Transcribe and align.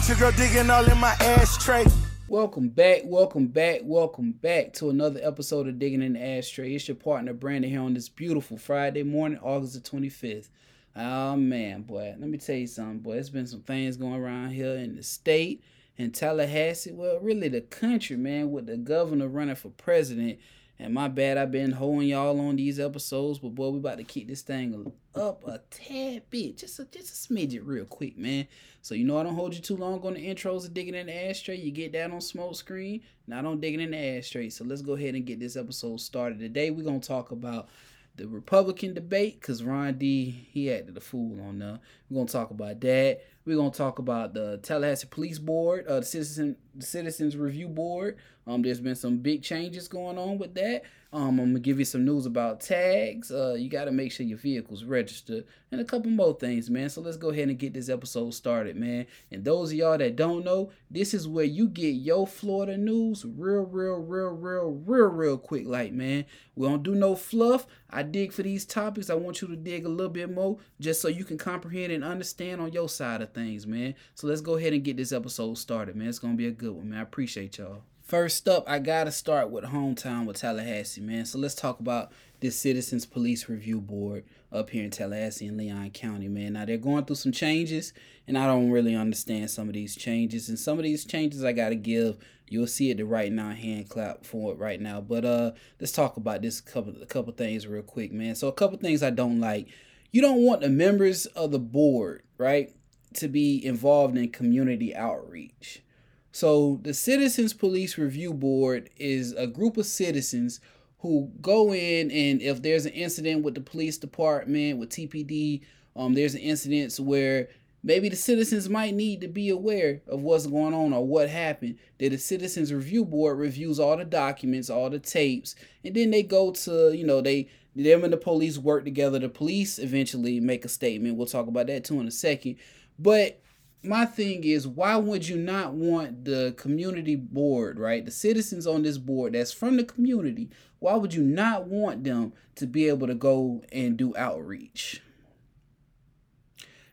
Got 0.00 0.08
your 0.08 0.16
girl 0.16 0.32
digging 0.32 0.70
all 0.70 0.90
in 0.90 0.96
my 0.96 1.14
ashtray. 1.20 1.84
Welcome 2.26 2.70
back, 2.70 3.02
welcome 3.04 3.48
back, 3.48 3.80
welcome 3.82 4.32
back 4.32 4.72
to 4.74 4.88
another 4.88 5.20
episode 5.22 5.68
of 5.68 5.78
Digging 5.78 6.00
in 6.00 6.14
the 6.14 6.24
Ashtray. 6.24 6.74
It's 6.74 6.88
your 6.88 6.94
partner 6.94 7.34
Brandon 7.34 7.70
here 7.70 7.82
on 7.82 7.92
this 7.92 8.08
beautiful 8.08 8.56
Friday 8.56 9.02
morning, 9.02 9.38
August 9.42 9.74
the 9.74 9.80
25th. 9.80 10.48
Oh 10.96 11.36
man, 11.36 11.82
boy, 11.82 12.14
let 12.18 12.30
me 12.30 12.38
tell 12.38 12.56
you 12.56 12.66
something, 12.66 13.00
boy. 13.00 13.12
There's 13.12 13.28
been 13.28 13.46
some 13.46 13.60
things 13.60 13.98
going 13.98 14.14
around 14.14 14.52
here 14.52 14.74
in 14.76 14.96
the 14.96 15.02
state, 15.02 15.62
in 15.98 16.12
Tallahassee, 16.12 16.92
well, 16.92 17.18
really 17.20 17.48
the 17.48 17.60
country, 17.60 18.16
man, 18.16 18.50
with 18.50 18.64
the 18.64 18.78
governor 18.78 19.28
running 19.28 19.54
for 19.54 19.68
president. 19.68 20.38
And 20.82 20.94
my 20.94 21.08
bad, 21.08 21.36
I've 21.36 21.52
been 21.52 21.72
holding 21.72 22.08
y'all 22.08 22.40
on 22.40 22.56
these 22.56 22.80
episodes, 22.80 23.38
but 23.38 23.54
boy, 23.54 23.68
we 23.68 23.78
about 23.78 23.98
to 23.98 24.04
keep 24.04 24.26
this 24.26 24.40
thing 24.40 24.90
up 25.14 25.46
a 25.46 25.60
tad 25.70 26.22
bit, 26.30 26.56
just 26.56 26.78
a 26.78 26.86
just 26.86 27.28
a 27.28 27.32
smidget, 27.32 27.60
real 27.64 27.84
quick, 27.84 28.16
man. 28.16 28.48
So 28.80 28.94
you 28.94 29.04
know 29.04 29.18
I 29.18 29.22
don't 29.22 29.34
hold 29.34 29.54
you 29.54 29.60
too 29.60 29.76
long 29.76 30.00
on 30.06 30.14
the 30.14 30.26
intros 30.26 30.64
of 30.64 30.72
digging 30.72 30.94
in 30.94 31.08
the 31.08 31.28
ashtray. 31.28 31.56
You 31.56 31.70
get 31.70 31.92
that 31.92 32.10
on 32.10 32.22
smoke 32.22 32.54
screen, 32.54 33.02
not 33.26 33.44
on 33.44 33.60
digging 33.60 33.80
in 33.80 33.90
the 33.90 33.98
ashtray. 33.98 34.48
So 34.48 34.64
let's 34.64 34.80
go 34.80 34.94
ahead 34.94 35.14
and 35.14 35.26
get 35.26 35.38
this 35.38 35.54
episode 35.54 36.00
started. 36.00 36.38
Today 36.38 36.70
we're 36.70 36.86
gonna 36.86 36.98
talk 36.98 37.30
about 37.30 37.68
the 38.16 38.26
Republican 38.26 38.94
debate 38.94 39.38
because 39.38 39.62
Ron 39.62 39.98
D 39.98 40.48
he 40.50 40.72
acted 40.72 40.96
a 40.96 41.00
fool 41.00 41.42
on 41.42 41.58
there. 41.58 41.78
We're 42.08 42.20
gonna 42.20 42.28
talk 42.28 42.50
about 42.50 42.80
that. 42.80 43.20
We're 43.44 43.56
gonna 43.56 43.70
talk 43.70 43.98
about 43.98 44.32
the 44.32 44.58
Tallahassee 44.62 45.08
Police 45.10 45.38
Board, 45.38 45.86
uh, 45.86 46.00
the 46.00 46.06
Citizen 46.06 46.56
Citizens 46.86 47.36
Review 47.36 47.68
Board. 47.68 48.16
Um, 48.46 48.62
there's 48.62 48.80
been 48.80 48.96
some 48.96 49.18
big 49.18 49.42
changes 49.42 49.86
going 49.86 50.18
on 50.18 50.38
with 50.38 50.54
that. 50.54 50.82
Um, 51.12 51.40
I'm 51.40 51.48
gonna 51.48 51.58
give 51.58 51.80
you 51.80 51.84
some 51.84 52.04
news 52.04 52.24
about 52.24 52.60
tags. 52.60 53.32
Uh, 53.32 53.54
you 53.54 53.68
got 53.68 53.86
to 53.86 53.90
make 53.90 54.12
sure 54.12 54.24
your 54.24 54.38
vehicle's 54.38 54.84
registered, 54.84 55.44
and 55.72 55.80
a 55.80 55.84
couple 55.84 56.10
more 56.10 56.34
things, 56.34 56.70
man. 56.70 56.88
So 56.88 57.00
let's 57.00 57.16
go 57.16 57.30
ahead 57.30 57.48
and 57.48 57.58
get 57.58 57.74
this 57.74 57.88
episode 57.88 58.32
started, 58.32 58.76
man. 58.76 59.06
And 59.32 59.44
those 59.44 59.72
of 59.72 59.78
y'all 59.78 59.98
that 59.98 60.14
don't 60.14 60.44
know, 60.44 60.70
this 60.88 61.12
is 61.12 61.26
where 61.26 61.44
you 61.44 61.68
get 61.68 61.94
your 61.94 62.28
Florida 62.28 62.76
news 62.76 63.24
real, 63.24 63.62
real, 63.62 63.96
real, 63.96 64.28
real, 64.28 64.70
real, 64.70 65.08
real 65.08 65.38
quick, 65.38 65.66
like 65.66 65.92
man. 65.92 66.26
We 66.54 66.68
don't 66.68 66.82
do 66.82 66.94
no 66.94 67.16
fluff. 67.16 67.66
I 67.88 68.04
dig 68.04 68.32
for 68.32 68.42
these 68.42 68.64
topics. 68.64 69.10
I 69.10 69.14
want 69.14 69.42
you 69.42 69.48
to 69.48 69.56
dig 69.56 69.86
a 69.86 69.88
little 69.88 70.12
bit 70.12 70.30
more, 70.32 70.58
just 70.78 71.00
so 71.00 71.08
you 71.08 71.24
can 71.24 71.38
comprehend 71.38 71.92
and 71.92 72.04
understand 72.04 72.60
on 72.60 72.72
your 72.72 72.88
side 72.88 73.20
of 73.20 73.32
things, 73.32 73.66
man. 73.66 73.94
So 74.14 74.28
let's 74.28 74.40
go 74.42 74.56
ahead 74.56 74.74
and 74.74 74.84
get 74.84 74.96
this 74.96 75.10
episode 75.10 75.58
started, 75.58 75.96
man. 75.96 76.08
It's 76.08 76.20
gonna 76.20 76.34
be 76.34 76.46
a 76.46 76.52
good 76.52 76.69
one, 76.72 76.90
man. 76.90 76.98
I 76.98 77.02
appreciate 77.02 77.58
y'all. 77.58 77.82
First 78.10 78.48
up, 78.48 78.64
I 78.68 78.80
gotta 78.80 79.12
start 79.12 79.50
with 79.50 79.64
hometown 79.66 80.26
with 80.26 80.38
Tallahassee, 80.38 81.00
man. 81.00 81.24
So 81.24 81.38
let's 81.38 81.54
talk 81.54 81.78
about 81.78 82.10
this 82.40 82.58
Citizens 82.58 83.06
Police 83.06 83.48
Review 83.48 83.80
Board 83.80 84.24
up 84.50 84.70
here 84.70 84.82
in 84.82 84.90
Tallahassee 84.90 85.46
and 85.46 85.56
Leon 85.56 85.90
County, 85.90 86.26
man. 86.26 86.54
Now 86.54 86.64
they're 86.64 86.76
going 86.76 87.04
through 87.04 87.14
some 87.14 87.30
changes, 87.30 87.92
and 88.26 88.36
I 88.36 88.46
don't 88.46 88.72
really 88.72 88.96
understand 88.96 89.48
some 89.48 89.68
of 89.68 89.74
these 89.74 89.94
changes. 89.94 90.48
And 90.48 90.58
some 90.58 90.76
of 90.78 90.82
these 90.82 91.04
changes 91.04 91.44
I 91.44 91.52
gotta 91.52 91.76
give. 91.76 92.16
You'll 92.48 92.66
see 92.66 92.90
it 92.90 92.96
the 92.96 93.04
right 93.04 93.30
now 93.30 93.50
hand 93.50 93.88
clap 93.88 94.24
for 94.24 94.52
it 94.52 94.58
right 94.58 94.80
now. 94.80 95.00
But 95.00 95.24
uh, 95.24 95.52
let's 95.78 95.92
talk 95.92 96.16
about 96.16 96.42
this 96.42 96.60
couple 96.60 97.00
a 97.00 97.06
couple 97.06 97.32
things 97.32 97.64
real 97.68 97.82
quick, 97.84 98.12
man. 98.12 98.34
So 98.34 98.48
a 98.48 98.52
couple 98.52 98.76
things 98.78 99.04
I 99.04 99.10
don't 99.10 99.38
like. 99.38 99.68
You 100.10 100.20
don't 100.20 100.44
want 100.44 100.62
the 100.62 100.68
members 100.68 101.26
of 101.26 101.52
the 101.52 101.60
board, 101.60 102.24
right, 102.38 102.74
to 103.14 103.28
be 103.28 103.64
involved 103.64 104.18
in 104.18 104.32
community 104.32 104.96
outreach. 104.96 105.84
So, 106.32 106.78
the 106.82 106.94
Citizens 106.94 107.52
Police 107.52 107.98
Review 107.98 108.32
Board 108.32 108.90
is 108.96 109.32
a 109.32 109.46
group 109.46 109.76
of 109.76 109.86
citizens 109.86 110.60
who 111.00 111.30
go 111.40 111.72
in 111.72 112.10
and 112.10 112.40
if 112.42 112.62
there's 112.62 112.86
an 112.86 112.92
incident 112.92 113.42
with 113.42 113.54
the 113.54 113.60
police 113.60 113.98
department, 113.98 114.78
with 114.78 114.90
TPD, 114.90 115.62
um, 115.96 116.14
there's 116.14 116.34
an 116.34 116.40
incident 116.40 116.94
where 117.00 117.48
maybe 117.82 118.08
the 118.08 118.16
citizens 118.16 118.68
might 118.68 118.94
need 118.94 119.20
to 119.22 119.28
be 119.28 119.48
aware 119.48 120.02
of 120.06 120.20
what's 120.20 120.46
going 120.46 120.74
on 120.74 120.92
or 120.92 121.04
what 121.06 121.28
happened. 121.28 121.78
That 121.98 122.10
the 122.10 122.18
Citizens 122.18 122.72
Review 122.72 123.04
Board 123.04 123.38
reviews 123.38 123.80
all 123.80 123.96
the 123.96 124.04
documents, 124.04 124.70
all 124.70 124.90
the 124.90 124.98
tapes, 124.98 125.56
and 125.84 125.94
then 125.94 126.10
they 126.10 126.22
go 126.22 126.52
to, 126.52 126.92
you 126.92 127.04
know, 127.04 127.20
they 127.20 127.48
them 127.74 128.04
and 128.04 128.12
the 128.12 128.16
police 128.16 128.58
work 128.58 128.84
together. 128.84 129.18
The 129.18 129.28
police 129.28 129.78
eventually 129.78 130.40
make 130.40 130.64
a 130.64 130.68
statement. 130.68 131.16
We'll 131.16 131.26
talk 131.26 131.46
about 131.46 131.68
that 131.68 131.84
too 131.84 132.00
in 132.00 132.06
a 132.06 132.12
second. 132.12 132.56
But 132.98 133.40
my 133.82 134.04
thing 134.04 134.44
is 134.44 134.68
why 134.68 134.96
would 134.96 135.26
you 135.26 135.36
not 135.36 135.72
want 135.72 136.24
the 136.24 136.54
community 136.56 137.16
board 137.16 137.78
right? 137.78 138.04
The 138.04 138.10
citizens 138.10 138.66
on 138.66 138.82
this 138.82 138.98
board 138.98 139.32
that's 139.32 139.52
from 139.52 139.76
the 139.76 139.84
community 139.84 140.50
why 140.78 140.94
would 140.94 141.14
you 141.14 141.22
not 141.22 141.66
want 141.66 142.04
them 142.04 142.32
to 142.56 142.66
be 142.66 142.88
able 142.88 143.06
to 143.06 143.14
go 143.14 143.62
and 143.72 143.96
do 143.96 144.14
outreach? 144.16 145.02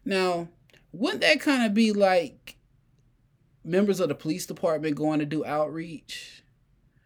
Now 0.05 0.47
wouldn't 0.93 1.21
that 1.21 1.41
kind 1.41 1.65
of 1.65 1.73
be 1.73 1.91
like 1.91 2.55
members 3.63 3.99
of 3.99 4.07
the 4.07 4.15
police 4.15 4.45
department 4.45 4.95
going 4.95 5.19
to 5.19 5.25
do 5.25 5.45
outreach? 5.45 6.43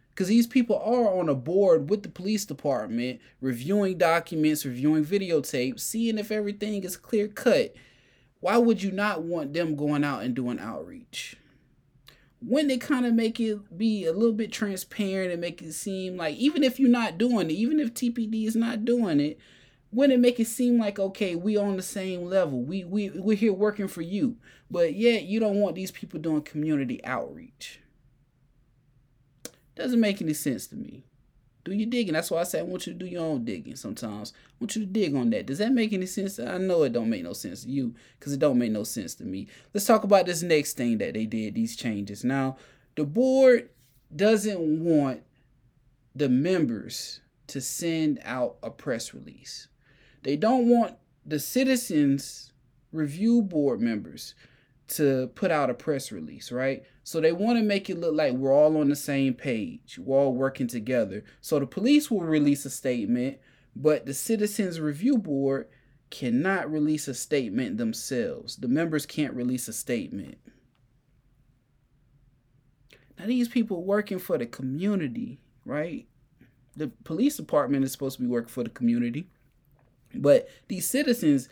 Because 0.10 0.28
these 0.28 0.46
people 0.46 0.78
are 0.78 1.18
on 1.20 1.28
a 1.28 1.34
board 1.34 1.90
with 1.90 2.04
the 2.04 2.10
police 2.10 2.46
department 2.46 3.20
reviewing 3.40 3.98
documents 3.98 4.64
reviewing 4.64 5.04
videotapes 5.04 5.80
seeing 5.80 6.20
if 6.20 6.30
everything 6.30 6.84
is 6.84 6.98
clear 6.98 7.28
cut 7.28 7.74
why 8.42 8.58
would 8.58 8.84
you 8.84 8.92
not 8.92 9.22
want 9.22 9.54
them 9.54 9.76
going 9.76 10.04
out 10.04 10.24
and 10.24 10.36
doing 10.36 10.60
outreach? 10.60 11.38
When 12.42 12.68
they 12.68 12.78
kind 12.78 13.06
of 13.06 13.14
make 13.14 13.40
it 13.40 13.78
be 13.78 14.06
a 14.06 14.14
little 14.14 14.34
bit 14.34 14.52
transparent 14.52 15.32
and 15.32 15.40
make 15.40 15.62
it 15.62 15.74
seem 15.74 16.18
like 16.18 16.36
even 16.38 16.64
if 16.64 16.80
you're 16.80 16.90
not 16.90 17.20
doing 17.20 17.52
it, 17.52 17.54
even 17.54 17.80
if 17.80 17.94
TPD 17.94 18.48
is 18.48 18.56
not 18.56 18.84
doing 18.84 19.20
it, 19.20 19.40
when 19.92 20.10
it 20.10 20.20
make 20.20 20.40
it 20.40 20.48
seem 20.48 20.80
like 20.80 20.98
okay, 20.98 21.36
we 21.36 21.56
on 21.56 21.78
the 21.78 21.84
same 21.84 22.26
level. 22.26 22.64
We 22.64 22.84
we 22.84 23.12
we're 23.12 23.38
here 23.38 23.54
working 23.54 23.88
for 23.88 24.02
you. 24.02 24.38
But 24.72 24.96
yet 24.96 25.24
you 25.24 25.40
don't 25.40 25.60
want 25.60 25.76
these 25.76 25.92
people 25.92 26.20
doing 26.20 26.42
community 26.42 27.04
outreach. 27.06 27.80
Doesn't 29.76 30.00
make 30.00 30.22
any 30.22 30.34
sense 30.34 30.66
to 30.68 30.76
me. 30.76 31.06
Do 31.64 31.74
your 31.74 31.90
digging. 31.90 32.14
That's 32.14 32.32
why 32.32 32.40
I 32.40 32.44
say 32.44 32.60
I 32.60 32.64
want 32.64 32.88
you 32.88 32.94
to 32.94 33.00
do 33.00 33.06
your 33.06 33.24
own 33.24 33.46
digging 33.46 33.76
sometimes. 33.76 34.34
I 34.36 34.56
want 34.60 34.76
you 34.76 34.82
to 34.82 34.88
dig 34.88 35.16
on 35.16 35.30
that. 35.30 35.46
Does 35.46 35.60
that 35.60 35.72
make 35.72 35.94
any 35.94 36.08
sense? 36.08 36.40
I 36.40 36.58
know 36.58 36.84
it 36.84 36.94
don't 36.94 37.10
make 37.10 37.24
no 37.24 37.34
sense 37.34 37.64
to 37.64 37.70
you 37.70 37.94
because 38.20 38.34
it 38.34 38.40
don't 38.40 38.58
make 38.58 38.72
no 38.72 38.84
sense 38.84 39.14
to 39.16 39.24
me. 39.24 39.48
Let's 39.74 39.86
talk 39.86 40.04
about 40.04 40.26
this 40.26 40.42
next 40.42 40.76
thing 40.78 40.98
that 40.98 41.14
they 41.14 41.26
did, 41.26 41.56
these 41.56 41.76
changes. 41.76 42.24
Now, 42.24 42.58
the 42.96 43.06
board 43.06 43.70
doesn't 44.16 44.60
want 44.60 45.22
the 46.16 46.30
members 46.30 47.22
to 47.48 47.62
send 47.62 48.20
out 48.24 48.58
a 48.64 48.70
press 48.70 49.14
release. 49.14 49.68
They 50.24 50.36
don't 50.36 50.68
want 50.68 50.96
the 51.26 51.40
citizens 51.40 52.52
review 52.92 53.42
board 53.42 53.82
members 53.82 54.36
to 54.90 55.28
put 55.36 55.52
out 55.52 55.70
a 55.70 55.74
press 55.74 56.12
release, 56.12 56.52
right? 56.52 56.84
So 57.04 57.20
they 57.20 57.32
want 57.32 57.58
to 57.58 57.64
make 57.64 57.90
it 57.90 58.00
look 58.00 58.16
like 58.16 58.34
we're 58.34 58.54
all 58.54 58.78
on 58.78 58.90
the 58.90 58.96
same 58.96 59.34
page, 59.34 59.98
we're 60.00 60.18
all 60.18 60.34
working 60.34 60.68
together. 60.68 61.24
So 61.42 61.60
the 61.60 61.66
police 61.66 62.12
will 62.12 62.22
release 62.22 62.66
a 62.66 62.70
statement, 62.70 63.40
but 63.76 64.06
the 64.06 64.14
Citizens 64.14 64.80
Review 64.80 65.18
Board 65.18 65.68
cannot 66.10 66.72
release 66.72 67.08
a 67.08 67.14
statement 67.14 67.78
themselves. 67.78 68.58
The 68.58 68.68
members 68.68 69.06
can't 69.06 69.34
release 69.34 69.68
a 69.68 69.74
statement. 69.74 70.38
Now, 73.18 73.28
these 73.28 73.48
people 73.48 73.84
working 73.84 74.20
for 74.20 74.38
the 74.38 74.46
community, 74.46 75.42
right? 75.66 76.08
The 76.76 76.90
police 77.04 77.38
department 77.38 77.84
is 77.84 77.92
supposed 77.92 78.18
to 78.18 78.24
be 78.24 78.28
working 78.28 78.50
for 78.50 78.64
the 78.64 78.70
community, 78.70 79.28
but 80.14 80.48
these 80.68 80.88
citizens 80.88 81.50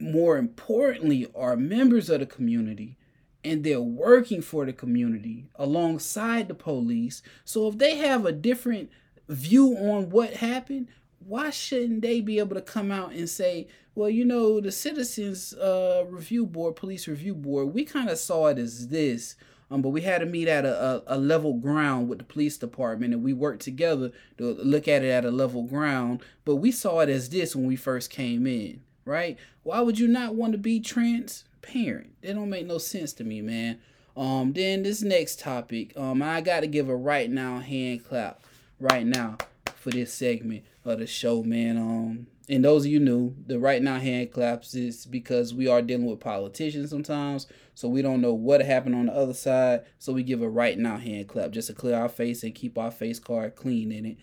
more 0.00 0.38
importantly, 0.38 1.28
are 1.34 1.56
members 1.56 2.08
of 2.10 2.20
the 2.20 2.26
community 2.26 2.96
and 3.44 3.64
they're 3.64 3.80
working 3.80 4.42
for 4.42 4.66
the 4.66 4.72
community 4.72 5.46
alongside 5.56 6.48
the 6.48 6.54
police. 6.54 7.22
So 7.44 7.68
if 7.68 7.78
they 7.78 7.96
have 7.96 8.26
a 8.26 8.32
different 8.32 8.90
view 9.28 9.76
on 9.76 10.10
what 10.10 10.34
happened, 10.34 10.88
why 11.20 11.50
shouldn't 11.50 12.02
they 12.02 12.20
be 12.20 12.38
able 12.38 12.56
to 12.56 12.62
come 12.62 12.90
out 12.90 13.12
and 13.12 13.28
say, 13.28 13.68
well, 13.94 14.10
you 14.10 14.24
know, 14.24 14.60
the 14.60 14.72
Citizens 14.72 15.54
uh, 15.54 16.04
Review 16.08 16.46
Board, 16.46 16.76
Police 16.76 17.08
Review 17.08 17.34
Board, 17.34 17.74
we 17.74 17.84
kind 17.84 18.08
of 18.08 18.18
saw 18.18 18.46
it 18.46 18.58
as 18.58 18.88
this, 18.88 19.36
um, 19.70 19.82
but 19.82 19.90
we 19.90 20.02
had 20.02 20.18
to 20.18 20.26
meet 20.26 20.48
at 20.48 20.64
a, 20.64 20.80
a, 20.82 21.02
a, 21.06 21.18
level 21.18 21.54
ground 21.54 22.08
with 22.08 22.18
the 22.18 22.24
police 22.24 22.56
department 22.56 23.14
and 23.14 23.22
we 23.22 23.32
worked 23.32 23.62
together 23.62 24.10
to 24.38 24.54
look 24.54 24.88
at 24.88 25.04
it 25.04 25.10
at 25.10 25.24
a 25.24 25.30
level 25.30 25.64
ground, 25.64 26.22
but 26.44 26.56
we 26.56 26.72
saw 26.72 27.00
it 27.00 27.08
as 27.08 27.28
this 27.28 27.54
when 27.54 27.66
we 27.66 27.76
first 27.76 28.10
came 28.10 28.46
in 28.46 28.80
right? 29.04 29.38
Why 29.62 29.80
would 29.80 29.98
you 29.98 30.08
not 30.08 30.34
want 30.34 30.52
to 30.52 30.58
be 30.58 30.80
transparent? 30.80 32.20
That 32.22 32.34
don't 32.34 32.50
make 32.50 32.66
no 32.66 32.78
sense 32.78 33.12
to 33.14 33.24
me, 33.24 33.40
man. 33.40 33.80
Um, 34.16 34.52
then 34.52 34.82
this 34.82 35.02
next 35.02 35.40
topic, 35.40 35.96
um, 35.96 36.22
I 36.22 36.40
got 36.40 36.60
to 36.60 36.66
give 36.66 36.88
a 36.88 36.96
right 36.96 37.30
now 37.30 37.60
hand 37.60 38.04
clap 38.04 38.42
right 38.78 39.06
now 39.06 39.38
for 39.76 39.90
this 39.90 40.12
segment 40.12 40.64
of 40.84 40.98
the 40.98 41.06
show, 41.06 41.42
man. 41.42 41.76
Um, 41.76 42.26
and 42.48 42.64
those 42.64 42.84
of 42.84 42.90
you 42.90 42.98
new, 42.98 43.34
the 43.46 43.60
right 43.60 43.80
now 43.80 43.98
hand 44.00 44.32
claps 44.32 44.74
is 44.74 45.06
because 45.06 45.54
we 45.54 45.68
are 45.68 45.80
dealing 45.80 46.06
with 46.06 46.18
politicians 46.18 46.90
sometimes, 46.90 47.46
so 47.76 47.88
we 47.88 48.02
don't 48.02 48.20
know 48.20 48.34
what 48.34 48.60
happened 48.60 48.96
on 48.96 49.06
the 49.06 49.14
other 49.14 49.34
side. 49.34 49.84
So 50.00 50.12
we 50.12 50.24
give 50.24 50.42
a 50.42 50.48
right 50.48 50.76
now 50.76 50.96
hand 50.96 51.28
clap 51.28 51.52
just 51.52 51.68
to 51.68 51.74
clear 51.74 51.94
our 51.94 52.08
face 52.08 52.42
and 52.42 52.54
keep 52.54 52.76
our 52.76 52.90
face 52.90 53.20
card 53.20 53.54
clean 53.54 53.92
in 53.92 54.04
it. 54.04 54.16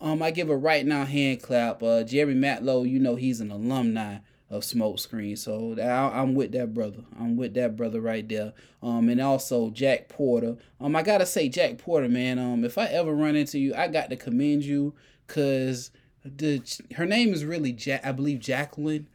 Um, 0.00 0.22
I 0.22 0.30
give 0.30 0.48
a 0.48 0.56
right 0.56 0.86
now 0.86 1.04
hand 1.04 1.42
clap. 1.42 1.82
Uh, 1.82 2.02
Jerry 2.04 2.34
Matlow, 2.34 2.88
you 2.88 2.98
know 2.98 3.16
he's 3.16 3.40
an 3.40 3.50
alumni 3.50 4.18
of 4.50 4.62
smokescreen. 4.62 5.38
So 5.38 5.76
I, 5.80 6.22
am 6.22 6.34
with 6.34 6.52
that 6.52 6.74
brother. 6.74 7.04
I'm 7.18 7.36
with 7.36 7.54
that 7.54 7.76
brother 7.76 8.00
right 8.00 8.28
there. 8.28 8.52
Um, 8.82 9.08
and 9.08 9.20
also 9.20 9.70
Jack 9.70 10.08
Porter. 10.08 10.56
Um, 10.80 10.96
I 10.96 11.02
gotta 11.02 11.26
say 11.26 11.48
Jack 11.48 11.78
Porter, 11.78 12.08
man. 12.08 12.38
Um, 12.38 12.64
if 12.64 12.76
I 12.76 12.86
ever 12.86 13.14
run 13.14 13.36
into 13.36 13.58
you, 13.58 13.74
I 13.74 13.88
got 13.88 14.10
to 14.10 14.16
commend 14.16 14.64
you, 14.64 14.94
cause 15.28 15.90
the 16.24 16.62
her 16.96 17.06
name 17.06 17.32
is 17.32 17.44
really 17.44 17.72
Jack. 17.72 18.04
I 18.04 18.12
believe 18.12 18.40
Jacqueline 18.40 19.06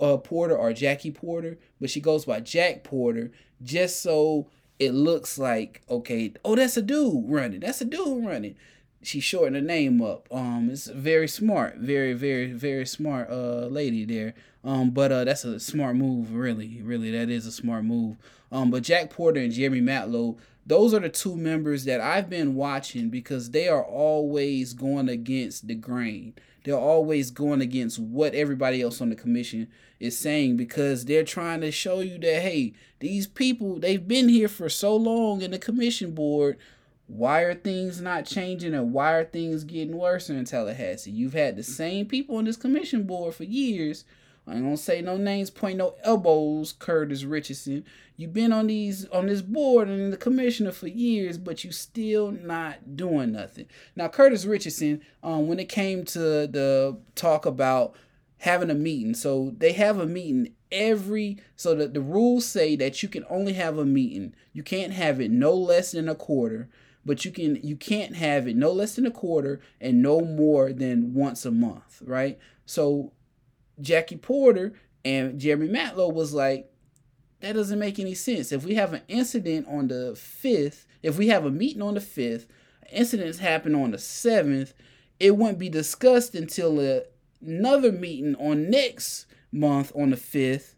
uh, 0.00 0.16
Porter 0.16 0.56
or 0.56 0.72
Jackie 0.72 1.10
Porter, 1.10 1.58
but 1.80 1.90
she 1.90 2.00
goes 2.00 2.24
by 2.24 2.40
Jack 2.40 2.82
Porter, 2.84 3.30
just 3.62 4.02
so 4.02 4.48
it 4.78 4.94
looks 4.94 5.38
like 5.38 5.82
okay. 5.90 6.32
Oh, 6.44 6.56
that's 6.56 6.76
a 6.78 6.82
dude 6.82 7.28
running. 7.28 7.60
That's 7.60 7.82
a 7.82 7.84
dude 7.84 8.24
running 8.24 8.56
she 9.02 9.20
shortened 9.20 9.56
her 9.56 9.62
name 9.62 10.02
up. 10.02 10.28
Um, 10.30 10.68
it's 10.70 10.86
very 10.88 11.28
smart, 11.28 11.76
very, 11.76 12.12
very, 12.12 12.52
very 12.52 12.86
smart 12.86 13.30
uh 13.30 13.66
lady 13.66 14.04
there. 14.04 14.34
Um, 14.64 14.90
but 14.90 15.12
uh, 15.12 15.24
that's 15.24 15.44
a 15.44 15.60
smart 15.60 15.96
move, 15.96 16.34
really, 16.34 16.80
really. 16.82 17.10
That 17.12 17.30
is 17.30 17.46
a 17.46 17.52
smart 17.52 17.84
move. 17.84 18.16
Um, 18.50 18.70
but 18.70 18.82
Jack 18.82 19.10
Porter 19.10 19.40
and 19.40 19.52
Jeremy 19.52 19.80
Matlow, 19.80 20.36
those 20.66 20.92
are 20.92 21.00
the 21.00 21.08
two 21.08 21.36
members 21.36 21.84
that 21.84 22.00
I've 22.00 22.28
been 22.28 22.54
watching 22.54 23.08
because 23.08 23.50
they 23.50 23.68
are 23.68 23.84
always 23.84 24.74
going 24.74 25.08
against 25.08 25.68
the 25.68 25.74
grain. 25.74 26.34
They're 26.64 26.76
always 26.76 27.30
going 27.30 27.62
against 27.62 27.98
what 27.98 28.34
everybody 28.34 28.82
else 28.82 29.00
on 29.00 29.08
the 29.08 29.16
commission 29.16 29.68
is 30.00 30.18
saying 30.18 30.56
because 30.56 31.04
they're 31.04 31.24
trying 31.24 31.60
to 31.62 31.70
show 31.70 32.00
you 32.00 32.18
that 32.18 32.42
hey, 32.42 32.74
these 33.00 33.26
people 33.26 33.78
they've 33.78 34.06
been 34.06 34.28
here 34.28 34.48
for 34.48 34.68
so 34.68 34.94
long 34.94 35.40
in 35.40 35.52
the 35.52 35.58
commission 35.58 36.10
board 36.10 36.58
why 37.08 37.40
are 37.40 37.54
things 37.54 38.02
not 38.02 38.26
changing 38.26 38.74
and 38.74 38.92
why 38.92 39.14
are 39.14 39.24
things 39.24 39.64
getting 39.64 39.96
worse 39.96 40.28
in 40.28 40.44
Tallahassee? 40.44 41.10
You've 41.10 41.32
had 41.32 41.56
the 41.56 41.62
same 41.62 42.06
people 42.06 42.36
on 42.36 42.44
this 42.44 42.56
commission 42.56 43.04
board 43.04 43.34
for 43.34 43.44
years. 43.44 44.04
I 44.46 44.54
ain't 44.54 44.62
gonna 44.62 44.76
say 44.76 45.00
no 45.00 45.16
names, 45.16 45.50
point 45.50 45.78
no 45.78 45.94
elbows, 46.04 46.72
Curtis 46.72 47.24
Richardson. 47.24 47.84
You've 48.16 48.34
been 48.34 48.52
on 48.52 48.66
these 48.66 49.06
on 49.06 49.26
this 49.26 49.40
board 49.40 49.88
and 49.88 50.12
the 50.12 50.18
commissioner 50.18 50.70
for 50.70 50.86
years, 50.86 51.38
but 51.38 51.64
you 51.64 51.72
still 51.72 52.30
not 52.30 52.94
doing 52.96 53.32
nothing. 53.32 53.66
Now, 53.96 54.08
Curtis 54.08 54.44
Richardson, 54.44 55.00
um, 55.22 55.48
when 55.48 55.58
it 55.58 55.68
came 55.70 56.04
to 56.06 56.18
the 56.18 56.98
talk 57.14 57.46
about 57.46 57.94
having 58.38 58.70
a 58.70 58.74
meeting, 58.74 59.14
so 59.14 59.54
they 59.56 59.72
have 59.72 59.98
a 59.98 60.06
meeting 60.06 60.52
every 60.70 61.38
so 61.56 61.74
that 61.74 61.94
the 61.94 62.02
rules 62.02 62.44
say 62.44 62.76
that 62.76 63.02
you 63.02 63.08
can 63.08 63.24
only 63.30 63.54
have 63.54 63.78
a 63.78 63.86
meeting. 63.86 64.34
You 64.52 64.62
can't 64.62 64.92
have 64.92 65.22
it 65.22 65.30
no 65.30 65.54
less 65.54 65.92
than 65.92 66.08
a 66.08 66.14
quarter 66.14 66.68
but 67.08 67.24
you 67.24 67.30
can 67.30 67.56
you 67.62 67.74
can't 67.74 68.14
have 68.16 68.46
it 68.46 68.54
no 68.54 68.70
less 68.70 68.94
than 68.94 69.06
a 69.06 69.10
quarter 69.10 69.60
and 69.80 70.02
no 70.02 70.20
more 70.20 70.74
than 70.74 71.14
once 71.14 71.46
a 71.46 71.50
month, 71.50 72.02
right? 72.04 72.38
So 72.66 73.12
Jackie 73.80 74.18
Porter 74.18 74.74
and 75.06 75.40
Jeremy 75.40 75.68
Matlow 75.68 76.12
was 76.12 76.34
like, 76.34 76.70
that 77.40 77.54
doesn't 77.54 77.78
make 77.78 77.98
any 77.98 78.14
sense. 78.14 78.52
If 78.52 78.62
we 78.62 78.74
have 78.74 78.92
an 78.92 79.00
incident 79.08 79.66
on 79.68 79.88
the 79.88 80.14
fifth, 80.16 80.86
if 81.02 81.16
we 81.16 81.28
have 81.28 81.46
a 81.46 81.50
meeting 81.50 81.80
on 81.80 81.94
the 81.94 82.00
fifth, 82.02 82.46
incidents 82.92 83.38
happen 83.38 83.74
on 83.74 83.92
the 83.92 83.98
seventh, 83.98 84.74
it 85.18 85.34
wouldn't 85.34 85.58
be 85.58 85.70
discussed 85.70 86.34
until 86.34 86.78
a, 86.78 87.04
another 87.40 87.90
meeting 87.90 88.34
on 88.36 88.68
next 88.68 89.24
month 89.50 89.92
on 89.96 90.10
the 90.10 90.16
fifth. 90.18 90.74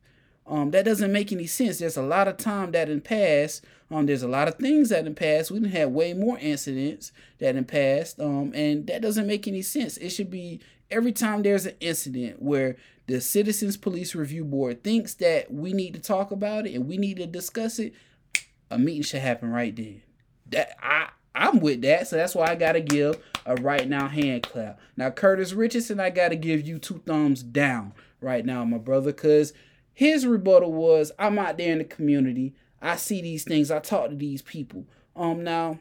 Um, 0.50 0.72
that 0.72 0.84
doesn't 0.84 1.12
make 1.12 1.30
any 1.32 1.46
sense. 1.46 1.78
There's 1.78 1.96
a 1.96 2.02
lot 2.02 2.28
of 2.28 2.36
time 2.36 2.72
that 2.72 2.88
in 2.90 3.00
past 3.00 3.64
um, 3.90 4.06
there's 4.06 4.22
a 4.22 4.28
lot 4.28 4.46
of 4.46 4.54
things 4.54 4.90
that 4.90 5.06
in 5.06 5.14
past 5.14 5.50
we 5.50 5.58
didn't 5.58 5.72
have 5.72 5.90
way 5.90 6.12
more 6.12 6.38
incidents 6.38 7.10
that 7.38 7.56
in 7.56 7.64
past, 7.64 8.20
um, 8.20 8.52
and 8.54 8.86
that 8.86 9.02
doesn't 9.02 9.26
make 9.26 9.48
any 9.48 9.62
sense. 9.62 9.96
It 9.96 10.10
should 10.10 10.30
be 10.30 10.60
every 10.90 11.12
time 11.12 11.42
there's 11.42 11.66
an 11.66 11.74
incident 11.80 12.40
where 12.40 12.76
the 13.06 13.20
Citizens 13.20 13.76
Police 13.76 14.14
Review 14.14 14.44
Board 14.44 14.84
thinks 14.84 15.14
that 15.14 15.52
we 15.52 15.72
need 15.72 15.94
to 15.94 16.00
talk 16.00 16.30
about 16.30 16.66
it 16.66 16.74
and 16.74 16.88
we 16.88 16.98
need 16.98 17.16
to 17.16 17.26
discuss 17.26 17.80
it, 17.80 17.92
a 18.70 18.78
meeting 18.78 19.02
should 19.02 19.20
happen 19.22 19.50
right 19.50 19.74
then. 19.74 20.02
That 20.48 20.76
I 20.80 21.08
I'm 21.34 21.60
with 21.60 21.82
that, 21.82 22.06
so 22.06 22.16
that's 22.16 22.34
why 22.34 22.46
I 22.46 22.54
gotta 22.54 22.80
give 22.80 23.20
a 23.44 23.56
right 23.56 23.88
now 23.88 24.06
hand 24.06 24.44
clap. 24.44 24.78
Now 24.96 25.10
Curtis 25.10 25.52
Richardson, 25.52 25.98
I 25.98 26.10
gotta 26.10 26.36
give 26.36 26.66
you 26.66 26.78
two 26.78 27.02
thumbs 27.06 27.42
down 27.42 27.92
right 28.20 28.44
now, 28.44 28.64
my 28.64 28.78
brother, 28.78 29.12
cause 29.12 29.52
his 30.00 30.26
rebuttal 30.26 30.72
was 30.72 31.12
I'm 31.18 31.38
out 31.38 31.58
there 31.58 31.72
in 31.72 31.76
the 31.76 31.84
community. 31.84 32.54
I 32.80 32.96
see 32.96 33.20
these 33.20 33.44
things. 33.44 33.70
I 33.70 33.80
talk 33.80 34.08
to 34.08 34.16
these 34.16 34.40
people. 34.40 34.86
Um, 35.14 35.44
now 35.44 35.78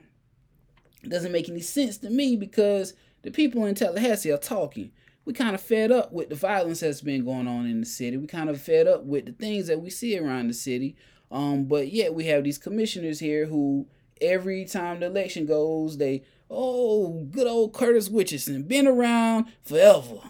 it 1.01 1.07
doesn't 1.07 1.31
make 1.31 1.47
any 1.47 1.61
sense 1.61 1.99
to 1.99 2.09
me 2.09 2.35
because 2.35 2.95
the 3.21 3.31
people 3.31 3.65
in 3.65 3.75
Tallahassee 3.75 4.33
are 4.33 4.37
talking. 4.37 4.91
We 5.23 5.31
kind 5.31 5.55
of 5.55 5.61
fed 5.61 5.89
up 5.89 6.11
with 6.11 6.27
the 6.27 6.35
violence 6.35 6.81
that's 6.81 6.99
been 6.99 7.23
going 7.23 7.47
on 7.47 7.65
in 7.65 7.79
the 7.79 7.85
city. 7.85 8.17
We 8.17 8.27
kind 8.27 8.49
of 8.49 8.61
fed 8.61 8.87
up 8.87 9.05
with 9.05 9.25
the 9.25 9.31
things 9.31 9.67
that 9.67 9.79
we 9.79 9.89
see 9.89 10.19
around 10.19 10.49
the 10.49 10.53
city. 10.53 10.97
Um, 11.31 11.63
but 11.63 11.89
yet 11.89 12.13
we 12.13 12.25
have 12.25 12.43
these 12.43 12.57
commissioners 12.57 13.21
here 13.21 13.45
who 13.45 13.87
every 14.19 14.65
time 14.65 14.99
the 14.99 15.05
election 15.05 15.45
goes, 15.45 15.97
they 15.97 16.23
oh 16.49 17.25
good 17.31 17.47
old 17.47 17.71
Curtis 17.71 18.09
Richardson 18.09 18.63
been 18.63 18.85
around 18.85 19.45
forever, 19.63 20.23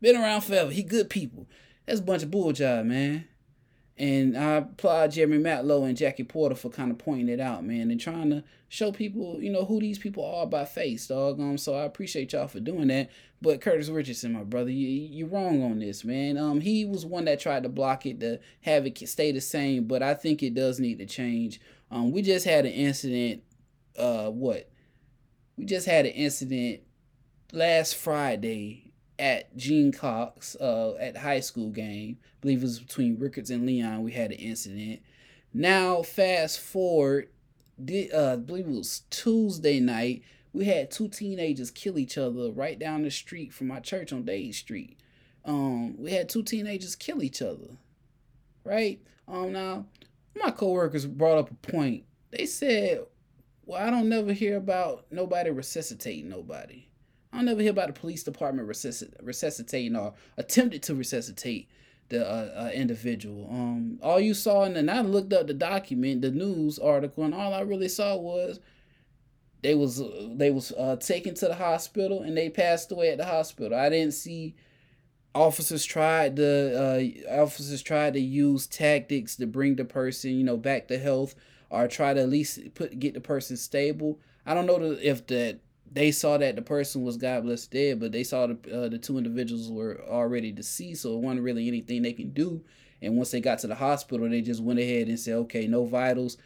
been 0.00 0.16
around 0.16 0.44
forever. 0.44 0.70
He 0.70 0.82
good 0.82 1.10
people. 1.10 1.46
That's 1.88 2.00
a 2.00 2.04
bunch 2.04 2.22
of 2.22 2.30
bull 2.30 2.52
job, 2.52 2.84
man. 2.84 3.26
And 3.96 4.36
I 4.36 4.56
applaud 4.56 5.12
Jeremy 5.12 5.38
Matlow 5.38 5.88
and 5.88 5.96
Jackie 5.96 6.22
Porter 6.22 6.54
for 6.54 6.68
kind 6.68 6.90
of 6.90 6.98
pointing 6.98 7.30
it 7.30 7.40
out, 7.40 7.64
man, 7.64 7.90
and 7.90 7.98
trying 7.98 8.28
to 8.28 8.44
show 8.68 8.92
people, 8.92 9.40
you 9.40 9.50
know, 9.50 9.64
who 9.64 9.80
these 9.80 9.98
people 9.98 10.22
are 10.22 10.46
by 10.46 10.66
face, 10.66 11.06
dog. 11.06 11.40
Um, 11.40 11.56
so 11.56 11.74
I 11.74 11.84
appreciate 11.84 12.34
y'all 12.34 12.46
for 12.46 12.60
doing 12.60 12.88
that. 12.88 13.10
But 13.40 13.62
Curtis 13.62 13.88
Richardson, 13.88 14.34
my 14.34 14.44
brother, 14.44 14.70
you 14.70 14.86
you're 14.86 15.28
wrong 15.28 15.62
on 15.62 15.78
this, 15.78 16.04
man. 16.04 16.36
Um, 16.36 16.60
he 16.60 16.84
was 16.84 17.06
one 17.06 17.24
that 17.24 17.40
tried 17.40 17.62
to 17.62 17.70
block 17.70 18.04
it 18.04 18.20
to 18.20 18.38
have 18.60 18.86
it 18.86 19.08
stay 19.08 19.32
the 19.32 19.40
same, 19.40 19.84
but 19.84 20.02
I 20.02 20.12
think 20.12 20.42
it 20.42 20.54
does 20.54 20.78
need 20.78 20.98
to 20.98 21.06
change. 21.06 21.58
Um, 21.90 22.12
we 22.12 22.20
just 22.20 22.44
had 22.44 22.66
an 22.66 22.72
incident. 22.72 23.42
Uh, 23.96 24.28
what? 24.28 24.70
We 25.56 25.64
just 25.64 25.86
had 25.86 26.04
an 26.04 26.12
incident 26.12 26.82
last 27.50 27.96
Friday 27.96 28.87
at 29.18 29.56
Gene 29.56 29.92
Cox 29.92 30.54
uh, 30.56 30.94
at 31.00 31.16
high 31.16 31.40
school 31.40 31.70
game. 31.70 32.18
I 32.22 32.36
believe 32.40 32.58
it 32.58 32.62
was 32.62 32.80
between 32.80 33.18
Rickards 33.18 33.50
and 33.50 33.66
Leon. 33.66 34.02
We 34.02 34.12
had 34.12 34.30
an 34.30 34.38
incident. 34.38 35.00
Now, 35.52 36.02
fast 36.02 36.60
forward, 36.60 37.28
did, 37.82 38.12
uh, 38.12 38.32
I 38.32 38.36
believe 38.36 38.66
it 38.66 38.72
was 38.72 39.02
Tuesday 39.10 39.80
night. 39.80 40.22
We 40.52 40.66
had 40.66 40.90
two 40.90 41.08
teenagers 41.08 41.70
kill 41.70 41.98
each 41.98 42.18
other 42.18 42.50
right 42.50 42.78
down 42.78 43.02
the 43.02 43.10
street 43.10 43.52
from 43.52 43.68
my 43.68 43.80
church 43.80 44.12
on 44.12 44.24
Dade 44.24 44.54
Street. 44.54 44.98
Um, 45.44 45.96
we 46.00 46.12
had 46.12 46.28
two 46.28 46.42
teenagers 46.42 46.96
kill 46.96 47.22
each 47.22 47.42
other. 47.42 47.76
Right? 48.64 49.00
Um, 49.26 49.52
now, 49.52 49.86
my 50.34 50.50
coworkers 50.50 51.06
brought 51.06 51.38
up 51.38 51.50
a 51.50 51.54
point. 51.54 52.04
They 52.30 52.46
said, 52.46 53.04
"Well, 53.64 53.80
I 53.80 53.90
don't 53.90 54.08
never 54.08 54.32
hear 54.32 54.56
about 54.56 55.06
nobody 55.10 55.50
resuscitating 55.50 56.28
nobody." 56.28 56.87
I 57.38 57.42
never 57.42 57.62
hear 57.62 57.70
about 57.70 57.86
the 57.86 58.00
police 58.00 58.24
department 58.24 58.68
resusc- 58.68 59.14
resuscitating 59.22 59.94
or 59.94 60.12
attempted 60.36 60.82
to 60.84 60.94
resuscitate 60.96 61.68
the 62.08 62.28
uh, 62.28 62.64
uh, 62.64 62.70
individual. 62.74 63.46
Um, 63.48 64.00
all 64.02 64.18
you 64.18 64.34
saw, 64.34 64.64
and 64.64 64.74
then 64.74 64.88
I 64.88 65.02
looked 65.02 65.32
up 65.32 65.46
the 65.46 65.54
document, 65.54 66.22
the 66.22 66.32
news 66.32 66.80
article, 66.80 67.22
and 67.22 67.32
all 67.32 67.54
I 67.54 67.60
really 67.60 67.88
saw 67.88 68.16
was 68.16 68.58
they 69.62 69.76
was 69.76 70.02
they 70.34 70.50
was 70.50 70.72
uh, 70.72 70.96
taken 70.96 71.34
to 71.34 71.46
the 71.46 71.54
hospital 71.54 72.22
and 72.22 72.36
they 72.36 72.50
passed 72.50 72.90
away 72.90 73.10
at 73.10 73.18
the 73.18 73.26
hospital. 73.26 73.78
I 73.78 73.88
didn't 73.88 74.14
see 74.14 74.56
officers 75.32 75.84
tried 75.84 76.34
the 76.34 77.22
uh, 77.30 77.40
officers 77.40 77.82
tried 77.82 78.14
to 78.14 78.20
use 78.20 78.66
tactics 78.66 79.36
to 79.36 79.46
bring 79.46 79.76
the 79.76 79.84
person 79.84 80.32
you 80.32 80.42
know 80.42 80.56
back 80.56 80.88
to 80.88 80.98
health 80.98 81.36
or 81.70 81.86
try 81.86 82.14
to 82.14 82.20
at 82.20 82.28
least 82.28 82.74
put 82.74 82.98
get 82.98 83.14
the 83.14 83.20
person 83.20 83.56
stable. 83.56 84.18
I 84.44 84.54
don't 84.54 84.66
know 84.66 84.96
if 85.00 85.26
that 85.28 85.60
they 85.92 86.10
saw 86.12 86.38
that 86.38 86.56
the 86.56 86.62
person 86.62 87.02
was 87.02 87.16
God 87.16 87.44
bless 87.44 87.66
dead, 87.66 88.00
but 88.00 88.12
they 88.12 88.24
saw 88.24 88.46
the 88.46 88.54
uh, 88.72 88.88
the 88.88 88.98
two 88.98 89.18
individuals 89.18 89.70
were 89.70 90.02
already 90.08 90.52
deceased, 90.52 91.02
so 91.02 91.14
it 91.14 91.20
wasn't 91.20 91.42
really 91.42 91.68
anything 91.68 92.02
they 92.02 92.12
can 92.12 92.30
do. 92.30 92.62
And 93.00 93.16
once 93.16 93.30
they 93.30 93.40
got 93.40 93.60
to 93.60 93.66
the 93.66 93.74
hospital, 93.74 94.28
they 94.28 94.40
just 94.40 94.62
went 94.62 94.80
ahead 94.80 95.08
and 95.08 95.18
said, 95.18 95.34
"Okay, 95.34 95.66
no 95.66 95.84
vitals. 95.84 96.36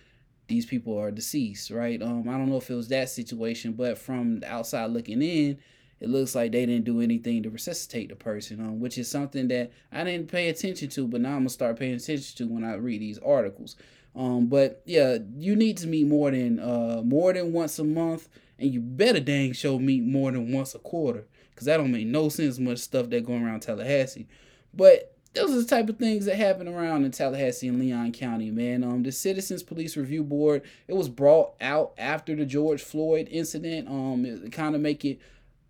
These 0.49 0.67
people 0.67 0.99
are 0.99 1.11
deceased." 1.11 1.71
Right? 1.71 2.01
Um, 2.03 2.29
I 2.29 2.33
don't 2.33 2.51
know 2.51 2.59
if 2.59 2.71
it 2.71 2.75
was 2.75 2.89
that 2.89 3.09
situation, 3.11 3.73
but 3.73 3.99
from 3.99 4.41
the 4.41 4.53
outside 4.53 4.91
looking 4.91 5.23
in, 5.23 5.59
it 6.01 6.09
looks 6.09 6.35
like 6.35 6.53
they 6.53 6.67
didn't 6.67 6.85
do 6.85 7.01
anything 7.01 7.43
to 7.43 7.51
resuscitate 7.51 8.09
the 8.09 8.17
person, 8.17 8.61
um, 8.61 8.81
which 8.81 8.99
is 8.99 9.11
something 9.11 9.49
that 9.49 9.73
I 9.91 10.05
didn't 10.05 10.31
pay 10.31 10.49
attention 10.49 10.89
to, 10.91 11.07
but 11.07 11.21
now 11.21 11.31
I'm 11.31 11.41
gonna 11.41 11.49
start 11.51 11.79
paying 11.79 11.95
attention 11.95 12.37
to 12.37 12.53
when 12.53 12.65
I 12.65 12.75
read 12.75 13.01
these 13.01 13.19
articles. 13.19 13.77
Um, 14.15 14.47
but 14.47 14.83
yeah, 14.85 15.19
you 15.37 15.57
need 15.57 15.79
to 15.79 15.87
meet 15.87 16.07
more 16.07 16.31
than 16.31 16.59
uh 16.59 17.03
more 17.05 17.33
than 17.33 17.53
once 17.53 17.79
a 17.79 17.85
month 17.85 18.29
and 18.59 18.73
you 18.73 18.81
better 18.81 19.21
dang 19.21 19.53
show 19.53 19.79
meet 19.79 20.03
more 20.03 20.31
than 20.31 20.53
once 20.53 20.75
a 20.75 20.79
quarter, 20.79 21.27
cause 21.57 21.67
that 21.67 21.77
don't 21.77 21.93
make 21.93 22.07
no 22.07 22.29
sense 22.29 22.59
much 22.59 22.79
stuff 22.79 23.11
that 23.11 23.27
going 23.27 23.45
around 23.45 23.61
Tallahassee. 23.61 24.29
But 24.75 25.17
those 25.35 25.51
are 25.53 25.61
the 25.61 25.67
type 25.67 25.89
of 25.89 25.97
things 25.99 26.27
that 26.27 26.37
happen 26.37 26.69
around 26.69 27.05
in 27.05 27.11
Tallahassee 27.11 27.69
and 27.69 27.81
Leon 27.81 28.13
County, 28.13 28.51
man. 28.51 28.85
Um, 28.85 29.03
the 29.03 29.13
Citizens 29.13 29.63
Police 29.63 29.97
Review 29.97 30.23
Board 30.23 30.63
it 30.89 30.95
was 30.95 31.09
brought 31.09 31.55
out 31.61 31.93
after 31.97 32.37
the 32.37 32.45
George 32.45 32.83
Floyd 32.83 33.29
incident. 33.31 33.89
Um, 33.89 34.25
it 34.27 34.53
kind 34.53 34.75
of 34.75 34.81
make 34.81 35.05
it 35.05 35.21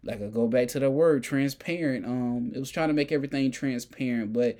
like 0.03 0.21
I 0.21 0.27
go 0.27 0.49
back 0.49 0.69
to 0.69 0.81
the 0.81 0.91
word 0.91 1.23
transparent. 1.23 2.05
Um, 2.05 2.53
it 2.55 2.59
was 2.59 2.71
trying 2.71 2.89
to 2.89 2.95
make 2.95 3.13
everything 3.13 3.51
transparent, 3.53 4.33
but 4.33 4.57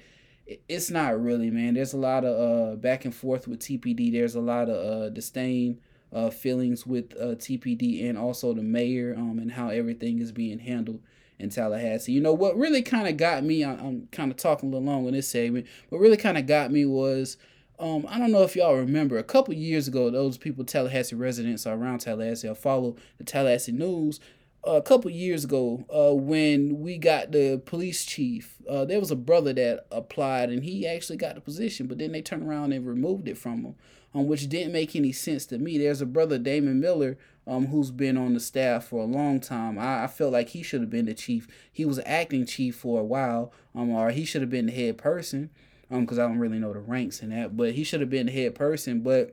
it's 0.69 0.91
not 0.91 1.21
really, 1.21 1.51
man. 1.51 1.75
There's 1.75 1.95
a 1.95 1.99
lot 1.99 2.25
of 2.25 2.73
uh, 2.73 2.77
back 2.77 3.05
and 3.05 3.15
forth 3.15 3.49
with 3.49 3.61
TPD. 3.61 4.13
There's 4.13 4.35
a 4.35 4.41
lot 4.41 4.69
of 4.69 5.03
uh, 5.03 5.09
disdain 5.09 5.81
uh, 6.13 6.31
feelings 6.31 6.87
with 6.87 7.15
uh, 7.19 7.35
TPD 7.35 8.09
and 8.09 8.19
also 8.19 8.53
the 8.53 8.63
mayor 8.63 9.15
um, 9.17 9.39
and 9.39 9.53
how 9.53 9.69
everything 9.69 10.21
is 10.21 10.33
being 10.33 10.59
handled 10.59 11.01
in 11.39 11.51
Tallahassee. 11.51 12.13
You 12.13 12.21
know 12.21 12.33
what 12.33 12.57
really 12.57 12.83
kind 12.83 13.09
of 13.09 13.17
got 13.17 13.45
me? 13.45 13.65
I, 13.65 13.73
I'm 13.73 14.09
kind 14.13 14.31
of 14.31 14.37
talking 14.37 14.69
a 14.69 14.73
little 14.73 14.87
long 14.87 15.07
in 15.07 15.15
this 15.15 15.29
segment. 15.29 15.67
What 15.89 16.01
really 16.01 16.17
kind 16.17 16.39
of 16.39 16.47
got 16.47 16.71
me 16.71 16.87
was. 16.87 17.37
Um, 17.79 18.07
I 18.09 18.17
don't 18.19 18.31
know 18.31 18.43
if 18.43 18.55
y'all 18.55 18.77
remember 18.77 19.19
a 19.19 19.25
couple 19.25 19.55
years 19.55 19.89
ago, 19.89 20.09
those 20.09 20.39
people, 20.39 20.63
Tallahassee 20.65 21.17
residents 21.17 21.67
around 21.67 21.99
Tallahassee, 21.99 22.49
I 22.49 22.55
follow 22.55 22.95
the 23.19 23.25
Tallahassee 23.25 23.73
news 23.73 24.21
a 24.65 24.81
couple 24.81 25.11
years 25.11 25.45
ago 25.45 25.85
uh, 25.93 26.15
when 26.15 26.81
we 26.81 26.97
got 26.99 27.33
the 27.33 27.61
police 27.65 28.05
chief. 28.05 28.57
Uh, 28.69 28.85
there 28.85 29.01
was 29.01 29.11
a 29.11 29.17
brother 29.17 29.53
that 29.53 29.87
applied 29.91 30.51
and 30.51 30.63
he 30.63 30.87
actually 30.87 31.17
got 31.17 31.35
the 31.35 31.41
position, 31.41 31.87
but 31.87 31.99
then 31.99 32.13
they 32.13 32.23
turned 32.23 32.47
around 32.49 32.73
and 32.73 32.87
removed 32.87 33.29
it 33.29 33.37
from 33.37 33.65
him, 33.65 33.75
um, 34.15 34.27
which 34.27 34.49
didn't 34.49 34.73
make 34.73 34.95
any 34.95 35.13
sense 35.13 35.47
to 35.47 35.59
me. 35.59 35.79
There's 35.79 36.01
a 36.01 36.07
brother, 36.07 36.39
Damon 36.39 36.81
Miller, 36.81 37.19
um, 37.47 37.67
who's 37.67 37.91
been 37.91 38.17
on 38.17 38.35
the 38.35 38.41
staff 38.41 38.87
for 38.87 39.03
a 39.03 39.07
long 39.07 39.41
time. 39.41 39.79
I, 39.79 40.05
I 40.05 40.07
felt 40.07 40.33
like 40.33 40.51
he 40.51 40.63
should 40.63 40.81
have 40.81 40.91
been 40.91 41.07
the 41.07 41.15
chief. 41.15 41.49
He 41.73 41.85
was 41.85 42.01
acting 42.05 42.47
chief 42.47 42.77
for 42.77 43.01
a 43.01 43.05
while, 43.05 43.53
um, 43.75 43.91
or 43.91 44.11
he 44.11 44.25
should 44.25 44.43
have 44.43 44.51
been 44.51 44.67
the 44.67 44.73
head 44.73 44.99
person, 44.99 45.51
um, 45.91 46.03
because 46.03 46.19
I 46.19 46.27
don't 46.27 46.39
really 46.39 46.59
know 46.59 46.73
the 46.73 46.81
ranks 46.81 47.23
in 47.23 47.31
that, 47.31 47.57
but 47.57 47.73
he 47.73 47.85
should 47.85 48.01
have 48.01 48.11
been 48.11 48.27
the 48.27 48.33
head 48.33 48.55
person, 48.55 49.01
but 49.01 49.33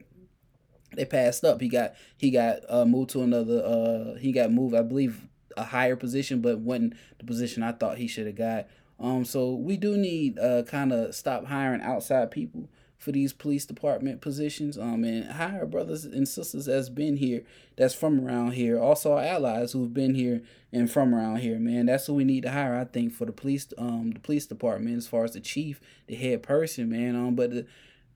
they 0.96 1.06
passed 1.06 1.44
up. 1.44 1.62
He 1.62 1.68
got 1.68 1.94
he 2.18 2.32
got 2.32 2.60
uh, 2.68 2.86
moved 2.86 3.12
to 3.12 3.22
another. 3.22 3.64
Uh, 3.64 4.18
he 4.18 4.32
got 4.32 4.52
moved, 4.52 4.76
I 4.76 4.82
believe, 4.82 5.28
a 5.56 5.64
higher 5.64 5.96
position, 5.96 6.42
but 6.42 6.60
wasn't 6.60 6.96
the 7.20 7.26
position 7.26 7.64
I 7.64 7.74
thought 7.74 7.98
he 7.98 8.08
should 8.08 8.26
have 8.26 8.36
got. 8.36 8.68
Um, 9.00 9.24
so 9.24 9.54
we 9.54 9.78
do 9.78 9.96
need 9.96 10.38
uh 10.40 10.64
kind 10.64 10.92
of 10.92 11.16
stop 11.16 11.46
hiring 11.46 11.82
outside 11.82 12.32
people 12.32 12.68
for 13.00 13.14
these 13.14 13.34
police 13.34 13.66
department 13.66 14.22
positions. 14.22 14.78
Um, 14.78 15.04
and 15.04 15.32
hire 15.32 15.66
brothers 15.66 16.06
and 16.06 16.28
sisters 16.28 16.66
that's 16.66 16.90
been 16.90 17.18
here, 17.18 17.44
that's 17.78 17.96
from 17.96 18.24
around 18.24 18.52
here. 18.52 18.78
Also 18.80 19.14
our 19.14 19.24
allies 19.24 19.72
who've 19.72 19.94
been 19.94 20.14
here 20.14 20.44
and 20.72 20.92
from 20.92 21.16
around 21.16 21.38
here. 21.38 21.58
Man, 21.58 21.88
that's 21.88 22.08
what 22.08 22.16
we 22.16 22.26
need 22.26 22.44
to 22.44 22.52
hire. 22.52 22.78
I 22.78 22.84
think 22.84 23.14
for 23.14 23.26
the 23.26 23.32
police 23.32 23.68
um 23.78 24.12
the 24.12 24.20
police 24.20 24.46
department 24.46 24.98
as 24.98 25.08
far 25.08 25.24
as 25.24 25.32
the 25.32 25.40
chief, 25.40 25.80
the 26.08 26.16
head 26.16 26.44
person, 26.44 26.90
man. 26.90 27.16
Um, 27.16 27.36
but 27.36 27.52
the 27.52 27.66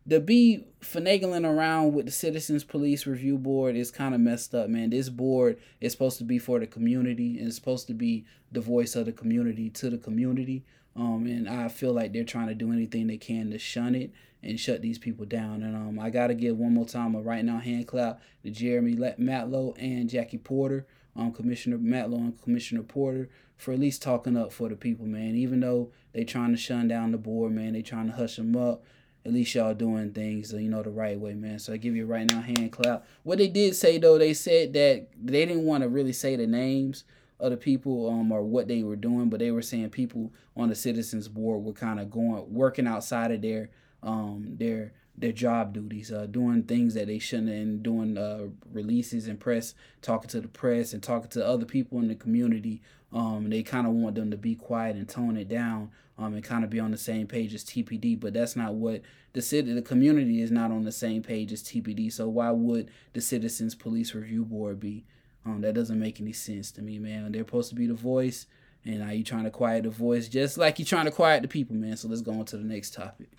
to 0.10 0.20
be 0.20 0.66
finagling 0.82 1.50
around 1.50 1.94
with 1.94 2.06
the 2.06 2.12
Citizens 2.12 2.66
Police 2.66 3.08
Review 3.08 3.38
Board 3.38 3.78
is 3.78 3.90
kind 3.90 4.13
of 4.13 4.20
messed 4.20 4.54
up, 4.54 4.70
man. 4.70 4.90
This 4.90 5.08
board 5.08 5.58
is 5.80 5.94
supposed 5.94 6.18
to 6.18 6.25
be 6.25 6.40
for 6.40 6.60
the 6.60 6.68
community 6.68 7.38
and 7.38 7.48
it's 7.48 7.56
supposed 7.56 7.88
to 7.88 7.94
be 7.94 8.25
the 8.52 8.60
voice 8.60 8.96
of 8.96 9.06
the 9.06 9.13
community 9.13 9.70
to 9.70 9.90
the 9.90 9.98
community. 9.98 10.66
Um, 10.96 11.26
and 11.26 11.50
I 11.50 11.70
feel 11.70 11.94
like 11.94 12.14
they're 12.14 12.24
trying 12.24 12.48
to 12.48 12.56
do 12.56 12.72
anything 12.72 13.08
they 13.08 13.18
can 13.18 13.50
to 13.52 13.58
shun 13.58 13.96
it 13.96 14.12
and 14.44 14.60
shut 14.60 14.82
these 14.82 15.00
people 15.00 15.26
down. 15.26 15.64
And 15.64 15.76
um, 15.76 16.00
I 16.00 16.10
gotta 16.10 16.34
give 16.34 16.58
one 16.58 16.74
more 16.74 16.86
time 16.86 17.16
a 17.16 17.22
right 17.22 17.44
now 17.44 17.60
hand 17.60 17.88
clap 17.88 18.22
to 18.44 18.52
Jeremy 18.52 18.96
Matlow 18.96 19.76
and 19.78 20.10
Jackie 20.10 20.38
Porter, 20.38 20.86
um, 21.16 21.32
Commissioner 21.32 21.78
Matlow 21.78 22.18
and 22.18 22.42
Commissioner 22.42 22.84
Porter 22.84 23.30
for 23.58 23.72
at 23.72 23.80
least 23.80 24.02
talking 24.02 24.38
up 24.38 24.52
for 24.52 24.70
the 24.70 24.76
people, 24.76 25.06
man. 25.06 25.36
Even 25.36 25.62
though 25.62 25.92
they 26.12 26.24
trying 26.24 26.52
to 26.52 26.58
shun 26.58 26.88
down 26.88 27.12
the 27.12 27.18
board, 27.18 27.54
man, 27.54 27.74
they 27.74 27.82
trying 27.82 28.08
to 28.08 28.16
hush 28.16 28.36
them 28.36 28.56
up 28.56 28.84
at 29.26 29.34
least 29.34 29.56
y'all 29.56 29.74
doing 29.74 30.12
things 30.12 30.52
you 30.52 30.70
know 30.70 30.84
the 30.84 30.90
right 30.90 31.20
way, 31.20 31.34
man. 31.34 31.60
So 31.60 31.74
I 31.74 31.78
give 31.78 31.96
you 31.96 32.06
right 32.06 32.30
now 32.30 32.42
hand 32.42 32.72
clap. 32.72 33.06
What 33.24 33.38
they 33.38 33.48
did 33.48 33.76
say 33.76 33.98
though, 33.98 34.18
they 34.18 34.34
said 34.34 34.74
that 34.74 35.08
they 35.22 35.46
didn't 35.46 35.66
want 35.66 35.84
to 35.84 35.90
really 35.90 36.14
say 36.14 36.36
the 36.36 36.48
names 36.48 37.04
of 37.44 37.52
the 37.52 37.58
people 37.58 38.10
um 38.10 38.32
or 38.32 38.42
what 38.42 38.68
they 38.68 38.84
were 38.84 38.96
doing, 38.96 39.30
but 39.30 39.40
they 39.40 39.52
were 39.52 39.62
saying 39.62 39.90
people 39.90 40.32
on 40.56 40.70
the 40.70 40.76
citizens 40.76 41.28
board 41.28 41.64
were 41.64 41.74
kind 41.74 42.00
of 42.00 42.10
going 42.10 42.52
working 42.52 42.88
outside 42.88 43.32
of 43.32 43.42
their 43.42 43.70
um 44.02 44.56
their 44.58 44.94
their 45.16 45.32
job 45.32 45.74
duties, 45.74 46.12
uh, 46.12 46.26
doing 46.26 46.64
things 46.64 46.96
that 46.96 47.08
they 47.08 47.20
shouldn't, 47.20 47.50
and 47.50 47.84
doing 47.84 48.18
uh, 48.18 48.48
releases 48.72 49.28
and 49.28 49.40
press, 49.40 49.76
talking 50.02 50.30
to 50.30 50.42
the 50.42 50.48
press 50.48 50.94
and 50.94 51.04
talking 51.04 51.30
to 51.30 51.46
other 51.46 51.66
people 51.66 52.00
in 52.00 52.08
the 52.08 52.16
community. 52.16 52.82
Um, 53.12 53.52
they 53.52 53.62
kind 53.62 53.86
of 53.86 53.94
want 53.94 54.16
them 54.16 54.32
to 54.32 54.38
be 54.38 54.56
quiet 54.56 54.96
and 54.96 55.08
tone 55.08 55.38
it 55.38 55.48
down 55.48 55.92
um, 56.18 56.34
and 56.34 56.44
kind 56.44 56.64
of 56.64 56.72
be 56.72 56.80
on 56.80 56.90
the 56.90 56.98
same 56.98 57.28
page 57.28 57.54
as 57.54 57.64
TPD. 57.64 58.20
But 58.20 58.34
that's 58.34 58.56
not 58.56 58.74
what 58.74 59.02
the 59.34 59.42
city, 59.42 59.72
the 59.72 59.84
community 59.84 60.42
is 60.42 60.50
not 60.50 60.72
on 60.72 60.84
the 60.84 60.92
same 60.92 61.22
page 61.22 61.52
as 61.54 61.62
TPD. 61.62 62.12
So 62.12 62.28
why 62.28 62.50
would 62.50 62.90
the 63.14 63.22
Citizens 63.22 63.76
Police 63.76 64.16
Review 64.16 64.46
Board 64.46 64.80
be? 64.80 65.06
Um, 65.46 65.62
that 65.62 65.74
doesn't 65.74 66.00
make 66.00 66.22
any 66.22 66.34
sense 66.34 66.72
to 66.74 66.82
me, 66.82 67.00
man. 67.00 67.32
They're 67.32 67.42
supposed 67.42 67.70
to 67.70 67.76
be 67.76 67.88
the 67.88 67.94
voice, 67.94 68.46
and 68.86 69.00
now 69.00 69.12
you're 69.12 69.26
trying 69.26 69.44
to 69.44 69.52
quiet 69.52 69.84
the 69.84 69.90
voice 69.90 70.28
just 70.30 70.58
like 70.58 70.80
you're 70.80 70.86
trying 70.86 71.06
to 71.06 71.12
quiet 71.12 71.42
the 71.42 71.48
people, 71.48 71.76
man. 71.76 71.98
So 71.98 72.08
let's 72.08 72.22
go 72.22 72.32
on 72.32 72.46
to 72.46 72.58
the 72.58 72.64
next 72.64 72.94
topic. 72.94 73.30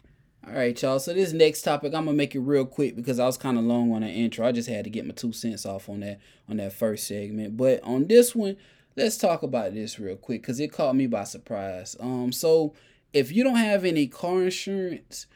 All 0.47 0.53
right, 0.53 0.81
y'all. 0.83 0.99
So 0.99 1.15
this 1.15 1.33
next 1.33 1.63
topic, 1.63 1.95
I'm 1.95 2.05
gonna 2.05 2.17
make 2.17 2.35
it 2.35 2.41
real 2.41 2.67
quick 2.67 2.97
because 2.97 3.19
I 3.19 3.25
was 3.25 3.39
kind 3.39 3.57
of 3.57 3.65
long 3.65 3.93
on 3.93 4.03
the 4.03 4.09
intro. 4.09 4.47
I 4.47 4.53
just 4.53 4.69
had 4.69 4.85
to 4.85 4.91
get 4.91 5.07
my 5.07 5.15
two 5.15 5.33
cents 5.33 5.65
off 5.65 5.89
on 5.89 6.01
that 6.01 6.21
on 6.49 6.59
that 6.59 6.75
first 6.75 7.07
segment. 7.07 7.57
But 7.57 7.83
on 7.83 8.07
this 8.07 8.35
one, 8.35 8.59
let's 8.95 9.17
talk 9.17 9.43
about 9.43 9.73
this 9.73 9.99
real 9.99 10.17
quick 10.17 10.43
because 10.43 10.61
it 10.61 10.71
caught 10.71 10.97
me 10.97 11.07
by 11.07 11.25
surprise. 11.25 11.97
Um, 11.99 12.31
so 12.31 12.75
if 13.15 13.33
you 13.33 13.43
don't 13.43 13.57
have 13.57 13.87
any 13.87 14.07
car 14.07 14.43
insurance, 14.43 15.27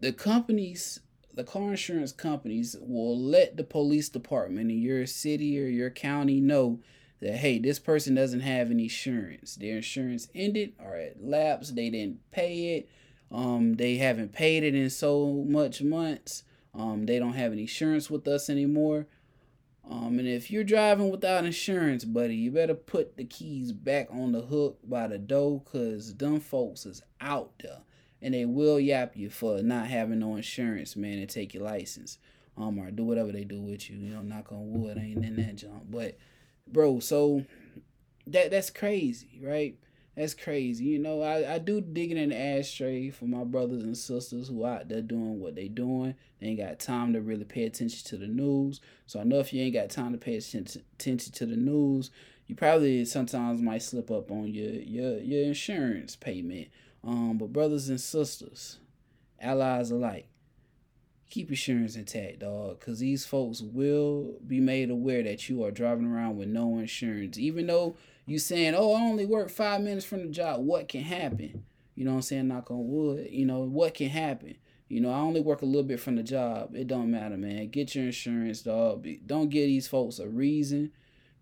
the 0.00 0.12
companies, 0.12 1.00
the 1.38 1.44
car 1.44 1.70
insurance 1.70 2.10
companies 2.10 2.76
will 2.80 3.16
let 3.16 3.56
the 3.56 3.62
police 3.62 4.08
department 4.08 4.72
in 4.72 4.82
your 4.82 5.06
city 5.06 5.62
or 5.62 5.68
your 5.68 5.88
county 5.88 6.40
know 6.40 6.80
that 7.20 7.36
hey, 7.36 7.60
this 7.60 7.78
person 7.78 8.16
doesn't 8.16 8.40
have 8.40 8.72
any 8.72 8.84
insurance. 8.84 9.54
Their 9.54 9.76
insurance 9.76 10.26
ended 10.34 10.72
or 10.84 10.96
it 10.96 11.18
lapsed. 11.20 11.76
They 11.76 11.90
didn't 11.90 12.28
pay 12.32 12.76
it. 12.76 12.90
Um, 13.30 13.74
they 13.74 13.98
haven't 13.98 14.32
paid 14.32 14.64
it 14.64 14.74
in 14.74 14.90
so 14.90 15.44
much 15.48 15.80
months. 15.80 16.42
Um, 16.74 17.06
they 17.06 17.20
don't 17.20 17.34
have 17.34 17.52
any 17.52 17.62
insurance 17.62 18.10
with 18.10 18.26
us 18.26 18.50
anymore. 18.50 19.06
Um, 19.88 20.18
and 20.18 20.26
if 20.26 20.50
you're 20.50 20.64
driving 20.64 21.08
without 21.08 21.44
insurance, 21.44 22.04
buddy, 22.04 22.34
you 22.34 22.50
better 22.50 22.74
put 22.74 23.16
the 23.16 23.24
keys 23.24 23.70
back 23.70 24.08
on 24.10 24.32
the 24.32 24.42
hook 24.42 24.80
by 24.82 25.06
the 25.06 25.18
door 25.18 25.62
because 25.64 26.12
dumb 26.12 26.40
folks 26.40 26.84
is 26.84 27.00
out 27.20 27.52
there. 27.62 27.78
And 28.20 28.34
they 28.34 28.44
will 28.44 28.80
yap 28.80 29.16
you 29.16 29.30
for 29.30 29.62
not 29.62 29.86
having 29.86 30.18
no 30.18 30.36
insurance, 30.36 30.96
man, 30.96 31.18
and 31.18 31.28
take 31.28 31.54
your 31.54 31.62
license. 31.62 32.18
Um, 32.56 32.78
or 32.80 32.90
do 32.90 33.04
whatever 33.04 33.30
they 33.30 33.44
do 33.44 33.60
with 33.60 33.88
you. 33.88 33.96
You 33.96 34.14
know, 34.14 34.22
knock 34.22 34.50
on 34.50 34.72
wood, 34.72 34.98
ain't 34.98 35.24
in 35.24 35.36
that 35.36 35.54
jump. 35.54 35.84
But, 35.88 36.18
bro, 36.66 36.98
so 36.98 37.44
that 38.26 38.50
that's 38.50 38.70
crazy, 38.70 39.40
right? 39.42 39.76
That's 40.16 40.34
crazy. 40.34 40.86
You 40.86 40.98
know, 40.98 41.22
I, 41.22 41.54
I 41.54 41.58
do 41.58 41.80
digging 41.80 42.16
in 42.16 42.30
the 42.30 42.36
ashtray 42.36 43.10
for 43.10 43.26
my 43.26 43.44
brothers 43.44 43.84
and 43.84 43.96
sisters 43.96 44.48
who 44.48 44.66
out 44.66 44.88
there 44.88 45.00
doing 45.00 45.38
what 45.38 45.54
they 45.54 45.68
doing. 45.68 46.16
They 46.40 46.48
ain't 46.48 46.58
got 46.58 46.80
time 46.80 47.12
to 47.12 47.20
really 47.20 47.44
pay 47.44 47.62
attention 47.64 48.04
to 48.08 48.16
the 48.16 48.26
news. 48.26 48.80
So 49.06 49.20
I 49.20 49.22
know 49.22 49.38
if 49.38 49.52
you 49.52 49.62
ain't 49.62 49.74
got 49.74 49.90
time 49.90 50.10
to 50.10 50.18
pay 50.18 50.36
attention 50.36 50.82
to 51.32 51.46
the 51.46 51.56
news, 51.56 52.10
you 52.48 52.56
probably 52.56 53.04
sometimes 53.04 53.62
might 53.62 53.82
slip 53.82 54.10
up 54.10 54.32
on 54.32 54.48
your 54.48 54.72
your, 54.72 55.18
your 55.18 55.44
insurance 55.44 56.16
payment. 56.16 56.66
Um, 57.04 57.38
but 57.38 57.52
brothers 57.52 57.88
and 57.88 58.00
sisters, 58.00 58.78
allies 59.40 59.90
alike, 59.90 60.28
keep 61.30 61.48
your 61.48 61.52
insurance 61.52 61.96
intact, 61.96 62.40
dog, 62.40 62.80
because 62.80 62.98
these 62.98 63.24
folks 63.24 63.60
will 63.60 64.36
be 64.46 64.60
made 64.60 64.90
aware 64.90 65.22
that 65.22 65.48
you 65.48 65.64
are 65.64 65.70
driving 65.70 66.06
around 66.06 66.36
with 66.36 66.48
no 66.48 66.78
insurance, 66.78 67.38
even 67.38 67.66
though 67.66 67.96
you 68.26 68.38
saying, 68.38 68.74
oh, 68.74 68.94
I 68.94 69.00
only 69.00 69.26
work 69.26 69.50
five 69.50 69.80
minutes 69.80 70.04
from 70.04 70.22
the 70.22 70.28
job. 70.28 70.64
What 70.64 70.88
can 70.88 71.02
happen? 71.02 71.64
You 71.94 72.04
know 72.04 72.12
what 72.12 72.16
I'm 72.18 72.22
saying? 72.22 72.48
Knock 72.48 72.70
on 72.70 72.88
wood. 72.88 73.28
You 73.30 73.46
know, 73.46 73.60
what 73.60 73.94
can 73.94 74.08
happen? 74.08 74.56
You 74.88 75.00
know, 75.00 75.10
I 75.10 75.18
only 75.18 75.40
work 75.40 75.62
a 75.62 75.66
little 75.66 75.82
bit 75.82 76.00
from 76.00 76.16
the 76.16 76.22
job. 76.22 76.74
It 76.74 76.86
don't 76.86 77.10
matter, 77.10 77.36
man. 77.36 77.68
Get 77.68 77.94
your 77.94 78.06
insurance, 78.06 78.62
dog. 78.62 79.06
Don't 79.26 79.50
give 79.50 79.66
these 79.66 79.88
folks 79.88 80.18
a 80.18 80.28
reason 80.28 80.92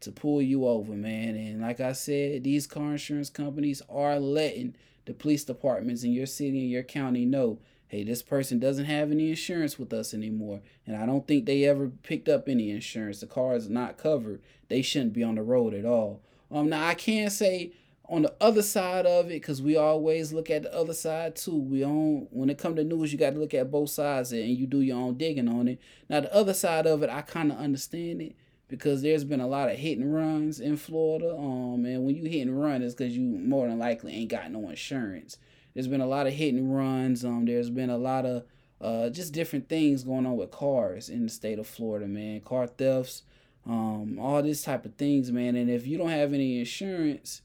to 0.01 0.13
pull 0.13 0.43
you 0.43 0.67
over, 0.67 0.93
man. 0.93 1.37
And 1.37 1.61
like 1.61 1.81
I 1.81 1.93
said, 1.93 2.45
these 2.45 2.67
car 2.67 2.93
insurance 2.93 3.31
companies 3.31 3.83
are 3.89 4.19
letting 4.19 4.77
the 5.07 5.15
police 5.15 5.45
departments 5.45 6.05
in 6.05 6.13
your 6.13 6.27
city 6.27 6.61
and 6.61 6.71
your 6.71 6.83
county 6.83 7.25
know, 7.25 7.59
hey, 7.89 8.05
this 8.05 8.23
person 8.23 8.59
doesn't 8.59 8.85
have 8.85 9.11
any 9.11 9.31
insurance 9.31 9.79
with 9.79 9.93
us 9.93 10.13
anymore. 10.13 10.61
And 10.87 10.97
I 10.97 11.07
don't 11.07 11.27
think 11.27 11.47
they 11.47 11.65
ever 11.65 11.89
picked 11.89 12.29
up 12.29 12.49
any 12.49 12.71
insurance. 12.71 13.21
The 13.21 13.27
car 13.27 13.55
is 13.55 13.71
not 13.71 13.99
covered. 13.99 14.43
They 14.69 14.83
shouldn't 14.83 15.13
be 15.13 15.23
on 15.23 15.37
the 15.37 15.43
road 15.43 15.73
at 15.73 15.85
all. 15.85 16.23
Um, 16.51 16.69
now 16.69 16.87
I 16.87 16.95
can't 16.95 17.33
say 17.33 17.73
on 18.09 18.23
the 18.23 18.35
other 18.41 18.63
side 18.63 19.07
of 19.07 19.27
it 19.27 19.41
because 19.41 19.63
we 19.63 19.77
always 19.77 20.33
look 20.33 20.51
at 20.51 20.63
the 20.63 20.75
other 20.75 20.95
side 20.95 21.37
too. 21.37 21.57
We 21.57 21.85
on 21.85 22.29
when 22.31 22.51
it 22.51 22.59
come 22.59 22.77
to 22.77 22.85
news, 22.85 23.13
you 23.13 23.19
got 23.19 23.35
to 23.35 23.39
look 23.39 23.55
at 23.55 23.71
both 23.71 23.91
sides 23.91 24.33
and 24.33 24.49
you 24.49 24.67
do 24.67 24.81
your 24.81 24.99
own 24.99 25.17
digging 25.17 25.49
on 25.49 25.69
it. 25.69 25.81
Now 26.09 26.21
the 26.21 26.35
other 26.35 26.55
side 26.55 26.87
of 26.87 27.03
it, 27.03 27.11
I 27.11 27.23
kind 27.23 27.51
of 27.51 27.59
understand 27.59 28.23
it 28.23 28.37
because 28.69 29.03
there's 29.03 29.25
been 29.25 29.41
a 29.41 29.47
lot 29.47 29.69
of 29.69 29.77
hit 29.77 29.99
and 29.99 30.15
runs 30.15 30.61
in 30.61 30.77
Florida. 30.77 31.35
Um, 31.37 31.85
and 31.85 32.05
when 32.05 32.17
you 32.17 32.25
hit 32.25 32.43
and 32.43 32.61
run, 32.61 32.83
it's 32.83 32.95
because 32.95 33.17
you 33.17 33.23
more 33.23 33.69
than 33.69 33.79
likely 33.79 34.13
ain't 34.13 34.31
got 34.31 34.51
no 34.51 34.69
insurance. 34.69 35.39
There's 35.75 35.89
been 35.89 36.01
a 36.01 36.07
lot 36.07 36.27
of 36.27 36.33
hit 36.33 36.55
and 36.55 36.75
runs. 36.75 37.25
Um, 37.25 37.45
there's 37.45 37.71
been 37.71 37.91
a 37.91 37.99
lot 37.99 38.27
of 38.27 38.45
uh 38.79 39.09
just 39.09 39.33
different 39.33 39.71
things 39.71 40.05
going 40.05 40.27
on 40.27 40.37
with 40.37 40.51
cars 40.51 41.09
in 41.09 41.23
the 41.25 41.31
state 41.31 41.59
of 41.59 41.67
Florida, 41.67 42.07
man. 42.07 42.41
Car 42.41 42.67
thefts 42.67 43.23
um, 43.69 44.19
all 44.21 44.43
this 44.43 44.63
type 44.63 44.85
of 44.85 44.95
things, 44.95 45.33
man. 45.33 45.57
And 45.57 45.69
if 45.69 45.87
you 45.87 45.99
don't 45.99 46.11
have 46.11 46.33
any 46.33 46.61
insurance, 46.61 47.43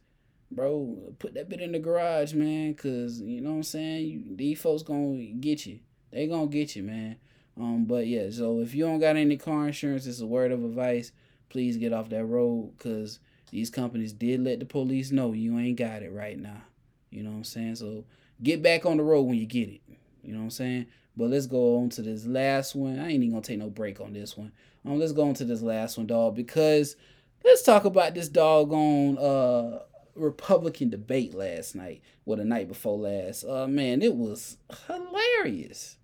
bro, 0.51 1.13
put 1.19 1.33
that 1.33 1.49
bit 1.49 1.61
in 1.61 1.71
the 1.71 1.79
garage, 1.79 2.33
man, 2.33 2.73
cause 2.75 3.19
you 3.19 3.41
know 3.41 3.51
what 3.51 3.55
I'm 3.57 3.63
saying. 3.63 4.05
You, 4.05 4.35
these 4.35 4.61
folks 4.61 4.83
gonna 4.83 5.17
get 5.17 5.65
you. 5.65 5.79
They 6.11 6.27
gonna 6.27 6.47
get 6.47 6.75
you, 6.75 6.83
man. 6.83 7.17
Um, 7.57 7.85
but 7.85 8.07
yeah, 8.07 8.29
so 8.31 8.59
if 8.61 8.73
you 8.73 8.85
don't 8.85 8.99
got 8.99 9.15
any 9.15 9.37
car 9.37 9.67
insurance, 9.67 10.05
it's 10.05 10.21
a 10.21 10.25
word 10.25 10.51
of 10.51 10.63
advice. 10.63 11.11
Please 11.49 11.77
get 11.77 11.93
off 11.93 12.09
that 12.09 12.25
road, 12.25 12.73
cause 12.79 13.19
these 13.51 13.69
companies 13.69 14.13
did 14.13 14.41
let 14.41 14.59
the 14.59 14.65
police 14.65 15.11
know 15.11 15.33
you 15.33 15.57
ain't 15.59 15.77
got 15.77 16.01
it 16.01 16.11
right 16.11 16.39
now. 16.39 16.61
You 17.09 17.23
know 17.23 17.31
what 17.31 17.37
I'm 17.37 17.43
saying? 17.43 17.75
So 17.75 18.05
get 18.41 18.63
back 18.63 18.85
on 18.85 18.97
the 18.97 19.03
road 19.03 19.23
when 19.23 19.37
you 19.37 19.45
get 19.45 19.69
it. 19.69 19.81
You 20.23 20.33
know 20.33 20.39
what 20.39 20.45
I'm 20.45 20.51
saying? 20.51 20.85
But 21.17 21.29
let's 21.29 21.47
go 21.47 21.77
on 21.77 21.89
to 21.89 22.01
this 22.01 22.25
last 22.25 22.73
one. 22.73 22.99
I 22.99 23.09
ain't 23.09 23.23
even 23.23 23.31
gonna 23.31 23.41
take 23.41 23.59
no 23.59 23.69
break 23.69 23.99
on 23.99 24.13
this 24.13 24.37
one. 24.37 24.51
Um, 24.85 24.97
let's 24.97 25.11
go 25.11 25.27
on 25.27 25.33
to 25.35 25.45
this 25.45 25.61
last 25.61 25.97
one, 25.97 26.07
dog, 26.07 26.35
because 26.35 26.95
let's 27.43 27.63
talk 27.63 27.85
about 27.85 28.15
this 28.15 28.29
doggone 28.29 29.17
uh 29.17 29.79
Republican 30.15 30.89
debate 30.89 31.33
last 31.33 31.75
night, 31.75 32.01
or 32.25 32.35
the 32.37 32.45
night 32.45 32.67
before 32.67 32.97
last. 32.97 33.43
Uh 33.43 33.67
man, 33.67 34.01
it 34.01 34.15
was 34.15 34.57
hilarious. 34.87 35.97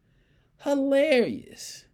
Hilarious. 0.63 1.85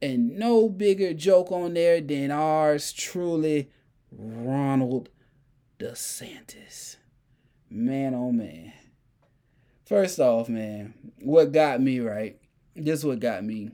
And 0.00 0.38
no 0.38 0.68
bigger 0.68 1.14
joke 1.14 1.52
on 1.52 1.74
there 1.74 2.00
than 2.00 2.30
ours 2.30 2.92
truly, 2.92 3.70
Ronald 4.10 5.08
DeSantis. 5.78 6.96
Man, 7.70 8.14
oh 8.14 8.32
man. 8.32 8.72
First 9.84 10.18
off, 10.20 10.48
man, 10.48 10.94
what 11.20 11.52
got 11.52 11.80
me 11.80 12.00
right? 12.00 12.38
This 12.74 13.04
what 13.04 13.20
got 13.20 13.44
me. 13.44 13.70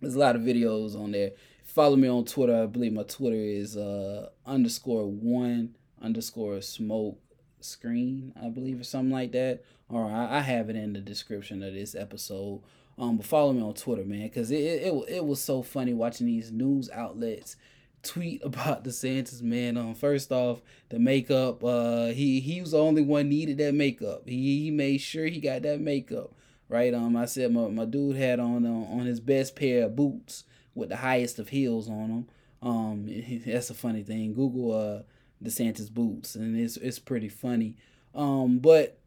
There's 0.00 0.16
a 0.16 0.18
lot 0.18 0.36
of 0.36 0.42
videos 0.42 0.94
on 0.94 1.12
there. 1.12 1.32
Follow 1.64 1.96
me 1.96 2.08
on 2.08 2.24
Twitter. 2.24 2.64
I 2.64 2.66
believe 2.66 2.92
my 2.92 3.04
Twitter 3.04 3.36
is 3.36 3.76
uh 3.76 4.28
underscore 4.44 5.06
one 5.06 5.76
underscore 6.02 6.60
smoke 6.60 7.18
screen, 7.60 8.32
I 8.42 8.48
believe, 8.48 8.80
or 8.80 8.84
something 8.84 9.12
like 9.12 9.32
that. 9.32 9.62
Or 9.88 10.04
I, 10.04 10.38
I 10.38 10.40
have 10.40 10.68
it 10.68 10.76
in 10.76 10.92
the 10.92 11.00
description 11.00 11.62
of 11.62 11.72
this 11.72 11.94
episode. 11.94 12.62
Um, 13.02 13.16
but 13.16 13.26
follow 13.26 13.52
me 13.52 13.62
on 13.62 13.74
Twitter, 13.74 14.04
man, 14.04 14.28
because 14.28 14.52
it, 14.52 14.62
it 14.62 15.04
it 15.08 15.24
was 15.24 15.42
so 15.42 15.62
funny 15.62 15.92
watching 15.92 16.26
these 16.26 16.52
news 16.52 16.88
outlets 16.90 17.56
tweet 18.04 18.40
about 18.44 18.84
DeSantis, 18.84 19.42
man. 19.42 19.76
Um, 19.76 19.94
first 19.94 20.30
off, 20.30 20.62
the 20.88 21.00
makeup. 21.00 21.64
Uh, 21.64 22.06
he 22.06 22.38
he 22.38 22.60
was 22.60 22.70
the 22.70 22.78
only 22.78 23.02
one 23.02 23.28
needed 23.28 23.58
that 23.58 23.74
makeup. 23.74 24.22
He, 24.28 24.62
he 24.62 24.70
made 24.70 24.98
sure 24.98 25.26
he 25.26 25.40
got 25.40 25.62
that 25.62 25.80
makeup 25.80 26.32
right. 26.68 26.94
Um, 26.94 27.16
I 27.16 27.26
said 27.26 27.52
my, 27.52 27.68
my 27.68 27.84
dude 27.84 28.16
had 28.16 28.38
on 28.38 28.64
uh, 28.64 28.94
on 28.94 29.06
his 29.06 29.18
best 29.18 29.56
pair 29.56 29.86
of 29.86 29.96
boots 29.96 30.44
with 30.74 30.88
the 30.88 30.96
highest 30.96 31.38
of 31.38 31.48
heels 31.48 31.88
on 31.88 32.08
them. 32.08 32.28
Um, 32.62 33.42
that's 33.46 33.70
a 33.70 33.74
funny 33.74 34.04
thing. 34.04 34.32
Google 34.34 34.72
uh 34.72 35.02
DeSantis 35.42 35.90
boots, 35.90 36.36
and 36.36 36.56
it's 36.56 36.76
it's 36.76 37.00
pretty 37.00 37.28
funny. 37.28 37.76
Um, 38.14 38.58
but 38.58 38.98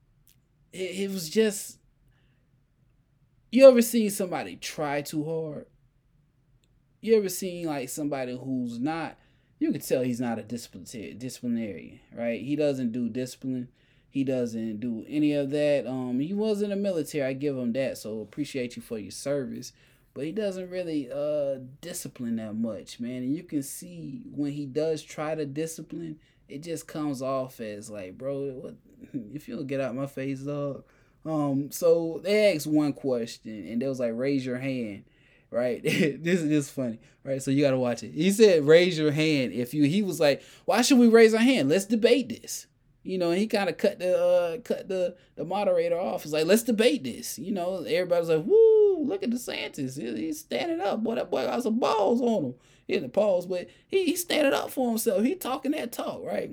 it, 0.74 1.00
it 1.00 1.12
was 1.12 1.30
just 1.30 1.80
you 3.56 3.68
ever 3.68 3.82
seen 3.82 4.10
somebody 4.10 4.56
try 4.56 5.02
too 5.02 5.24
hard? 5.24 5.66
You 7.02 7.18
ever 7.18 7.30
seen 7.30 7.68
like 7.68 7.90
somebody 7.90 8.38
who's 8.38 8.80
not 8.80 9.18
you 9.60 9.72
can 9.72 9.82
tell 9.82 10.04
he's 10.04 10.20
not 10.20 10.38
a 10.38 10.44
disciplinarian, 10.44 12.00
right? 12.14 12.42
He 12.42 12.56
doesn't 12.56 12.92
do 12.92 13.08
discipline. 13.08 13.70
He 14.10 14.24
doesn't 14.24 14.80
do 14.80 15.06
any 15.08 15.34
of 15.34 15.50
that. 15.52 15.88
Um, 15.88 16.20
he 16.20 16.34
was 16.34 16.62
in 16.62 16.70
the 16.70 16.76
military. 16.76 17.28
I 17.30 17.34
give 17.34 17.58
him 17.58 17.74
that. 17.74 17.98
So 17.98 18.22
appreciate 18.22 18.76
you 18.76 18.82
for 18.82 18.98
your 18.98 19.12
service. 19.12 19.72
But 20.14 20.26
he 20.26 20.32
doesn't 20.32 20.70
really 20.70 21.10
uh 21.12 21.60
discipline 21.82 22.38
that 22.38 22.56
much, 22.56 23.00
man. 23.00 23.24
And 23.24 23.36
you 23.36 23.44
can 23.44 23.64
see 23.64 24.24
when 24.34 24.52
he 24.52 24.66
does 24.66 25.02
try 25.02 25.36
to 25.36 25.46
discipline, 25.46 26.20
it 26.48 26.64
just 26.64 26.88
comes 26.88 27.22
off 27.22 27.60
as 27.60 27.90
like, 27.90 28.18
bro, 28.18 28.52
what 28.52 28.76
if 29.34 29.48
you 29.48 29.56
don't 29.56 29.68
get 29.68 29.82
out 29.82 29.96
my 29.96 30.08
face, 30.08 30.42
dog? 30.42 30.84
Um, 31.26 31.72
so 31.72 32.22
they 32.24 32.54
asked 32.54 32.68
one 32.68 32.94
question 32.94 33.68
and 33.68 33.82
they 33.82 33.88
was 33.88 34.00
like, 34.00 34.12
raise 34.16 34.46
your 34.46 34.58
hand. 34.58 35.06
Right, 35.52 35.82
this 35.84 36.42
is 36.42 36.50
just 36.50 36.72
funny, 36.72 37.00
right? 37.24 37.42
So 37.42 37.50
you 37.50 37.64
gotta 37.64 37.78
watch 37.78 38.04
it. 38.04 38.12
He 38.12 38.30
said, 38.32 38.66
"Raise 38.66 38.98
your 38.98 39.12
hand 39.12 39.54
if 39.54 39.74
you." 39.74 39.84
He 39.84 40.02
was 40.02 40.20
like, 40.20 40.42
"Why 40.66 40.82
should 40.82 40.98
we 40.98 41.08
raise 41.08 41.34
our 41.34 41.40
hand? 41.40 41.70
Let's 41.70 41.86
debate 41.86 42.28
this." 42.28 42.66
You 43.04 43.20
know, 43.20 43.32
he 43.32 43.46
kind 43.46 43.70
of 43.70 43.78
cut 43.78 44.00
the 44.00 44.18
uh, 44.18 44.58
cut 44.64 44.90
the 44.90 45.16
the 45.36 45.46
moderator 45.46 45.98
off. 45.98 46.24
He's 46.24 46.34
like, 46.34 46.46
"Let's 46.48 46.64
debate 46.64 47.04
this." 47.04 47.40
You 47.40 47.54
know, 47.54 47.84
everybody's 47.84 48.28
like, 48.28 48.44
"Woo! 48.44 49.06
Look 49.06 49.24
at 49.24 49.30
DeSantis. 49.30 49.96
He's 50.18 50.40
standing 50.40 50.82
up. 50.82 51.04
Boy, 51.04 51.16
that 51.16 51.30
boy 51.30 51.46
got 51.46 51.64
some 51.64 51.80
balls 51.80 52.22
on 52.22 52.46
him." 52.46 52.56
He 52.88 52.96
in 52.96 53.04
the 53.04 53.10
pause, 53.10 53.46
but 53.46 53.68
he, 53.88 54.06
he's 54.06 54.22
standing 54.22 54.54
up 54.54 54.72
for 54.72 54.90
himself. 54.90 55.24
He 55.24 55.36
talking 55.36 55.72
that 55.72 55.92
talk, 55.92 56.22
right? 56.24 56.52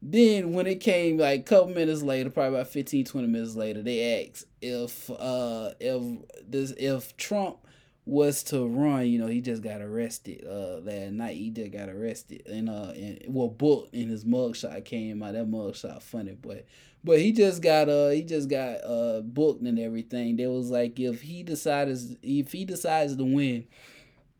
Then 0.00 0.52
when 0.52 0.66
it 0.66 0.80
came 0.80 1.18
like 1.18 1.40
a 1.40 1.42
couple 1.42 1.74
minutes 1.74 2.02
later, 2.02 2.30
probably 2.30 2.58
about 2.58 2.68
15, 2.68 3.04
20 3.04 3.26
minutes 3.26 3.56
later, 3.56 3.82
they 3.82 4.26
asked 4.28 4.46
if 4.62 5.10
uh 5.10 5.70
if 5.80 6.02
this 6.48 6.72
if 6.76 7.16
Trump 7.16 7.58
was 8.04 8.42
to 8.44 8.66
run, 8.66 9.06
you 9.06 9.18
know, 9.18 9.26
he 9.26 9.40
just 9.40 9.62
got 9.62 9.80
arrested 9.80 10.46
uh 10.46 10.80
that 10.80 11.12
night. 11.12 11.36
He 11.36 11.50
just 11.50 11.72
got 11.72 11.88
arrested 11.88 12.46
and 12.46 12.70
uh 12.70 12.92
and 12.94 13.24
well 13.26 13.48
booked 13.48 13.92
and 13.92 14.08
his 14.10 14.24
mugshot 14.24 14.84
came 14.84 15.22
out. 15.22 15.32
That 15.32 15.50
mugshot 15.50 16.00
funny, 16.02 16.38
but 16.40 16.64
but 17.02 17.18
he 17.18 17.32
just 17.32 17.60
got 17.60 17.88
uh 17.88 18.10
he 18.10 18.22
just 18.22 18.48
got 18.48 18.76
uh 18.84 19.20
booked 19.22 19.62
and 19.62 19.80
everything. 19.80 20.36
There 20.36 20.50
was 20.50 20.70
like 20.70 21.00
if 21.00 21.22
he 21.22 21.42
decides 21.42 22.14
if 22.22 22.52
he 22.52 22.64
decides 22.64 23.16
to 23.16 23.24
win, 23.24 23.66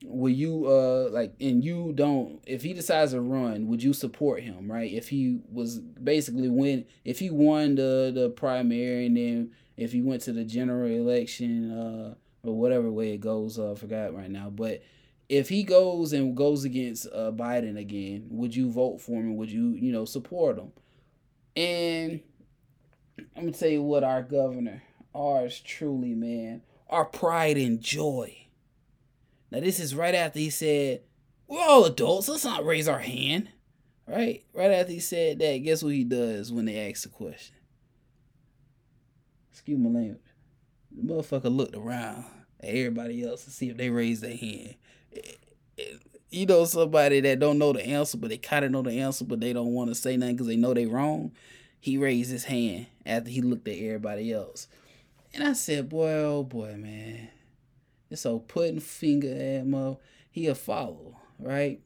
will 0.05 0.33
you 0.33 0.67
uh 0.67 1.09
like 1.11 1.35
and 1.41 1.65
you 1.65 1.93
don't 1.95 2.41
if 2.47 2.63
he 2.63 2.73
decides 2.73 3.13
to 3.13 3.21
run 3.21 3.67
would 3.67 3.83
you 3.83 3.93
support 3.93 4.43
him 4.43 4.71
right? 4.71 4.93
If 4.93 5.09
he 5.09 5.41
was 5.51 5.81
basically 5.81 6.49
win 6.49 6.85
if 7.05 7.19
he 7.19 7.31
won 7.31 7.75
the 7.75 8.13
the 8.15 8.31
primary 8.31 9.07
and 9.07 9.17
then 9.17 9.51
if 9.77 9.93
he 9.93 10.01
went 10.01 10.23
to 10.23 10.33
the 10.33 10.45
general 10.45 10.89
election 10.89 11.73
uh 11.73 12.15
or 12.45 12.57
whatever 12.57 12.91
way 12.91 13.13
it 13.13 13.21
goes 13.21 13.59
uh 13.59 13.73
I 13.73 13.75
forgot 13.75 14.15
right 14.15 14.31
now 14.31 14.51
but 14.51 14.83
if 15.29 15.49
he 15.49 15.65
goes 15.65 16.13
and 16.13 16.37
goes 16.37 16.65
against 16.65 17.07
uh 17.13 17.33
Biden 17.33 17.77
again 17.77 18.27
would 18.31 18.55
you 18.55 18.71
vote 18.71 19.01
for 19.01 19.21
him 19.21 19.37
would 19.37 19.51
you 19.51 19.71
you 19.71 19.91
know 19.91 20.05
support 20.05 20.59
him? 20.59 20.73
And 21.57 22.21
I'm 23.37 23.47
gonna 23.47 23.53
tell 23.53 23.69
you 23.69 23.83
what 23.83 24.05
our 24.05 24.23
governor 24.23 24.85
ours 25.13 25.59
truly 25.61 26.15
man 26.15 26.63
our 26.89 27.05
pride 27.05 27.57
and 27.57 27.81
joy 27.81 28.38
now 29.51 29.61
this 29.61 29.81
is 29.81 29.95
right 29.95 30.15
after 30.15 30.39
he 30.39 30.51
said, 30.51 31.03
"We're 31.47 31.61
all 31.61 31.85
adults. 31.85 32.29
Let's 32.29 32.45
not 32.45 32.65
raise 32.65 32.89
our 32.89 33.01
hand." 33.01 33.49
Right, 34.07 34.43
right 34.55 34.71
after 34.71 34.93
he 34.93 35.01
said 35.01 35.39
that, 35.41 35.59
guess 35.59 35.83
what 35.83 35.93
he 35.93 36.03
does 36.03 36.51
when 36.51 36.65
they 36.65 36.89
ask 36.89 37.03
the 37.03 37.11
question? 37.11 37.55
Excuse 39.53 39.79
my 39.79 39.91
language. 39.91 40.23
The 40.91 41.03
motherfucker 41.03 41.55
looked 41.55 41.77
around 41.77 42.25
at 42.61 42.71
everybody 42.71 43.23
else 43.23 43.45
to 43.45 43.51
see 43.51 43.69
if 43.69 43.77
they 43.77 43.91
raised 43.91 44.23
their 44.23 44.35
hand. 44.35 44.77
You 46.31 46.47
know 46.47 46.65
somebody 46.65 47.21
that 47.21 47.39
don't 47.39 47.59
know 47.59 47.75
the 47.75 47.87
answer, 47.87 48.17
but 48.17 48.31
they 48.31 48.39
kind 48.39 48.65
of 48.65 48.71
know 48.71 48.81
the 48.81 48.99
answer, 48.99 49.27
but 49.27 49.41
they 49.41 49.53
don't 49.53 49.75
want 49.75 49.91
to 49.91 49.95
say 49.95 50.17
nothing 50.17 50.37
because 50.37 50.47
they 50.47 50.57
know 50.57 50.73
they 50.73 50.87
wrong. 50.87 51.33
He 51.79 51.99
raised 51.99 52.31
his 52.31 52.45
hand 52.45 52.87
after 53.05 53.29
he 53.29 53.43
looked 53.43 53.69
at 53.69 53.77
everybody 53.77 54.33
else, 54.33 54.69
and 55.35 55.45
I 55.45 55.53
said, 55.53 55.91
"Boy, 55.91 56.13
oh 56.13 56.45
boy, 56.45 56.77
man." 56.77 57.29
This 58.09 58.25
old 58.25 58.49
putting 58.49 58.81
finger 58.81 59.29
at 59.29 59.67
mo, 59.67 60.01
he'll 60.31 60.55
follow, 60.55 61.17
right? 61.39 61.81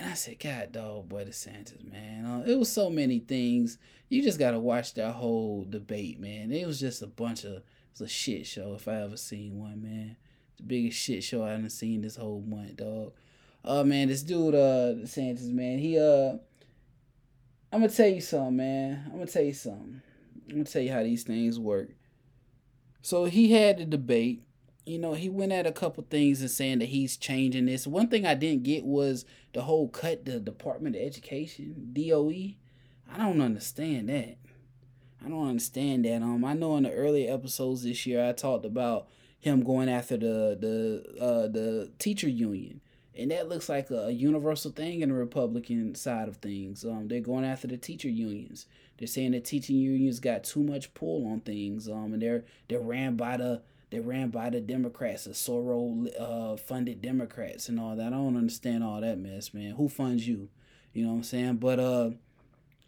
And 0.00 0.10
I 0.10 0.14
said, 0.14 0.38
God, 0.38 0.72
dog, 0.72 1.08
boy, 1.08 1.24
DeSantis, 1.24 1.84
man. 1.84 2.24
Uh, 2.24 2.44
it 2.46 2.56
was 2.56 2.70
so 2.70 2.88
many 2.88 3.18
things. 3.18 3.78
You 4.08 4.22
just 4.22 4.38
gotta 4.38 4.60
watch 4.60 4.94
that 4.94 5.12
whole 5.14 5.66
debate, 5.68 6.20
man. 6.20 6.52
It 6.52 6.66
was 6.66 6.78
just 6.78 7.02
a 7.02 7.08
bunch 7.08 7.44
of, 7.44 7.52
it 7.52 7.64
was 7.92 8.02
a 8.02 8.08
shit 8.08 8.46
show 8.46 8.74
if 8.74 8.86
I 8.86 9.02
ever 9.02 9.16
seen 9.16 9.58
one, 9.58 9.82
man. 9.82 10.16
The 10.56 10.62
biggest 10.62 10.98
shit 10.98 11.24
show 11.24 11.44
I 11.44 11.50
done 11.50 11.68
seen 11.68 12.02
this 12.02 12.16
whole 12.16 12.42
month, 12.46 12.76
dog. 12.76 13.12
Oh 13.64 13.80
uh, 13.80 13.84
man, 13.84 14.08
this 14.08 14.22
dude, 14.22 14.54
uh, 14.54 14.94
DeSantis, 14.94 15.50
man, 15.52 15.78
he, 15.78 15.98
uh, 15.98 16.36
I'm 17.72 17.80
gonna 17.80 17.88
tell 17.88 18.08
you 18.08 18.20
something, 18.20 18.56
man. 18.56 19.02
I'm 19.06 19.18
gonna 19.18 19.26
tell 19.26 19.42
you 19.42 19.52
something. 19.52 20.00
I'm 20.48 20.50
gonna 20.50 20.64
tell 20.64 20.80
you 20.80 20.92
how 20.92 21.02
these 21.02 21.24
things 21.24 21.58
work. 21.58 21.90
So 23.02 23.24
he 23.24 23.52
had 23.52 23.78
the 23.78 23.84
debate 23.84 24.42
you 24.88 24.98
know, 24.98 25.12
he 25.12 25.28
went 25.28 25.52
at 25.52 25.66
a 25.66 25.72
couple 25.72 26.04
things 26.08 26.40
and 26.40 26.50
saying 26.50 26.78
that 26.78 26.88
he's 26.88 27.16
changing 27.16 27.66
this. 27.66 27.86
One 27.86 28.08
thing 28.08 28.24
I 28.24 28.34
didn't 28.34 28.62
get 28.62 28.84
was 28.84 29.24
the 29.52 29.62
whole 29.62 29.88
cut 29.88 30.24
the 30.24 30.40
Department 30.40 30.96
of 30.96 31.02
Education, 31.02 31.90
DOE. 31.92 32.54
I 33.10 33.18
don't 33.18 33.40
understand 33.40 34.08
that. 34.08 34.38
I 35.24 35.28
don't 35.28 35.48
understand 35.48 36.04
that. 36.04 36.22
Um, 36.22 36.44
I 36.44 36.54
know 36.54 36.76
in 36.76 36.84
the 36.84 36.92
earlier 36.92 37.32
episodes 37.32 37.82
this 37.82 38.06
year 38.06 38.26
I 38.26 38.32
talked 38.32 38.64
about 38.64 39.08
him 39.40 39.62
going 39.62 39.88
after 39.88 40.16
the 40.16 40.56
the 40.60 41.22
uh 41.22 41.48
the 41.48 41.90
teacher 41.98 42.28
union, 42.28 42.80
and 43.16 43.30
that 43.30 43.48
looks 43.48 43.68
like 43.68 43.90
a, 43.90 44.12
universal 44.12 44.70
thing 44.70 45.00
in 45.00 45.10
the 45.10 45.14
Republican 45.14 45.94
side 45.94 46.28
of 46.28 46.36
things. 46.36 46.84
Um, 46.84 47.08
they're 47.08 47.20
going 47.20 47.44
after 47.44 47.66
the 47.66 47.76
teacher 47.76 48.08
unions. 48.08 48.66
They're 48.96 49.08
saying 49.08 49.32
that 49.32 49.44
teaching 49.44 49.76
unions 49.76 50.20
got 50.20 50.44
too 50.44 50.62
much 50.62 50.92
pull 50.94 51.30
on 51.30 51.40
things. 51.40 51.88
Um, 51.88 52.12
and 52.12 52.22
they're 52.22 52.44
they're 52.68 52.80
ran 52.80 53.16
by 53.16 53.36
the 53.36 53.62
they 53.90 54.00
ran 54.00 54.28
by 54.28 54.50
the 54.50 54.60
Democrats, 54.60 55.24
the 55.24 55.30
Soros 55.30 56.08
uh, 56.20 56.56
funded 56.56 57.00
Democrats 57.00 57.68
and 57.68 57.80
all 57.80 57.96
that. 57.96 58.08
I 58.08 58.10
don't 58.10 58.36
understand 58.36 58.84
all 58.84 59.00
that 59.00 59.18
mess, 59.18 59.54
man. 59.54 59.72
Who 59.72 59.88
funds 59.88 60.28
you? 60.28 60.48
You 60.92 61.04
know 61.04 61.10
what 61.10 61.16
I'm 61.16 61.22
saying? 61.24 61.56
But 61.56 61.80
uh 61.80 62.10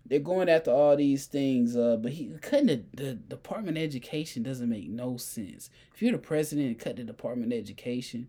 they're 0.06 0.18
going 0.18 0.48
after 0.48 0.72
all 0.72 0.96
these 0.96 1.26
things, 1.26 1.76
uh, 1.76 1.96
but 1.96 2.12
he 2.12 2.32
cutting 2.42 2.66
the, 2.66 2.84
the 2.92 3.14
Department 3.14 3.78
of 3.78 3.84
Education 3.84 4.42
doesn't 4.42 4.68
make 4.68 4.88
no 4.88 5.16
sense. 5.16 5.70
If 5.94 6.02
you're 6.02 6.12
the 6.12 6.18
president 6.18 6.66
and 6.66 6.78
cut 6.78 6.96
the 6.96 7.04
Department 7.04 7.52
of 7.52 7.58
Education, 7.58 8.28